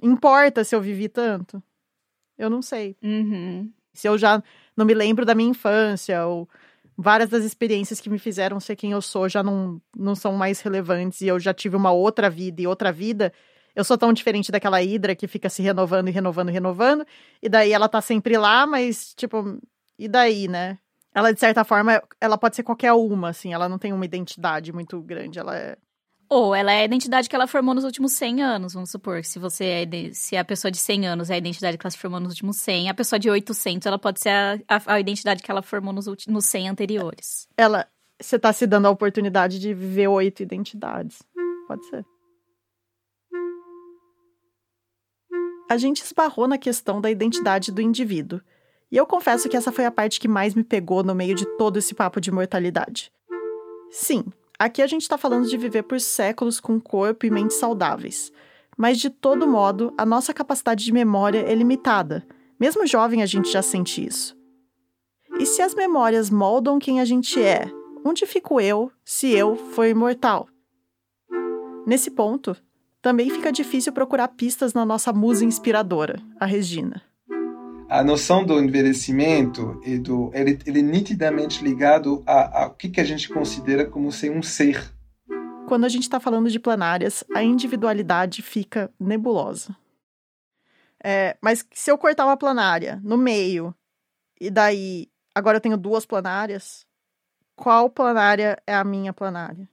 importa 0.00 0.62
se 0.62 0.74
eu 0.74 0.80
vivi 0.80 1.08
tanto? 1.08 1.62
Eu 2.36 2.50
não 2.50 2.62
sei. 2.62 2.96
Uhum. 3.02 3.72
Se 3.94 4.08
eu 4.08 4.18
já 4.18 4.42
não 4.76 4.84
me 4.84 4.92
lembro 4.92 5.24
da 5.24 5.34
minha 5.34 5.50
infância, 5.50 6.26
ou 6.26 6.48
várias 6.96 7.30
das 7.30 7.44
experiências 7.44 8.00
que 8.00 8.10
me 8.10 8.18
fizeram 8.18 8.60
ser 8.60 8.76
quem 8.76 8.92
eu 8.92 9.00
sou 9.00 9.28
já 9.28 9.42
não, 9.42 9.80
não 9.96 10.14
são 10.14 10.34
mais 10.34 10.60
relevantes 10.60 11.20
e 11.20 11.26
eu 11.26 11.38
já 11.40 11.54
tive 11.54 11.76
uma 11.76 11.90
outra 11.90 12.28
vida 12.28 12.60
e 12.60 12.66
outra 12.66 12.92
vida, 12.92 13.32
eu 13.74 13.84
sou 13.84 13.98
tão 13.98 14.12
diferente 14.12 14.52
daquela 14.52 14.82
hidra 14.82 15.16
que 15.16 15.26
fica 15.26 15.48
se 15.48 15.62
renovando 15.62 16.08
e 16.08 16.12
renovando 16.12 16.50
e 16.50 16.52
renovando, 16.52 17.04
e 17.42 17.48
daí 17.48 17.72
ela 17.72 17.88
tá 17.88 18.00
sempre 18.00 18.36
lá, 18.36 18.66
mas, 18.66 19.14
tipo, 19.14 19.58
e 19.98 20.08
daí, 20.08 20.46
né? 20.48 20.78
Ela, 21.14 21.32
de 21.32 21.38
certa 21.38 21.64
forma, 21.64 22.02
ela 22.20 22.36
pode 22.36 22.56
ser 22.56 22.64
qualquer 22.64 22.92
uma, 22.92 23.28
assim, 23.30 23.52
ela 23.52 23.68
não 23.68 23.78
tem 23.78 23.92
uma 23.92 24.04
identidade 24.04 24.72
muito 24.72 25.00
grande, 25.00 25.38
ela 25.38 25.56
é 25.56 25.76
ou 26.34 26.52
ela 26.52 26.72
é 26.72 26.80
a 26.80 26.84
identidade 26.84 27.28
que 27.28 27.36
ela 27.36 27.46
formou 27.46 27.74
nos 27.74 27.84
últimos 27.84 28.12
100 28.12 28.42
anos, 28.42 28.74
vamos 28.74 28.90
supor. 28.90 29.24
Se 29.24 29.38
você 29.38 29.64
é 29.64 30.12
se 30.12 30.36
a 30.36 30.44
pessoa 30.44 30.68
de 30.68 30.78
100 30.78 31.06
anos 31.06 31.30
é 31.30 31.34
a 31.34 31.38
identidade 31.38 31.78
que 31.78 31.86
ela 31.86 31.90
se 31.92 31.98
formou 31.98 32.18
nos 32.18 32.32
últimos 32.32 32.56
100, 32.56 32.90
a 32.90 32.94
pessoa 32.94 33.18
de 33.20 33.30
800 33.30 33.86
ela 33.86 33.98
pode 33.98 34.20
ser 34.20 34.30
a, 34.30 34.58
a, 34.68 34.94
a 34.94 35.00
identidade 35.00 35.42
que 35.42 35.50
ela 35.50 35.62
formou 35.62 35.92
nos, 35.92 36.08
últimos, 36.08 36.34
nos 36.34 36.44
100 36.46 36.70
anteriores. 36.70 37.46
Ela, 37.56 37.86
você 38.20 38.34
está 38.34 38.52
se 38.52 38.66
dando 38.66 38.86
a 38.86 38.90
oportunidade 38.90 39.60
de 39.60 39.72
viver 39.72 40.08
oito 40.08 40.42
identidades. 40.42 41.22
Pode 41.68 41.86
ser. 41.86 42.04
A 45.70 45.76
gente 45.76 46.02
esbarrou 46.02 46.48
na 46.48 46.58
questão 46.58 47.00
da 47.00 47.10
identidade 47.10 47.70
do 47.70 47.80
indivíduo. 47.80 48.40
E 48.90 48.96
eu 48.96 49.06
confesso 49.06 49.48
que 49.48 49.56
essa 49.56 49.70
foi 49.70 49.84
a 49.84 49.90
parte 49.90 50.18
que 50.18 50.28
mais 50.28 50.52
me 50.52 50.64
pegou 50.64 51.04
no 51.04 51.14
meio 51.14 51.34
de 51.34 51.46
todo 51.56 51.78
esse 51.78 51.94
papo 51.94 52.20
de 52.20 52.30
mortalidade. 52.30 53.12
Sim, 53.90 54.24
Aqui 54.58 54.82
a 54.82 54.86
gente 54.86 55.02
está 55.02 55.18
falando 55.18 55.48
de 55.48 55.56
viver 55.56 55.82
por 55.82 56.00
séculos 56.00 56.60
com 56.60 56.80
corpo 56.80 57.26
e 57.26 57.30
mente 57.30 57.54
saudáveis. 57.54 58.32
Mas, 58.76 58.98
de 58.98 59.10
todo 59.10 59.46
modo, 59.46 59.92
a 59.98 60.06
nossa 60.06 60.32
capacidade 60.32 60.84
de 60.84 60.92
memória 60.92 61.40
é 61.40 61.54
limitada. 61.54 62.26
Mesmo 62.58 62.86
jovem, 62.86 63.22
a 63.22 63.26
gente 63.26 63.50
já 63.50 63.62
sente 63.62 64.04
isso. 64.04 64.36
E 65.38 65.46
se 65.46 65.62
as 65.62 65.74
memórias 65.74 66.30
moldam 66.30 66.78
quem 66.78 67.00
a 67.00 67.04
gente 67.04 67.42
é, 67.42 67.70
onde 68.04 68.26
fico 68.26 68.60
eu 68.60 68.90
se 69.04 69.30
eu 69.32 69.56
for 69.56 69.86
imortal? 69.86 70.48
Nesse 71.86 72.10
ponto, 72.10 72.56
também 73.02 73.28
fica 73.28 73.52
difícil 73.52 73.92
procurar 73.92 74.28
pistas 74.28 74.72
na 74.72 74.86
nossa 74.86 75.12
musa 75.12 75.44
inspiradora, 75.44 76.20
a 76.38 76.46
Regina 76.46 77.02
a 77.88 78.02
noção 78.02 78.44
do 78.44 78.58
envelhecimento 78.58 79.80
e 79.84 79.98
do 79.98 80.30
ele, 80.34 80.58
ele 80.66 80.80
é 80.80 80.82
nitidamente 80.82 81.62
ligado 81.62 82.22
ao 82.26 82.74
que, 82.74 82.88
que 82.88 83.00
a 83.00 83.04
gente 83.04 83.28
considera 83.28 83.84
como 83.84 84.10
ser 84.10 84.30
um 84.30 84.42
ser. 84.42 84.92
Quando 85.66 85.84
a 85.84 85.88
gente 85.88 86.02
está 86.02 86.20
falando 86.20 86.50
de 86.50 86.58
planárias, 86.58 87.24
a 87.34 87.42
individualidade 87.42 88.42
fica 88.42 88.90
nebulosa. 88.98 89.76
É, 91.02 91.36
mas 91.40 91.66
se 91.72 91.90
eu 91.90 91.98
cortar 91.98 92.24
uma 92.24 92.36
planária 92.36 93.00
no 93.02 93.16
meio 93.16 93.74
e 94.40 94.50
daí 94.50 95.08
agora 95.34 95.58
eu 95.58 95.60
tenho 95.60 95.76
duas 95.76 96.06
planárias, 96.06 96.86
qual 97.54 97.90
planária 97.90 98.60
é 98.66 98.74
a 98.74 98.84
minha 98.84 99.12
planária? 99.12 99.68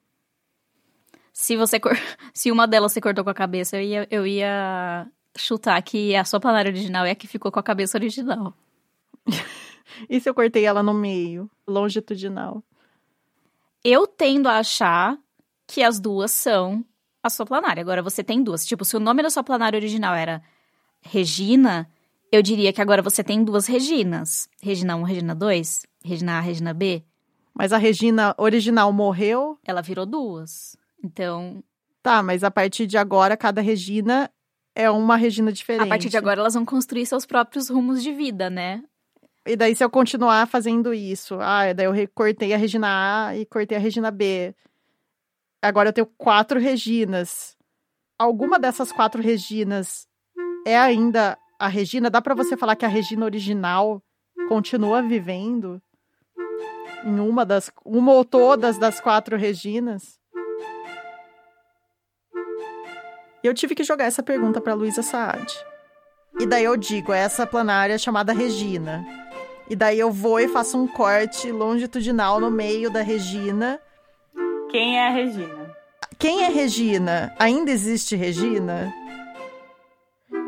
Se 1.34 1.55
você 1.55 1.80
cor... 1.80 1.97
se 2.34 2.51
uma 2.51 2.68
delas 2.68 2.91
você 2.91 3.01
cortou 3.01 3.24
com 3.24 3.30
a 3.30 3.34
cabeça, 3.34 3.78
eu 3.78 3.82
ia, 3.82 4.07
eu 4.12 4.28
ia 4.28 5.07
chutar 5.38 5.82
que 5.82 6.16
a 6.16 6.26
sua 6.26 6.40
planária 6.40 6.70
original 6.70 7.06
é 7.06 7.12
a 7.12 7.16
que 7.16 7.28
ficou 7.28 7.52
com 7.52 7.60
a 7.60 7.64
cabeça 7.64 7.98
original. 7.98 8.54
e 10.10 10.20
se 10.20 10.30
eu 10.30 10.34
cortei 10.34 10.66
ela 10.66 10.84
no 10.84 10.94
meio, 10.94 11.50
longitudinal? 11.68 12.64
Eu 13.84 14.06
tendo 14.06 14.48
a 14.48 14.58
achar 14.58 15.18
que 15.68 15.82
as 15.82 16.00
duas 16.00 16.32
são 16.32 16.86
a 17.24 17.30
sua 17.30 17.46
planária. 17.46 17.82
Agora 17.82 18.02
você 18.02 18.24
tem 18.24 18.44
duas. 18.44 18.66
Tipo, 18.66 18.84
se 18.84 18.96
o 18.96 19.00
nome 19.00 19.24
da 19.24 19.30
sua 19.30 19.44
planária 19.44 19.78
original 19.78 20.14
era 20.14 20.42
Regina, 21.02 21.90
eu 22.32 22.42
diria 22.42 22.72
que 22.72 22.82
agora 22.82 23.02
você 23.02 23.24
tem 23.24 23.44
duas 23.44 23.68
Reginas. 23.68 24.48
Regina 24.62 24.96
1, 24.96 25.04
Regina 25.04 25.36
2, 25.36 25.86
Regina 26.04 26.38
A, 26.38 26.42
Regina 26.42 26.74
B. 26.74 27.04
Mas 27.54 27.74
a 27.74 27.78
Regina 27.78 28.36
original 28.38 28.92
morreu? 28.94 29.58
Ela 29.66 29.82
virou 29.82 30.06
duas. 30.06 30.78
Então. 31.04 31.64
Tá, 32.04 32.24
mas 32.24 32.44
a 32.44 32.50
partir 32.50 32.88
de 32.88 32.98
agora, 32.98 33.38
cada 33.38 33.62
Regina 33.62 34.30
é 34.76 34.89
uma 34.89 35.15
Regina 35.15 35.51
diferente. 35.51 35.84
A 35.84 35.88
partir 35.88 36.09
de 36.09 36.17
agora, 36.17 36.39
elas 36.39 36.53
vão 36.53 36.65
construir 36.65 37.05
seus 37.05 37.26
próprios 37.26 37.69
rumos 37.69 38.01
de 38.01 38.11
vida, 38.13 38.49
né? 38.49 38.84
E 39.45 39.55
daí, 39.55 39.76
se 39.76 39.84
eu 39.84 39.89
continuar 39.89 40.47
fazendo 40.47 40.93
isso, 40.93 41.36
ah, 41.41 41.74
daí 41.74 41.86
eu 41.86 42.09
cortei 42.13 42.53
a 42.53 42.57
Regina 42.57 42.88
A 43.30 43.36
e 43.36 43.45
cortei 43.45 43.78
a 43.78 43.82
Regina 43.82 44.11
B. 44.11 44.55
Agora 45.61 45.89
eu 45.89 45.93
tenho 45.93 46.07
quatro 46.17 46.59
Reginas. 46.59 47.57
Alguma 48.19 48.59
dessas 48.59 48.91
quatro 48.91 49.22
Reginas 49.22 50.07
é 50.65 50.78
ainda 50.78 51.38
a 51.57 51.67
Regina? 51.67 52.09
Dá 52.09 52.22
para 52.22 52.36
você 52.36 52.55
falar 52.55 52.76
que 52.76 52.86
a 52.86 52.88
Regina 52.88 53.26
original 53.26 54.01
continua 54.47 55.01
vivendo 55.01 55.82
em 57.03 57.19
uma 57.19 57.43
das, 57.43 57.72
uma 57.84 58.13
ou 58.13 58.24
todas 58.24 58.78
das 58.78 58.99
quatro 58.99 59.36
Reginas? 59.38 60.20
E 63.44 63.48
eu 63.48 63.54
tive 63.54 63.76
que 63.76 63.84
jogar 63.84 64.06
essa 64.06 64.22
pergunta 64.22 64.62
para 64.62 64.74
Luísa 64.74 65.02
Saad. 65.02 65.52
E 66.39 66.46
daí 66.46 66.64
eu 66.64 66.78
digo, 66.78 67.12
é 67.12 67.20
essa 67.20 67.46
planária 67.46 67.98
chamada 67.98 68.34
Regina. 68.34 69.06
E 69.70 69.76
daí 69.76 70.00
eu 70.00 70.12
vou 70.12 70.39
e 70.39 70.48
faço 70.48 70.78
um 70.78 70.88
corte 70.88 71.52
longitudinal 71.52 72.39
no 72.39 72.52
meio 72.52 72.89
da 72.89 73.02
Regina. 73.02 73.80
Quem 74.70 74.98
é 74.98 75.08
a 75.08 75.12
Regina? 75.12 75.76
Quem 76.18 76.44
é 76.44 76.50
Regina? 76.50 77.36
Ainda 77.39 77.72
existe 77.72 78.16
Regina? 78.16 78.94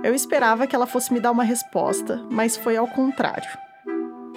Eu 0.03 0.13
esperava 0.13 0.67
que 0.67 0.75
ela 0.75 0.85
fosse 0.85 1.13
me 1.13 1.19
dar 1.19 1.31
uma 1.31 1.43
resposta, 1.43 2.21
mas 2.29 2.57
foi 2.57 2.75
ao 2.75 2.87
contrário. 2.87 3.49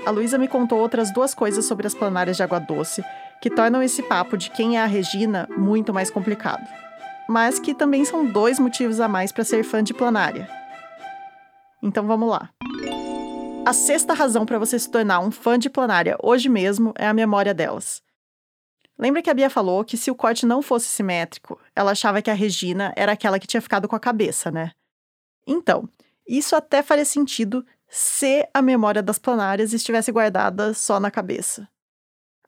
A 0.07 0.11
Luísa 0.11 0.39
me 0.39 0.47
contou 0.47 0.79
outras 0.79 1.13
duas 1.13 1.35
coisas 1.35 1.65
sobre 1.65 1.87
as 1.87 1.95
planárias 1.95 2.37
de 2.37 2.43
água 2.43 2.61
doce 2.61 3.05
que 3.43 3.51
tornam 3.51 3.83
esse 3.83 4.03
papo 4.05 4.37
de 4.37 4.51
quem 4.51 4.79
é 4.79 4.83
a 4.83 4.87
Regina 4.87 5.49
muito 5.57 5.93
mais 5.93 6.11
complicado. 6.11 6.86
Mas 7.29 7.59
que 7.59 7.74
também 7.74 8.05
são 8.05 8.24
dois 8.24 8.59
motivos 8.59 9.01
a 9.01 9.09
mais 9.09 9.33
para 9.33 9.45
ser 9.45 9.64
fã 9.64 9.83
de 9.83 9.95
Planária. 9.95 10.49
Então 11.83 12.07
vamos 12.07 12.29
lá. 12.29 12.51
A 13.64 13.72
sexta 13.72 14.14
razão 14.14 14.47
para 14.47 14.59
você 14.59 14.79
se 14.79 14.91
tornar 14.91 15.20
um 15.20 15.31
fã 15.31 15.59
de 15.59 15.68
Planária 15.68 16.16
hoje 16.22 16.49
mesmo 16.49 16.93
é 16.97 17.07
a 17.07 17.14
memória 17.14 17.53
delas. 17.53 18.03
Lembra 18.99 19.20
que 19.20 19.29
a 19.29 19.35
Bia 19.35 19.51
falou 19.51 19.85
que 19.85 19.97
se 19.97 20.11
o 20.11 20.14
corte 20.14 20.47
não 20.47 20.62
fosse 20.62 20.87
simétrico, 20.87 21.61
ela 21.74 21.91
achava 21.91 22.22
que 22.22 22.31
a 22.31 22.35
Regina 22.35 22.93
era 22.97 23.12
aquela 23.12 23.39
que 23.39 23.47
tinha 23.47 23.61
ficado 23.61 23.87
com 23.87 23.97
a 23.97 24.01
cabeça, 24.01 24.51
né? 24.51 24.72
Então, 25.47 25.89
isso 26.27 26.57
até 26.57 26.83
faria 26.83 27.05
sentido 27.05 27.64
se 27.89 28.49
a 28.53 28.62
memória 28.62 29.03
das 29.03 29.18
planárias 29.18 29.72
estivesse 29.72 30.11
guardada 30.11 30.72
só 30.72 30.99
na 30.99 31.11
cabeça. 31.11 31.68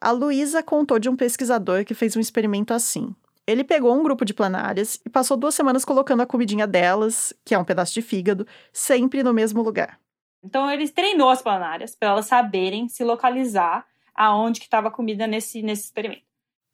A 0.01 0.11
Luísa 0.11 0.63
contou 0.63 0.97
de 0.97 1.09
um 1.09 1.15
pesquisador 1.15 1.85
que 1.85 1.93
fez 1.93 2.15
um 2.15 2.19
experimento 2.19 2.73
assim. 2.73 3.13
Ele 3.49 3.63
pegou 3.63 3.97
um 3.97 4.03
grupo 4.03 4.23
de 4.23 4.31
planárias 4.31 5.01
e 5.03 5.09
passou 5.09 5.35
duas 5.35 5.55
semanas 5.55 5.83
colocando 5.83 6.21
a 6.21 6.25
comidinha 6.27 6.67
delas, 6.67 7.33
que 7.43 7.55
é 7.55 7.57
um 7.57 7.65
pedaço 7.65 7.95
de 7.95 8.01
fígado, 8.03 8.45
sempre 8.71 9.23
no 9.23 9.33
mesmo 9.33 9.63
lugar. 9.63 9.99
Então 10.43 10.69
ele 10.69 10.87
treinou 10.87 11.31
as 11.31 11.41
planárias 11.41 11.95
para 11.95 12.09
elas 12.09 12.27
saberem 12.27 12.87
se 12.87 13.03
localizar 13.03 13.87
aonde 14.13 14.59
que 14.59 14.67
estava 14.67 14.89
a 14.89 14.91
comida 14.91 15.25
nesse, 15.25 15.63
nesse 15.63 15.85
experimento. 15.85 16.21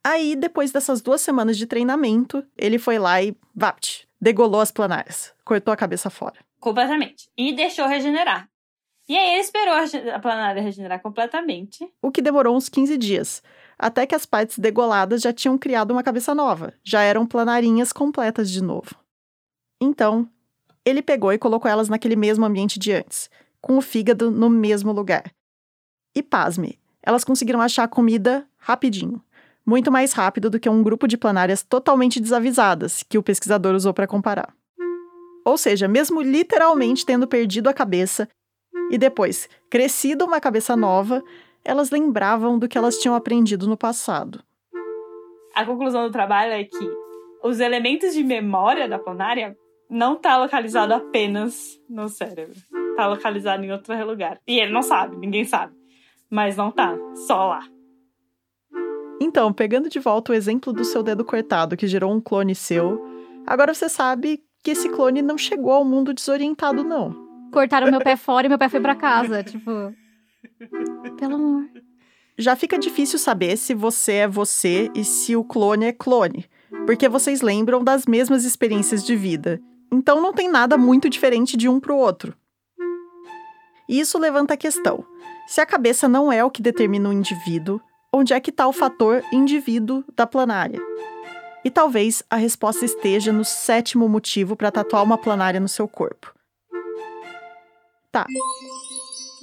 Aí, 0.04 0.36
depois 0.36 0.72
dessas 0.72 1.02
duas 1.02 1.22
semanas 1.22 1.58
de 1.58 1.66
treinamento, 1.66 2.46
ele 2.58 2.78
foi 2.78 3.00
lá 3.00 3.24
e, 3.24 3.36
vapt, 3.56 4.08
degolou 4.20 4.60
as 4.60 4.70
planárias, 4.70 5.34
cortou 5.46 5.74
a 5.74 5.78
cabeça 5.78 6.10
fora. 6.10 6.36
Completamente. 6.60 7.30
E 7.38 7.54
deixou 7.54 7.88
regenerar. 7.88 8.50
E 9.08 9.16
aí 9.16 9.34
ele 9.34 9.42
esperou 9.42 9.76
a 10.14 10.20
planária 10.20 10.62
regenerar 10.62 11.02
completamente. 11.02 11.88
O 12.02 12.12
que 12.12 12.22
demorou 12.22 12.56
uns 12.56 12.68
15 12.68 12.98
dias, 12.98 13.42
até 13.78 14.06
que 14.06 14.16
as 14.16 14.26
partes 14.26 14.60
degoladas 14.60 15.22
já 15.22 15.34
tinham 15.34 15.58
criado 15.58 15.92
uma 15.92 16.04
cabeça 16.04 16.34
nova, 16.34 16.74
já 16.84 17.02
eram 17.02 17.26
planarinhas 17.26 17.92
completas 17.92 18.50
de 18.50 18.62
novo. 18.62 18.96
Então, 19.82 20.30
ele 20.86 21.02
pegou 21.02 21.34
e 21.34 21.38
colocou 21.38 21.70
elas 21.70 21.90
naquele 21.90 22.16
mesmo 22.16 22.46
ambiente 22.46 22.80
de 22.80 22.92
antes, 22.92 23.30
com 23.62 23.78
o 23.78 23.82
fígado 23.82 24.32
no 24.32 24.50
mesmo 24.50 24.92
lugar. 24.92 25.32
E 26.16 26.24
pasme, 26.24 26.80
elas 27.04 27.24
conseguiram 27.24 27.62
achar 27.62 27.88
comida 27.88 28.48
rapidinho 28.58 29.22
muito 29.66 29.92
mais 29.92 30.14
rápido 30.14 30.50
do 30.50 30.60
que 30.60 30.70
um 30.70 30.84
grupo 30.84 31.08
de 31.08 31.18
planárias 31.18 31.64
totalmente 31.64 32.20
desavisadas, 32.20 33.04
que 33.04 33.18
o 33.18 33.24
pesquisador 33.24 33.74
usou 33.74 33.94
para 33.94 34.08
comparar. 34.08 34.54
Ou 35.44 35.58
seja, 35.58 35.88
mesmo 35.88 36.22
literalmente 36.22 37.06
tendo 37.06 37.28
perdido 37.28 37.68
a 37.68 37.74
cabeça 37.74 38.30
e 38.92 38.98
depois 38.98 39.50
crescido 39.70 40.26
uma 40.26 40.40
cabeça 40.40 40.76
nova, 40.76 41.24
elas 41.66 41.90
lembravam 41.90 42.60
do 42.60 42.68
que 42.70 42.78
elas 42.78 42.98
tinham 43.00 43.16
aprendido 43.16 43.68
no 43.68 43.76
passado. 43.76 44.42
A 45.54 45.66
conclusão 45.66 46.04
do 46.04 46.12
trabalho 46.12 46.54
é 46.54 46.64
que 46.64 46.92
os 47.44 47.60
elementos 47.60 48.14
de 48.14 48.24
memória 48.24 48.88
da 48.88 49.00
planária 49.00 49.58
não 49.90 50.14
está 50.14 50.38
localizado 50.38 50.94
apenas 50.94 51.80
no 51.90 52.08
cérebro. 52.08 52.56
Está 52.92 53.08
localizado 53.08 53.64
em 53.64 53.72
outro 53.72 54.06
lugar. 54.06 54.40
E 54.48 54.60
ele 54.60 54.72
não 54.72 54.84
sabe, 54.84 55.18
ninguém 55.18 55.44
sabe. 55.44 55.74
Mas 56.30 56.56
não 56.56 56.72
tá, 56.72 56.96
só 57.28 57.48
lá. 57.48 57.64
Então, 59.20 59.52
pegando 59.52 59.90
de 59.90 60.00
volta 60.00 60.32
o 60.32 60.36
exemplo 60.36 60.72
do 60.72 60.84
seu 60.84 61.02
dedo 61.02 61.24
cortado, 61.24 61.78
que 61.78 61.88
gerou 61.88 62.14
um 62.14 62.22
clone 62.22 62.54
seu, 62.54 63.02
agora 63.48 63.74
você 63.74 63.88
sabe 63.88 64.44
que 64.62 64.72
esse 64.72 64.90
clone 64.90 65.22
não 65.22 65.38
chegou 65.38 65.72
ao 65.72 65.86
mundo 65.86 66.14
desorientado, 66.14 66.84
não. 66.84 67.16
Cortaram 67.52 67.90
meu 67.90 68.02
pé 68.02 68.16
fora 68.16 68.46
e 68.46 68.50
meu 68.50 68.58
pé 68.58 68.68
foi 68.68 68.82
para 68.82 68.96
casa, 68.96 69.42
tipo. 69.46 69.94
Pelo 71.18 71.36
amor. 71.36 71.70
Já 72.38 72.56
fica 72.56 72.78
difícil 72.78 73.18
saber 73.18 73.58
se 73.58 73.74
você 73.74 74.14
é 74.14 74.28
você 74.28 74.90
e 74.94 75.04
se 75.06 75.36
o 75.36 75.44
clone 75.44 75.86
é 75.86 75.94
clone, 75.94 76.46
porque 76.86 77.08
vocês 77.08 77.42
lembram 77.42 77.84
das 77.84 78.06
mesmas 78.06 78.44
experiências 78.44 79.06
de 79.06 79.16
vida. 79.16 79.62
Então 79.92 80.22
não 80.22 80.34
tem 80.34 80.50
nada 80.50 80.78
muito 80.78 81.10
diferente 81.10 81.56
de 81.56 81.70
um 81.70 81.80
para 81.80 81.94
o 81.94 81.98
outro. 81.98 82.36
E 83.88 84.00
isso 84.00 84.18
levanta 84.18 84.54
a 84.56 84.58
questão: 84.58 85.06
se 85.48 85.62
a 85.62 85.66
cabeça 85.66 86.10
não 86.10 86.32
é 86.32 86.44
o 86.44 86.52
que 86.52 86.62
determina 86.62 87.10
o 87.10 87.14
indivíduo, 87.14 87.80
onde 88.12 88.34
é 88.34 88.40
que 88.40 88.50
está 88.50 88.68
o 88.68 88.74
fator 88.74 89.24
indivíduo 89.32 90.04
da 90.16 90.28
planária? 90.28 90.82
E 91.64 91.70
talvez 91.70 92.22
a 92.30 92.36
resposta 92.36 92.86
esteja 92.86 93.32
no 93.32 93.46
sétimo 93.46 94.08
motivo 94.10 94.56
para 94.56 94.72
tatuar 94.72 95.04
uma 95.04 95.18
planária 95.18 95.60
no 95.60 95.68
seu 95.68 95.88
corpo. 95.88 96.34
Tá. 98.12 98.26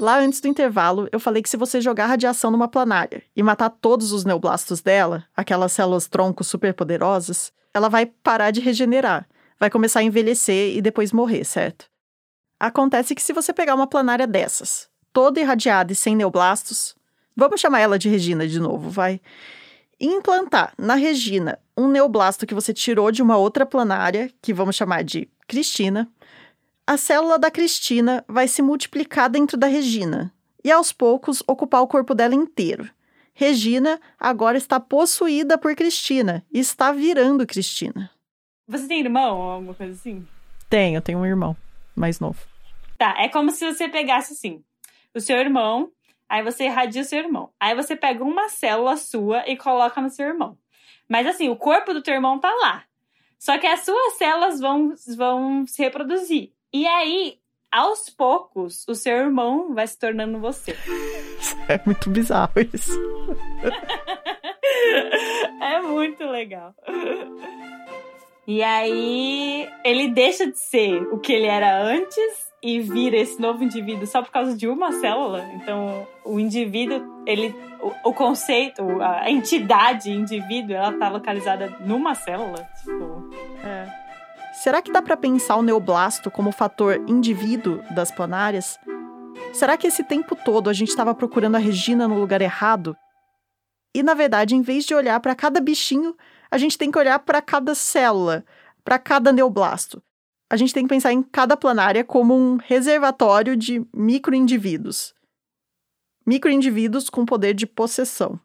Lá 0.02 0.18
antes 0.18 0.40
do 0.40 0.48
intervalo, 0.48 1.08
eu 1.12 1.20
falei 1.20 1.40
que 1.42 1.48
se 1.48 1.56
você 1.56 1.80
jogar 1.80 2.06
radiação 2.06 2.50
numa 2.50 2.66
planária 2.66 3.22
e 3.36 3.42
matar 3.42 3.70
todos 3.70 4.10
os 4.10 4.24
neoblastos 4.24 4.80
dela, 4.80 5.24
aquelas 5.36 5.70
células 5.70 6.08
troncos 6.08 6.48
superpoderosas, 6.48 7.52
ela 7.72 7.88
vai 7.88 8.06
parar 8.06 8.50
de 8.50 8.60
regenerar, 8.60 9.28
vai 9.60 9.70
começar 9.70 10.00
a 10.00 10.02
envelhecer 10.02 10.76
e 10.76 10.82
depois 10.82 11.12
morrer, 11.12 11.44
certo? 11.44 11.86
Acontece 12.58 13.14
que 13.14 13.22
se 13.22 13.32
você 13.32 13.52
pegar 13.52 13.76
uma 13.76 13.86
planária 13.86 14.26
dessas, 14.26 14.88
toda 15.12 15.38
irradiada 15.38 15.92
e 15.92 15.96
sem 15.96 16.16
neoblastos, 16.16 16.96
Vamos 17.36 17.60
chamar 17.60 17.80
ela 17.80 17.98
de 17.98 18.08
Regina 18.08 18.46
de 18.46 18.60
novo, 18.60 18.90
vai. 18.90 19.20
implantar 19.98 20.74
na 20.76 20.94
Regina 20.94 21.58
um 21.76 21.88
neoblasto 21.88 22.46
que 22.46 22.54
você 22.54 22.74
tirou 22.74 23.10
de 23.10 23.22
uma 23.22 23.36
outra 23.36 23.64
planária, 23.64 24.30
que 24.42 24.52
vamos 24.52 24.76
chamar 24.76 25.02
de 25.02 25.28
Cristina, 25.48 26.10
a 26.86 26.96
célula 26.96 27.38
da 27.38 27.50
Cristina 27.50 28.24
vai 28.28 28.48
se 28.48 28.62
multiplicar 28.62 29.28
dentro 29.28 29.56
da 29.56 29.66
Regina 29.66 30.32
e 30.64 30.70
aos 30.70 30.92
poucos 30.92 31.42
ocupar 31.46 31.82
o 31.82 31.86
corpo 31.86 32.14
dela 32.14 32.34
inteiro. 32.34 32.88
Regina 33.34 34.00
agora 34.18 34.58
está 34.58 34.78
possuída 34.78 35.56
por 35.56 35.74
Cristina 35.74 36.44
e 36.52 36.58
está 36.58 36.92
virando 36.92 37.46
Cristina. 37.46 38.10
Você 38.68 38.86
tem 38.86 39.00
irmão 39.00 39.38
ou 39.38 39.50
alguma 39.50 39.74
coisa 39.74 39.92
assim? 39.92 40.26
Tenho, 40.68 41.00
tenho 41.00 41.18
um 41.18 41.26
irmão 41.26 41.56
mais 41.94 42.20
novo. 42.20 42.38
Tá, 42.98 43.14
é 43.18 43.28
como 43.28 43.50
se 43.50 43.64
você 43.64 43.88
pegasse 43.88 44.32
assim: 44.34 44.62
o 45.14 45.20
seu 45.20 45.36
irmão 45.38 45.90
Aí 46.32 46.42
você 46.42 46.64
irradia 46.64 47.02
o 47.02 47.04
seu 47.04 47.18
irmão. 47.18 47.50
Aí 47.60 47.74
você 47.74 47.94
pega 47.94 48.24
uma 48.24 48.48
célula 48.48 48.96
sua 48.96 49.46
e 49.46 49.54
coloca 49.54 50.00
no 50.00 50.08
seu 50.08 50.26
irmão. 50.26 50.56
Mas 51.06 51.26
assim, 51.26 51.50
o 51.50 51.56
corpo 51.56 51.92
do 51.92 52.02
teu 52.02 52.14
irmão 52.14 52.38
tá 52.38 52.50
lá. 52.50 52.84
Só 53.38 53.58
que 53.58 53.66
as 53.66 53.80
suas 53.80 54.14
células 54.14 54.58
vão, 54.58 54.94
vão 55.14 55.66
se 55.66 55.82
reproduzir. 55.82 56.50
E 56.72 56.86
aí, 56.86 57.38
aos 57.70 58.08
poucos, 58.08 58.86
o 58.88 58.94
seu 58.94 59.14
irmão 59.14 59.74
vai 59.74 59.86
se 59.86 59.98
tornando 59.98 60.40
você. 60.40 60.74
É 61.68 61.80
muito 61.84 62.08
bizarro 62.08 62.52
isso. 62.72 62.92
é 65.60 65.80
muito 65.80 66.24
legal. 66.24 66.72
E 68.46 68.62
aí, 68.62 69.68
ele 69.84 70.08
deixa 70.08 70.46
de 70.46 70.58
ser 70.58 71.02
o 71.12 71.18
que 71.18 71.32
ele 71.32 71.46
era 71.46 71.82
antes 71.82 72.52
e 72.62 72.78
vira 72.78 73.16
esse 73.16 73.40
novo 73.40 73.64
indivíduo 73.64 74.06
só 74.06 74.22
por 74.22 74.30
causa 74.30 74.56
de 74.56 74.68
uma 74.68 74.92
célula. 74.92 75.44
Então, 75.54 76.06
o 76.24 76.38
indivíduo, 76.38 77.24
ele, 77.26 77.52
o, 77.80 78.10
o 78.10 78.14
conceito, 78.14 78.82
a 79.02 79.28
entidade 79.28 80.10
indivíduo, 80.10 80.76
ela 80.76 80.92
tá 80.92 81.08
localizada 81.08 81.76
numa 81.80 82.14
célula. 82.14 82.68
Tipo, 82.80 83.30
é. 83.64 84.01
Será 84.62 84.80
que 84.80 84.92
dá 84.92 85.02
para 85.02 85.16
pensar 85.16 85.56
o 85.56 85.62
neoblasto 85.62 86.30
como 86.30 86.52
fator 86.52 87.02
indivíduo 87.08 87.82
das 87.94 88.10
planárias? 88.10 88.78
Será 89.52 89.76
que 89.76 89.86
esse 89.86 90.04
tempo 90.04 90.36
todo 90.36 90.70
a 90.70 90.72
gente 90.72 90.90
estava 90.90 91.14
procurando 91.14 91.56
a 91.56 91.58
Regina 91.58 92.06
no 92.06 92.18
lugar 92.18 92.40
errado? 92.40 92.96
E 93.94 94.02
na 94.02 94.14
verdade, 94.14 94.54
em 94.54 94.62
vez 94.62 94.84
de 94.84 94.94
olhar 94.94 95.18
para 95.20 95.34
cada 95.34 95.60
bichinho, 95.60 96.16
a 96.50 96.58
gente 96.58 96.78
tem 96.78 96.90
que 96.90 96.98
olhar 96.98 97.18
para 97.18 97.42
cada 97.42 97.74
célula, 97.74 98.44
para 98.84 98.98
cada 98.98 99.32
neoblasto 99.32 100.02
a 100.52 100.56
gente 100.56 100.74
tem 100.74 100.82
que 100.82 100.90
pensar 100.90 101.14
em 101.14 101.22
cada 101.22 101.56
planária 101.56 102.04
como 102.04 102.36
um 102.36 102.56
reservatório 102.56 103.56
de 103.56 103.82
microindivíduos. 103.90 105.14
Microindivíduos 106.26 107.08
com 107.08 107.24
poder 107.24 107.54
de 107.54 107.66
possessão. 107.66 108.38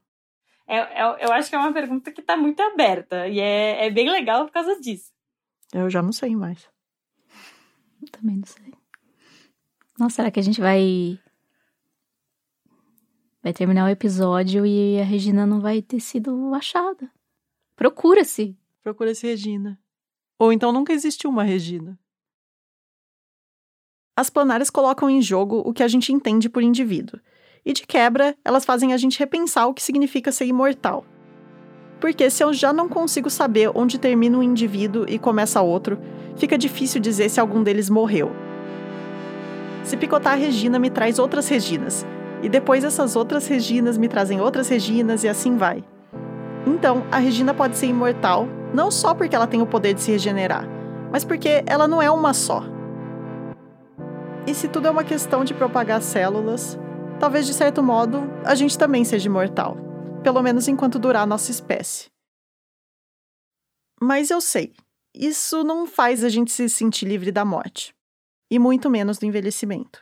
É, 0.66 0.78
é, 0.78 1.26
eu 1.26 1.34
acho 1.34 1.50
que 1.50 1.56
é 1.58 1.60
uma 1.60 1.74
pergunta 1.74 2.10
que 2.10 2.22
está 2.22 2.38
muito 2.38 2.62
aberta 2.62 3.28
e 3.28 3.42
é, 3.42 3.88
é 3.88 3.90
bem 3.92 4.10
legal 4.10 4.46
por 4.46 4.54
causa 4.54 4.80
disso. 4.80 5.12
Eu 5.74 5.90
já 5.90 6.02
não 6.02 6.12
sei 6.12 6.36
mais. 6.36 6.68
Também 8.12 8.38
não 8.38 8.46
sei. 8.46 8.74
Nossa, 9.98 10.18
será 10.18 10.32
que 10.32 10.40
a 10.40 10.44
gente 10.44 10.62
vai. 10.62 11.20
Vai 13.42 13.54
terminar 13.54 13.86
o 13.86 13.90
episódio 13.90 14.66
e 14.66 15.00
a 15.00 15.04
Regina 15.04 15.46
não 15.46 15.60
vai 15.60 15.82
ter 15.82 16.00
sido 16.00 16.54
achada? 16.54 17.12
Procura-se. 17.76 18.58
Procura-se 18.82 19.26
Regina. 19.28 19.80
Ou 20.40 20.52
então 20.52 20.72
nunca 20.72 20.94
existiu 20.94 21.30
uma 21.30 21.44
Regina. 21.44 22.00
As 24.16 24.30
planárias 24.30 24.70
colocam 24.70 25.10
em 25.10 25.22
jogo 25.22 25.62
o 25.66 25.74
que 25.74 25.84
a 25.84 25.88
gente 25.88 26.12
entende 26.12 26.50
por 26.50 26.64
indivíduo, 26.64 27.20
e 27.64 27.72
de 27.72 27.86
quebra, 27.86 28.36
elas 28.44 28.66
fazem 28.66 28.94
a 28.94 28.98
gente 28.98 29.20
repensar 29.20 29.68
o 29.68 29.74
que 29.74 29.84
significa 29.84 30.32
ser 30.32 30.46
imortal. 30.46 31.06
Porque 32.00 32.30
se 32.30 32.44
eu 32.44 32.54
já 32.54 32.72
não 32.72 32.88
consigo 32.88 33.30
saber 33.30 33.72
onde 33.74 33.98
termina 33.98 34.38
um 34.38 34.44
indivíduo 34.44 35.06
e 35.08 35.18
começa 35.18 35.62
outro, 35.62 35.98
fica 36.36 36.58
difícil 36.58 37.02
dizer 37.02 37.30
se 37.30 37.40
algum 37.40 37.64
deles 37.64 37.90
morreu. 37.90 38.32
Se 39.84 39.98
picotar 39.98 40.34
a 40.34 40.36
Regina 40.36 40.78
me 40.78 40.90
traz 40.90 41.18
outras 41.18 41.48
Reginas, 41.48 42.06
e 42.44 42.50
depois 42.50 42.84
essas 42.84 43.16
outras 43.16 43.48
Reginas 43.48 43.98
me 43.98 44.08
trazem 44.08 44.40
outras 44.40 44.70
Reginas 44.70 45.24
e 45.24 45.30
assim 45.30 45.56
vai. 45.56 45.84
Então, 46.66 47.04
a 47.12 47.18
Regina 47.18 47.54
pode 47.54 47.78
ser 47.78 47.88
imortal 47.88 48.48
Não 48.74 48.92
só 48.92 49.14
porque 49.14 49.36
ela 49.36 49.48
tem 49.48 49.62
o 49.62 49.66
poder 49.66 49.94
de 49.94 50.02
se 50.02 50.12
regenerar, 50.12 50.68
mas 51.12 51.24
porque 51.24 51.64
ela 51.66 51.88
não 51.88 52.02
é 52.02 52.12
uma 52.12 52.34
só. 52.34 52.64
E 54.46 54.54
se 54.54 54.68
tudo 54.68 54.88
é 54.88 54.92
uma 54.92 55.04
questão 55.04 55.44
de 55.44 55.54
propagar 55.54 56.02
células, 56.02 56.78
talvez 57.20 57.46
de 57.46 57.54
certo 57.54 57.82
modo 57.82 58.30
a 58.44 58.54
gente 58.56 58.78
também 58.78 59.04
seja 59.06 59.28
imortal, 59.28 59.78
pelo 60.24 60.42
menos 60.42 60.68
enquanto 60.68 61.00
durar 61.00 61.24
a 61.24 61.28
nossa 61.28 61.52
espécie. 61.52 62.10
Mas 64.00 64.30
eu 64.30 64.40
sei, 64.40 64.74
isso 65.14 65.64
não 65.64 65.88
faz 65.88 66.24
a 66.24 66.30
gente 66.30 66.52
se 66.52 66.70
sentir 66.70 67.06
livre 67.06 67.32
da 67.32 67.44
morte, 67.44 67.96
e 68.52 68.60
muito 68.60 68.90
menos 68.90 69.18
do 69.18 69.26
envelhecimento. 69.26 70.02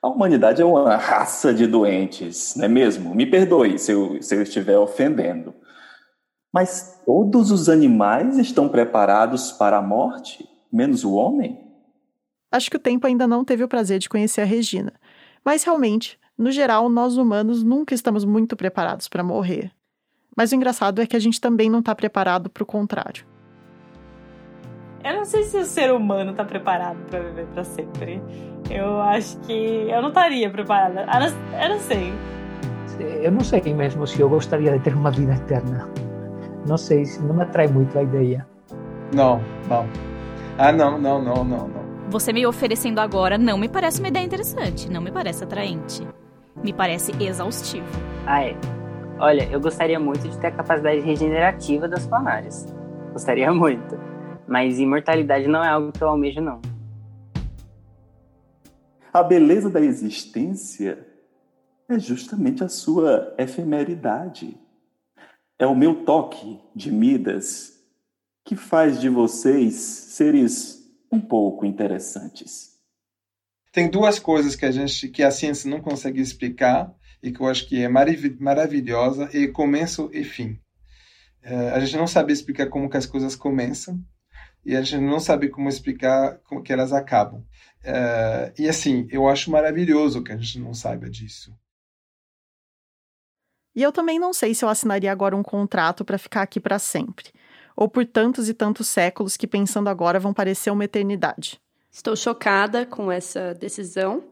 A 0.00 0.08
humanidade 0.08 0.62
é 0.62 0.64
uma 0.64 0.96
raça 0.96 1.52
de 1.52 1.66
doentes, 1.66 2.54
não 2.56 2.64
é 2.64 2.68
mesmo? 2.68 3.14
Me 3.14 3.26
perdoe 3.26 3.78
se 3.78 3.92
eu, 3.92 4.22
se 4.22 4.34
eu 4.34 4.42
estiver 4.42 4.78
ofendendo. 4.78 5.52
Mas 6.52 7.02
todos 7.04 7.50
os 7.50 7.68
animais 7.68 8.38
estão 8.38 8.68
preparados 8.68 9.52
para 9.52 9.78
a 9.78 9.82
morte, 9.82 10.48
menos 10.72 11.04
o 11.04 11.14
homem? 11.14 11.66
Acho 12.50 12.70
que 12.70 12.76
o 12.76 12.80
tempo 12.80 13.06
ainda 13.06 13.26
não 13.26 13.44
teve 13.44 13.62
o 13.62 13.68
prazer 13.68 13.98
de 13.98 14.08
conhecer 14.08 14.40
a 14.40 14.44
Regina. 14.44 14.92
Mas 15.44 15.64
realmente, 15.64 16.18
no 16.38 16.52
geral, 16.52 16.88
nós 16.88 17.16
humanos 17.16 17.64
nunca 17.64 17.94
estamos 17.94 18.24
muito 18.24 18.56
preparados 18.56 19.08
para 19.08 19.24
morrer. 19.24 19.72
Mas 20.36 20.52
o 20.52 20.54
engraçado 20.54 21.02
é 21.02 21.06
que 21.06 21.16
a 21.16 21.18
gente 21.18 21.40
também 21.40 21.68
não 21.68 21.80
está 21.80 21.92
preparado 21.94 22.48
para 22.48 22.62
o 22.62 22.66
contrário. 22.66 23.26
Eu 25.04 25.14
não 25.16 25.24
sei 25.24 25.42
se 25.42 25.56
o 25.56 25.64
ser 25.64 25.92
humano 25.92 26.30
está 26.30 26.44
preparado 26.44 26.98
para 27.10 27.20
viver 27.20 27.46
para 27.46 27.64
sempre. 27.64 28.22
Eu 28.70 29.00
acho 29.00 29.38
que 29.40 29.88
eu 29.90 30.00
não 30.00 30.08
estaria 30.10 30.48
preparada. 30.50 31.06
Eu 31.60 31.68
não 31.70 31.80
sei. 31.80 32.12
Eu 33.22 33.32
não 33.32 33.40
sei 33.40 33.60
mesmo 33.74 34.06
se 34.06 34.20
eu 34.20 34.28
gostaria 34.28 34.72
de 34.72 34.80
ter 34.80 34.94
uma 34.94 35.10
vida 35.10 35.34
eterna. 35.34 35.88
Não 36.68 36.76
sei, 36.76 37.04
não 37.22 37.34
me 37.34 37.42
atrai 37.42 37.66
muito 37.66 37.98
a 37.98 38.02
ideia. 38.02 38.46
Não, 39.14 39.40
não. 39.68 39.86
Ah, 40.58 40.72
não, 40.72 40.98
não, 40.98 41.22
não, 41.22 41.44
não, 41.44 41.68
não. 41.68 41.88
Você 42.10 42.32
me 42.32 42.46
oferecendo 42.46 43.00
agora 43.00 43.38
não 43.38 43.58
me 43.58 43.68
parece 43.68 44.00
uma 44.00 44.08
ideia 44.08 44.24
interessante, 44.24 44.90
não 44.90 45.00
me 45.00 45.10
parece 45.10 45.44
atraente. 45.44 46.06
Me 46.62 46.72
parece 46.72 47.12
exaustivo. 47.22 47.86
Ah, 48.26 48.44
é. 48.44 48.56
Olha, 49.18 49.48
eu 49.50 49.60
gostaria 49.60 49.98
muito 49.98 50.28
de 50.28 50.38
ter 50.38 50.48
a 50.48 50.52
capacidade 50.52 51.00
regenerativa 51.00 51.88
das 51.88 52.06
planárias. 52.06 52.66
Gostaria 53.12 53.52
muito. 53.52 53.96
Mas 54.46 54.78
imortalidade 54.78 55.46
não 55.46 55.62
é 55.62 55.68
algo 55.68 55.92
que 55.92 56.02
eu 56.02 56.08
almejo, 56.08 56.40
não. 56.40 56.60
A 59.12 59.22
beleza 59.22 59.70
da 59.70 59.80
existência 59.80 61.06
é 61.88 61.98
justamente 61.98 62.62
a 62.62 62.68
sua 62.68 63.34
efemeridade. 63.38 64.56
É 65.58 65.66
o 65.66 65.74
meu 65.74 66.04
toque 66.04 66.60
de 66.74 66.92
Midas 66.92 67.78
que 68.44 68.56
faz 68.56 69.00
de 69.00 69.08
vocês 69.08 69.74
seres 69.74 70.78
um 71.10 71.20
pouco 71.20 71.66
interessantes. 71.66 72.67
Tem 73.72 73.88
duas 73.88 74.18
coisas 74.18 74.56
que 74.56 74.64
a 74.64 74.70
gente, 74.70 75.08
que 75.08 75.22
a 75.22 75.30
ciência 75.30 75.70
não 75.70 75.80
consegue 75.80 76.20
explicar 76.20 76.92
e 77.22 77.32
que 77.32 77.40
eu 77.40 77.46
acho 77.46 77.68
que 77.68 77.82
é 77.82 77.88
maravilhosa 77.88 79.28
é 79.32 79.46
começo 79.48 80.10
e 80.12 80.24
fim. 80.24 80.58
Uh, 81.44 81.74
a 81.74 81.80
gente 81.80 81.96
não 81.96 82.06
sabe 82.06 82.32
explicar 82.32 82.68
como 82.68 82.88
que 82.88 82.96
as 82.96 83.06
coisas 83.06 83.34
começam 83.34 84.02
e 84.64 84.76
a 84.76 84.82
gente 84.82 85.02
não 85.02 85.20
sabe 85.20 85.48
como 85.48 85.68
explicar 85.68 86.38
como 86.44 86.62
que 86.62 86.72
elas 86.72 86.92
acabam. 86.92 87.40
Uh, 87.84 88.52
e 88.58 88.68
assim, 88.68 89.06
eu 89.10 89.28
acho 89.28 89.50
maravilhoso 89.50 90.22
que 90.22 90.32
a 90.32 90.36
gente 90.36 90.58
não 90.58 90.74
saiba 90.74 91.08
disso. 91.08 91.54
E 93.74 93.82
eu 93.82 93.92
também 93.92 94.18
não 94.18 94.32
sei 94.32 94.54
se 94.54 94.64
eu 94.64 94.68
assinaria 94.68 95.12
agora 95.12 95.36
um 95.36 95.42
contrato 95.42 96.04
para 96.04 96.18
ficar 96.18 96.42
aqui 96.42 96.58
para 96.58 96.78
sempre, 96.78 97.30
ou 97.76 97.88
por 97.88 98.04
tantos 98.04 98.48
e 98.48 98.54
tantos 98.54 98.88
séculos 98.88 99.36
que 99.36 99.46
pensando 99.46 99.88
agora 99.88 100.18
vão 100.18 100.34
parecer 100.34 100.70
uma 100.70 100.84
eternidade. 100.84 101.60
Estou 101.90 102.14
chocada 102.14 102.86
com 102.86 103.10
essa 103.10 103.54
decisão, 103.54 104.24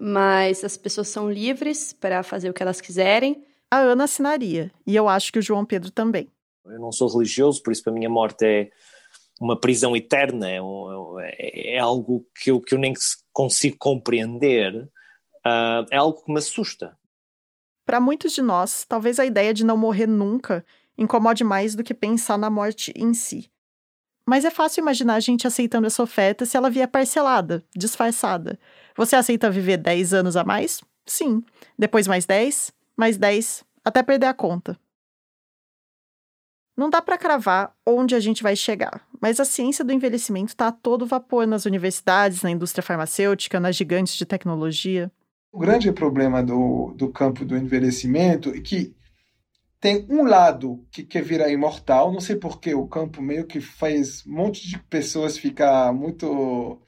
mas 0.00 0.64
as 0.64 0.76
pessoas 0.76 1.08
são 1.08 1.30
livres 1.30 1.92
para 1.92 2.22
fazer 2.22 2.50
o 2.50 2.54
que 2.54 2.62
elas 2.62 2.80
quiserem. 2.80 3.44
A 3.70 3.78
Ana 3.78 4.04
assinaria, 4.04 4.70
e 4.86 4.94
eu 4.94 5.08
acho 5.08 5.32
que 5.32 5.38
o 5.38 5.42
João 5.42 5.64
Pedro 5.64 5.90
também. 5.90 6.30
Eu 6.64 6.78
não 6.78 6.92
sou 6.92 7.08
religioso, 7.08 7.62
por 7.62 7.72
isso 7.72 7.82
para 7.82 7.92
mim 7.92 8.04
a 8.04 8.10
morte 8.10 8.44
é 8.44 8.70
uma 9.40 9.58
prisão 9.58 9.96
eterna, 9.96 10.50
é, 10.50 10.58
é, 11.20 11.74
é 11.76 11.78
algo 11.78 12.26
que 12.34 12.50
eu, 12.50 12.60
que 12.60 12.74
eu 12.74 12.78
nem 12.78 12.92
consigo 13.32 13.76
compreender, 13.78 14.88
uh, 15.44 15.86
é 15.90 15.96
algo 15.96 16.22
que 16.22 16.32
me 16.32 16.38
assusta. 16.38 16.96
Para 17.84 18.00
muitos 18.00 18.32
de 18.32 18.42
nós, 18.42 18.84
talvez 18.84 19.18
a 19.18 19.26
ideia 19.26 19.52
de 19.52 19.64
não 19.64 19.76
morrer 19.76 20.06
nunca 20.06 20.64
incomode 20.96 21.42
mais 21.42 21.74
do 21.74 21.82
que 21.82 21.94
pensar 21.94 22.38
na 22.38 22.48
morte 22.48 22.92
em 22.94 23.12
si. 23.12 23.50
Mas 24.26 24.44
é 24.44 24.50
fácil 24.50 24.80
imaginar 24.80 25.14
a 25.14 25.20
gente 25.20 25.46
aceitando 25.46 25.86
essa 25.86 26.02
oferta 26.02 26.46
se 26.46 26.56
ela 26.56 26.70
vier 26.70 26.88
parcelada, 26.88 27.64
disfarçada. 27.74 28.58
Você 28.96 29.16
aceita 29.16 29.50
viver 29.50 29.78
10 29.78 30.14
anos 30.14 30.36
a 30.36 30.44
mais? 30.44 30.80
Sim. 31.04 31.42
Depois 31.78 32.06
mais 32.06 32.24
10, 32.24 32.72
mais 32.96 33.16
10, 33.16 33.64
até 33.84 34.02
perder 34.02 34.26
a 34.26 34.34
conta. 34.34 34.78
Não 36.76 36.88
dá 36.88 37.02
para 37.02 37.18
cravar 37.18 37.74
onde 37.86 38.14
a 38.14 38.20
gente 38.20 38.42
vai 38.42 38.56
chegar, 38.56 39.06
mas 39.20 39.38
a 39.38 39.44
ciência 39.44 39.84
do 39.84 39.92
envelhecimento 39.92 40.48
está 40.48 40.68
a 40.68 40.72
todo 40.72 41.04
vapor 41.04 41.46
nas 41.46 41.66
universidades, 41.66 42.42
na 42.42 42.50
indústria 42.50 42.82
farmacêutica, 42.82 43.60
nas 43.60 43.76
gigantes 43.76 44.14
de 44.14 44.24
tecnologia. 44.24 45.12
O 45.52 45.58
grande 45.58 45.92
problema 45.92 46.42
do, 46.42 46.94
do 46.96 47.10
campo 47.10 47.44
do 47.44 47.56
envelhecimento 47.56 48.48
é 48.50 48.60
que 48.60 48.94
tem 49.82 50.06
um 50.08 50.22
lado 50.22 50.86
que 50.92 51.02
quer 51.02 51.24
virar 51.24 51.50
imortal, 51.50 52.12
não 52.12 52.20
sei 52.20 52.36
porquê, 52.36 52.72
o 52.72 52.86
campo 52.86 53.20
meio 53.20 53.44
que 53.44 53.60
faz 53.60 54.24
um 54.24 54.32
monte 54.32 54.68
de 54.68 54.78
pessoas 54.78 55.36
ficar 55.36 55.92
muito 55.92 56.80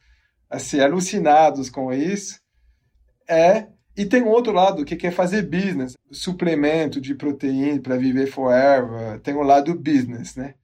assim, 0.49 0.79
alucinados 0.79 1.69
com 1.69 1.93
isso. 1.93 2.39
É 3.29 3.67
e 3.97 4.07
tem 4.07 4.23
um 4.23 4.29
outro 4.29 4.53
lado 4.53 4.85
que 4.85 4.95
quer 4.95 5.11
fazer 5.11 5.43
business, 5.43 5.95
suplemento 6.13 7.01
de 7.01 7.17
proteína 7.17 7.81
para 7.81 7.97
viver 7.97 8.29
forever. 8.29 9.21
Tem 9.21 9.35
o 9.35 9.41
um 9.41 9.43
lado 9.43 9.75
business, 9.75 10.37
né? 10.37 10.55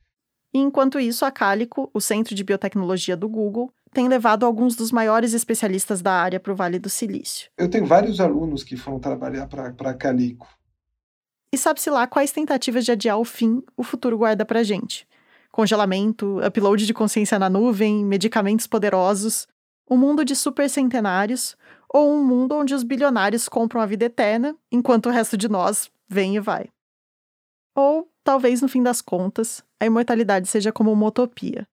Enquanto 0.55 1.01
isso, 1.01 1.25
a 1.25 1.33
Calico, 1.33 1.91
o 1.93 2.01
centro 2.01 2.35
de 2.35 2.45
biotecnologia 2.45 3.17
do 3.17 3.29
Google, 3.29 3.73
tem 3.93 4.07
levado 4.07 4.47
alguns 4.47 4.77
dos 4.77 4.93
maiores 4.93 5.33
especialistas 5.33 6.01
da 6.01 6.13
área 6.13 6.39
para 6.39 6.53
o 6.53 6.57
Vale 6.57 6.79
do 6.79 6.89
Silício. 6.89 7.51
Eu 7.59 7.69
tenho 7.69 7.87
vários 7.87 8.21
alunos 8.21 8.63
que 8.63 8.77
foram 8.77 9.01
trabalhar 9.01 9.49
para 9.49 9.91
a 9.91 9.95
Calico. 9.95 10.47
E 11.53 11.59
sabe-se 11.59 11.91
lá 11.91 12.07
quais 12.07 12.31
tentativas 12.31 12.85
de 12.85 12.93
adiar 12.93 13.19
o 13.19 13.25
fim 13.25 13.63
o 13.77 13.83
futuro 13.83 14.17
guarda 14.17 14.45
para 14.45 14.63
gente. 14.63 15.07
Congelamento, 15.51 16.39
upload 16.47 16.87
de 16.87 16.95
consciência 16.95 17.39
na 17.39 17.51
nuvem, 17.51 18.05
medicamentos 18.05 18.67
poderosos, 18.67 19.49
um 19.91 19.97
mundo 19.97 20.25
de 20.25 20.37
supercentenários 20.37 21.57
ou 21.93 22.13
um 22.13 22.25
mundo 22.25 22.55
onde 22.55 22.73
os 22.73 22.85
bilionários 22.85 23.49
compram 23.49 23.81
a 23.81 23.87
vida 23.87 24.05
eterna, 24.05 24.57
enquanto 24.71 25.07
o 25.07 25.11
resto 25.11 25.37
de 25.37 25.49
nós 25.49 25.91
vem 26.09 26.37
e 26.37 26.41
vai. 26.41 26.69
Ou, 27.75 28.09
talvez 28.23 28.63
no 28.63 28.69
fim 28.69 28.83
das 28.83 29.03
contas, 29.03 29.65
a 29.81 29.87
imortalidade 29.87 30.47
seja 30.47 30.71
como 30.71 30.93
uma 30.93 31.07
utopia, 31.07 31.67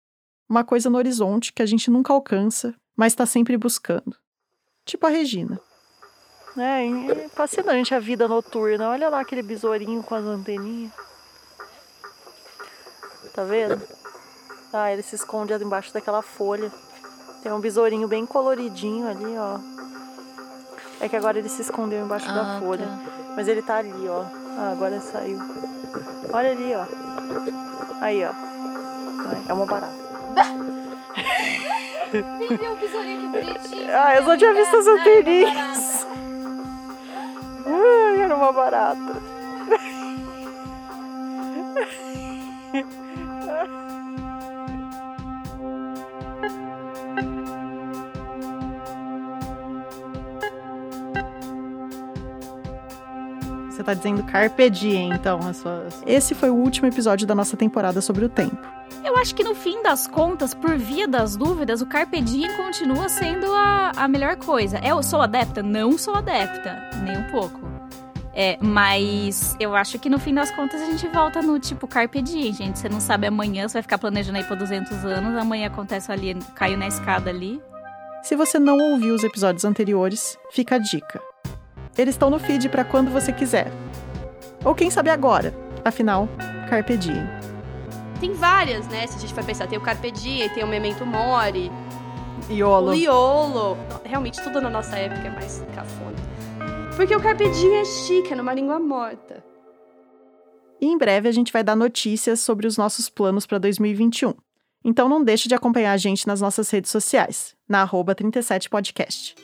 uma 0.49 0.63
coisa 0.63 0.89
no 0.89 0.97
horizonte 0.97 1.53
que 1.53 1.61
a 1.61 1.65
gente 1.67 1.91
nunca 1.91 2.11
alcança, 2.11 2.73
mas 2.95 3.13
está 3.13 3.27
sempre 3.27 3.55
buscando. 3.57 4.15
Tipo 4.85 5.05
a 5.05 5.09
Regina. 5.09 5.61
É, 6.57 7.23
é 7.23 7.29
fascinante 7.29 7.93
a 7.93 7.99
vida 7.99 8.27
noturna. 8.27 8.89
Olha 8.89 9.09
lá 9.09 9.19
aquele 9.19 9.43
besourinho 9.43 10.01
com 10.01 10.15
as 10.15 10.23
anteninhas. 10.23 10.91
Tá 13.33 13.43
vendo? 13.43 13.79
Ah, 14.73 14.91
ele 14.91 15.03
se 15.03 15.15
esconde 15.15 15.53
embaixo 15.53 15.93
daquela 15.93 16.21
folha. 16.21 16.71
Tem 17.43 17.51
um 17.51 17.59
besourinho 17.59 18.07
bem 18.07 18.25
coloridinho 18.25 19.07
ali, 19.07 19.37
ó. 19.37 19.59
É 20.99 21.07
que 21.07 21.15
agora 21.15 21.37
ele 21.37 21.47
se 21.47 21.61
escondeu 21.61 22.03
embaixo 22.03 22.27
ah, 22.29 22.33
da 22.33 22.59
folha. 22.59 22.87
Tá. 22.87 23.33
Mas 23.35 23.47
ele 23.47 23.61
tá 23.61 23.77
ali, 23.77 24.07
ó. 24.09 24.23
Ah, 24.57 24.71
agora 24.71 24.99
saiu. 24.99 25.39
Olha 26.33 26.51
ali, 26.51 26.73
ó. 26.73 26.85
Aí, 28.01 28.23
ó. 28.25 28.31
É 29.47 29.53
uma 29.53 29.65
barata. 29.65 29.93
Viu 32.11 32.71
o 32.71 32.75
besourinho 32.77 33.31
que 33.31 33.45
bonitinho. 33.45 33.91
Ah, 33.93 34.15
eu 34.15 34.23
só 34.23 34.37
tinha 34.37 34.53
visto 34.53 34.75
as 34.75 34.87
anteninhas. 34.87 35.96
Era 38.27 38.35
uma 38.35 38.51
barata. 38.51 39.21
Você 53.69 53.81
tá 53.81 53.93
dizendo 53.93 54.21
carpe 54.23 54.69
diem, 54.69 55.13
então, 55.13 55.39
as 55.47 55.55
suas... 55.55 56.03
Esse 56.05 56.35
foi 56.35 56.49
o 56.49 56.55
último 56.55 56.89
episódio 56.89 57.25
da 57.25 57.33
nossa 57.33 57.55
temporada 57.55 58.01
sobre 58.01 58.25
o 58.25 58.29
tempo. 58.29 58.57
Eu 59.05 59.15
acho 59.15 59.33
que 59.33 59.43
no 59.45 59.55
fim 59.55 59.81
das 59.81 60.05
contas, 60.05 60.53
por 60.53 60.77
via 60.77 61.07
das 61.07 61.37
dúvidas, 61.37 61.81
o 61.81 61.85
carpe 61.85 62.19
diem 62.19 62.57
continua 62.57 63.07
sendo 63.07 63.45
a, 63.53 63.93
a 63.95 64.05
melhor 64.09 64.35
coisa. 64.35 64.81
Eu 64.83 65.01
sou 65.01 65.21
adepta? 65.21 65.63
Não 65.63 65.97
sou 65.97 66.13
adepta, 66.13 66.77
nem 67.05 67.17
um 67.19 67.31
pouco. 67.31 67.76
É, 68.39 68.55
mas 68.61 69.57
eu 69.59 69.75
acho 69.75 69.97
que 69.97 70.07
no 70.11 70.19
fim 70.19 70.31
das 70.31 70.51
contas 70.51 70.79
a 70.79 70.85
gente 70.85 71.07
volta 71.07 71.41
no 71.41 71.59
tipo 71.59 71.87
Carpe 71.87 72.21
Diem, 72.21 72.53
gente. 72.53 72.77
Você 72.77 72.87
não 72.87 72.99
sabe 72.99 73.25
amanhã, 73.25 73.67
você 73.67 73.73
vai 73.73 73.81
ficar 73.81 73.97
planejando 73.97 74.37
aí 74.37 74.43
por 74.43 74.55
200 74.55 75.03
anos, 75.05 75.35
amanhã 75.35 75.65
acontece 75.65 76.11
ali, 76.11 76.35
caiu 76.53 76.77
na 76.77 76.85
escada 76.85 77.31
ali. 77.31 77.59
Se 78.21 78.35
você 78.35 78.59
não 78.59 78.77
ouviu 78.91 79.15
os 79.15 79.23
episódios 79.23 79.65
anteriores, 79.65 80.37
fica 80.51 80.75
a 80.75 80.77
dica. 80.77 81.19
Eles 81.97 82.13
estão 82.13 82.29
no 82.29 82.37
feed 82.37 82.69
para 82.69 82.83
quando 82.83 83.09
você 83.09 83.33
quiser. 83.33 83.71
Ou 84.63 84.75
quem 84.75 84.91
sabe 84.91 85.09
agora. 85.09 85.51
Afinal, 85.83 86.29
Carpe 86.69 86.95
Diem. 86.95 87.27
Tem 88.19 88.33
várias, 88.33 88.87
né? 88.87 89.07
Se 89.07 89.17
a 89.17 89.19
gente 89.19 89.33
for 89.33 89.43
pensar, 89.43 89.65
tem 89.65 89.79
o 89.79 89.81
Carpe 89.81 90.11
Diem, 90.11 90.47
tem 90.49 90.63
o 90.63 90.67
Memento 90.67 91.03
Mori, 91.07 91.71
Iolo. 92.51 92.91
o 92.91 92.93
Iolo. 92.93 93.77
Realmente 94.05 94.39
tudo 94.43 94.61
na 94.61 94.69
nossa 94.69 94.95
época 94.95 95.27
é 95.27 95.31
mais 95.31 95.65
cafona. 95.73 96.26
Porque 96.97 97.15
o 97.15 97.21
Carpe 97.21 97.43
é 97.43 97.85
chique, 97.85 98.33
é 98.33 98.35
numa 98.35 98.55
língua 98.55 98.79
morta. 98.79 99.45
E 100.81 100.87
em 100.87 100.97
breve 100.97 101.29
a 101.29 101.31
gente 101.31 101.53
vai 101.53 101.63
dar 101.63 101.75
notícias 101.75 102.39
sobre 102.39 102.65
os 102.65 102.75
nossos 102.75 103.07
planos 103.07 103.45
para 103.45 103.59
2021. 103.59 104.33
Então 104.83 105.07
não 105.07 105.23
deixe 105.23 105.47
de 105.47 105.53
acompanhar 105.53 105.91
a 105.91 105.97
gente 105.97 106.25
nas 106.25 106.41
nossas 106.41 106.67
redes 106.71 106.89
sociais, 106.89 107.55
na 107.69 107.83
arroba 107.83 108.15
37podcast. 108.15 109.35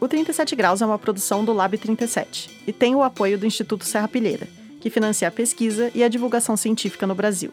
O 0.00 0.08
37 0.08 0.56
Graus 0.56 0.82
é 0.82 0.86
uma 0.86 0.98
produção 0.98 1.44
do 1.44 1.52
Lab 1.52 1.78
37 1.78 2.64
e 2.66 2.72
tem 2.72 2.96
o 2.96 3.04
apoio 3.04 3.38
do 3.38 3.46
Instituto 3.46 3.84
Serra 3.84 4.08
Pilheira, 4.08 4.48
que 4.80 4.90
financia 4.90 5.28
a 5.28 5.30
pesquisa 5.30 5.92
e 5.94 6.02
a 6.02 6.08
divulgação 6.08 6.56
científica 6.56 7.06
no 7.06 7.14
Brasil. 7.14 7.52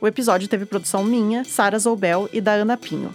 O 0.00 0.06
episódio 0.06 0.48
teve 0.48 0.64
produção 0.64 1.04
minha, 1.04 1.44
Sara 1.44 1.78
Zoubel 1.78 2.30
e 2.32 2.40
da 2.40 2.52
Ana 2.52 2.78
Pinho. 2.78 3.14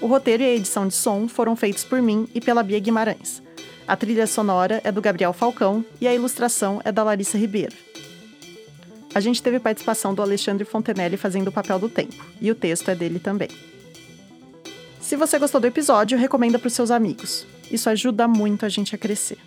O 0.00 0.06
roteiro 0.06 0.42
e 0.42 0.46
a 0.46 0.54
edição 0.54 0.86
de 0.86 0.94
som 0.94 1.26
foram 1.26 1.56
feitos 1.56 1.84
por 1.84 2.02
mim 2.02 2.28
e 2.34 2.40
pela 2.40 2.62
Bia 2.62 2.78
Guimarães. 2.78 3.42
A 3.88 3.96
trilha 3.96 4.26
sonora 4.26 4.80
é 4.84 4.92
do 4.92 5.00
Gabriel 5.00 5.32
Falcão 5.32 5.84
e 6.00 6.06
a 6.06 6.14
ilustração 6.14 6.80
é 6.84 6.92
da 6.92 7.02
Larissa 7.02 7.38
Ribeiro. 7.38 7.74
A 9.14 9.20
gente 9.20 9.42
teve 9.42 9.58
participação 9.58 10.12
do 10.12 10.20
Alexandre 10.20 10.64
Fontenelle 10.64 11.16
fazendo 11.16 11.48
o 11.48 11.52
papel 11.52 11.78
do 11.78 11.88
tempo, 11.88 12.22
e 12.40 12.50
o 12.50 12.54
texto 12.54 12.90
é 12.90 12.94
dele 12.94 13.18
também. 13.18 13.48
Se 15.00 15.16
você 15.16 15.38
gostou 15.38 15.60
do 15.60 15.66
episódio, 15.66 16.18
recomenda 16.18 16.58
para 16.58 16.66
os 16.66 16.74
seus 16.74 16.90
amigos. 16.90 17.46
Isso 17.70 17.88
ajuda 17.88 18.28
muito 18.28 18.66
a 18.66 18.68
gente 18.68 18.94
a 18.94 18.98
crescer. 18.98 19.38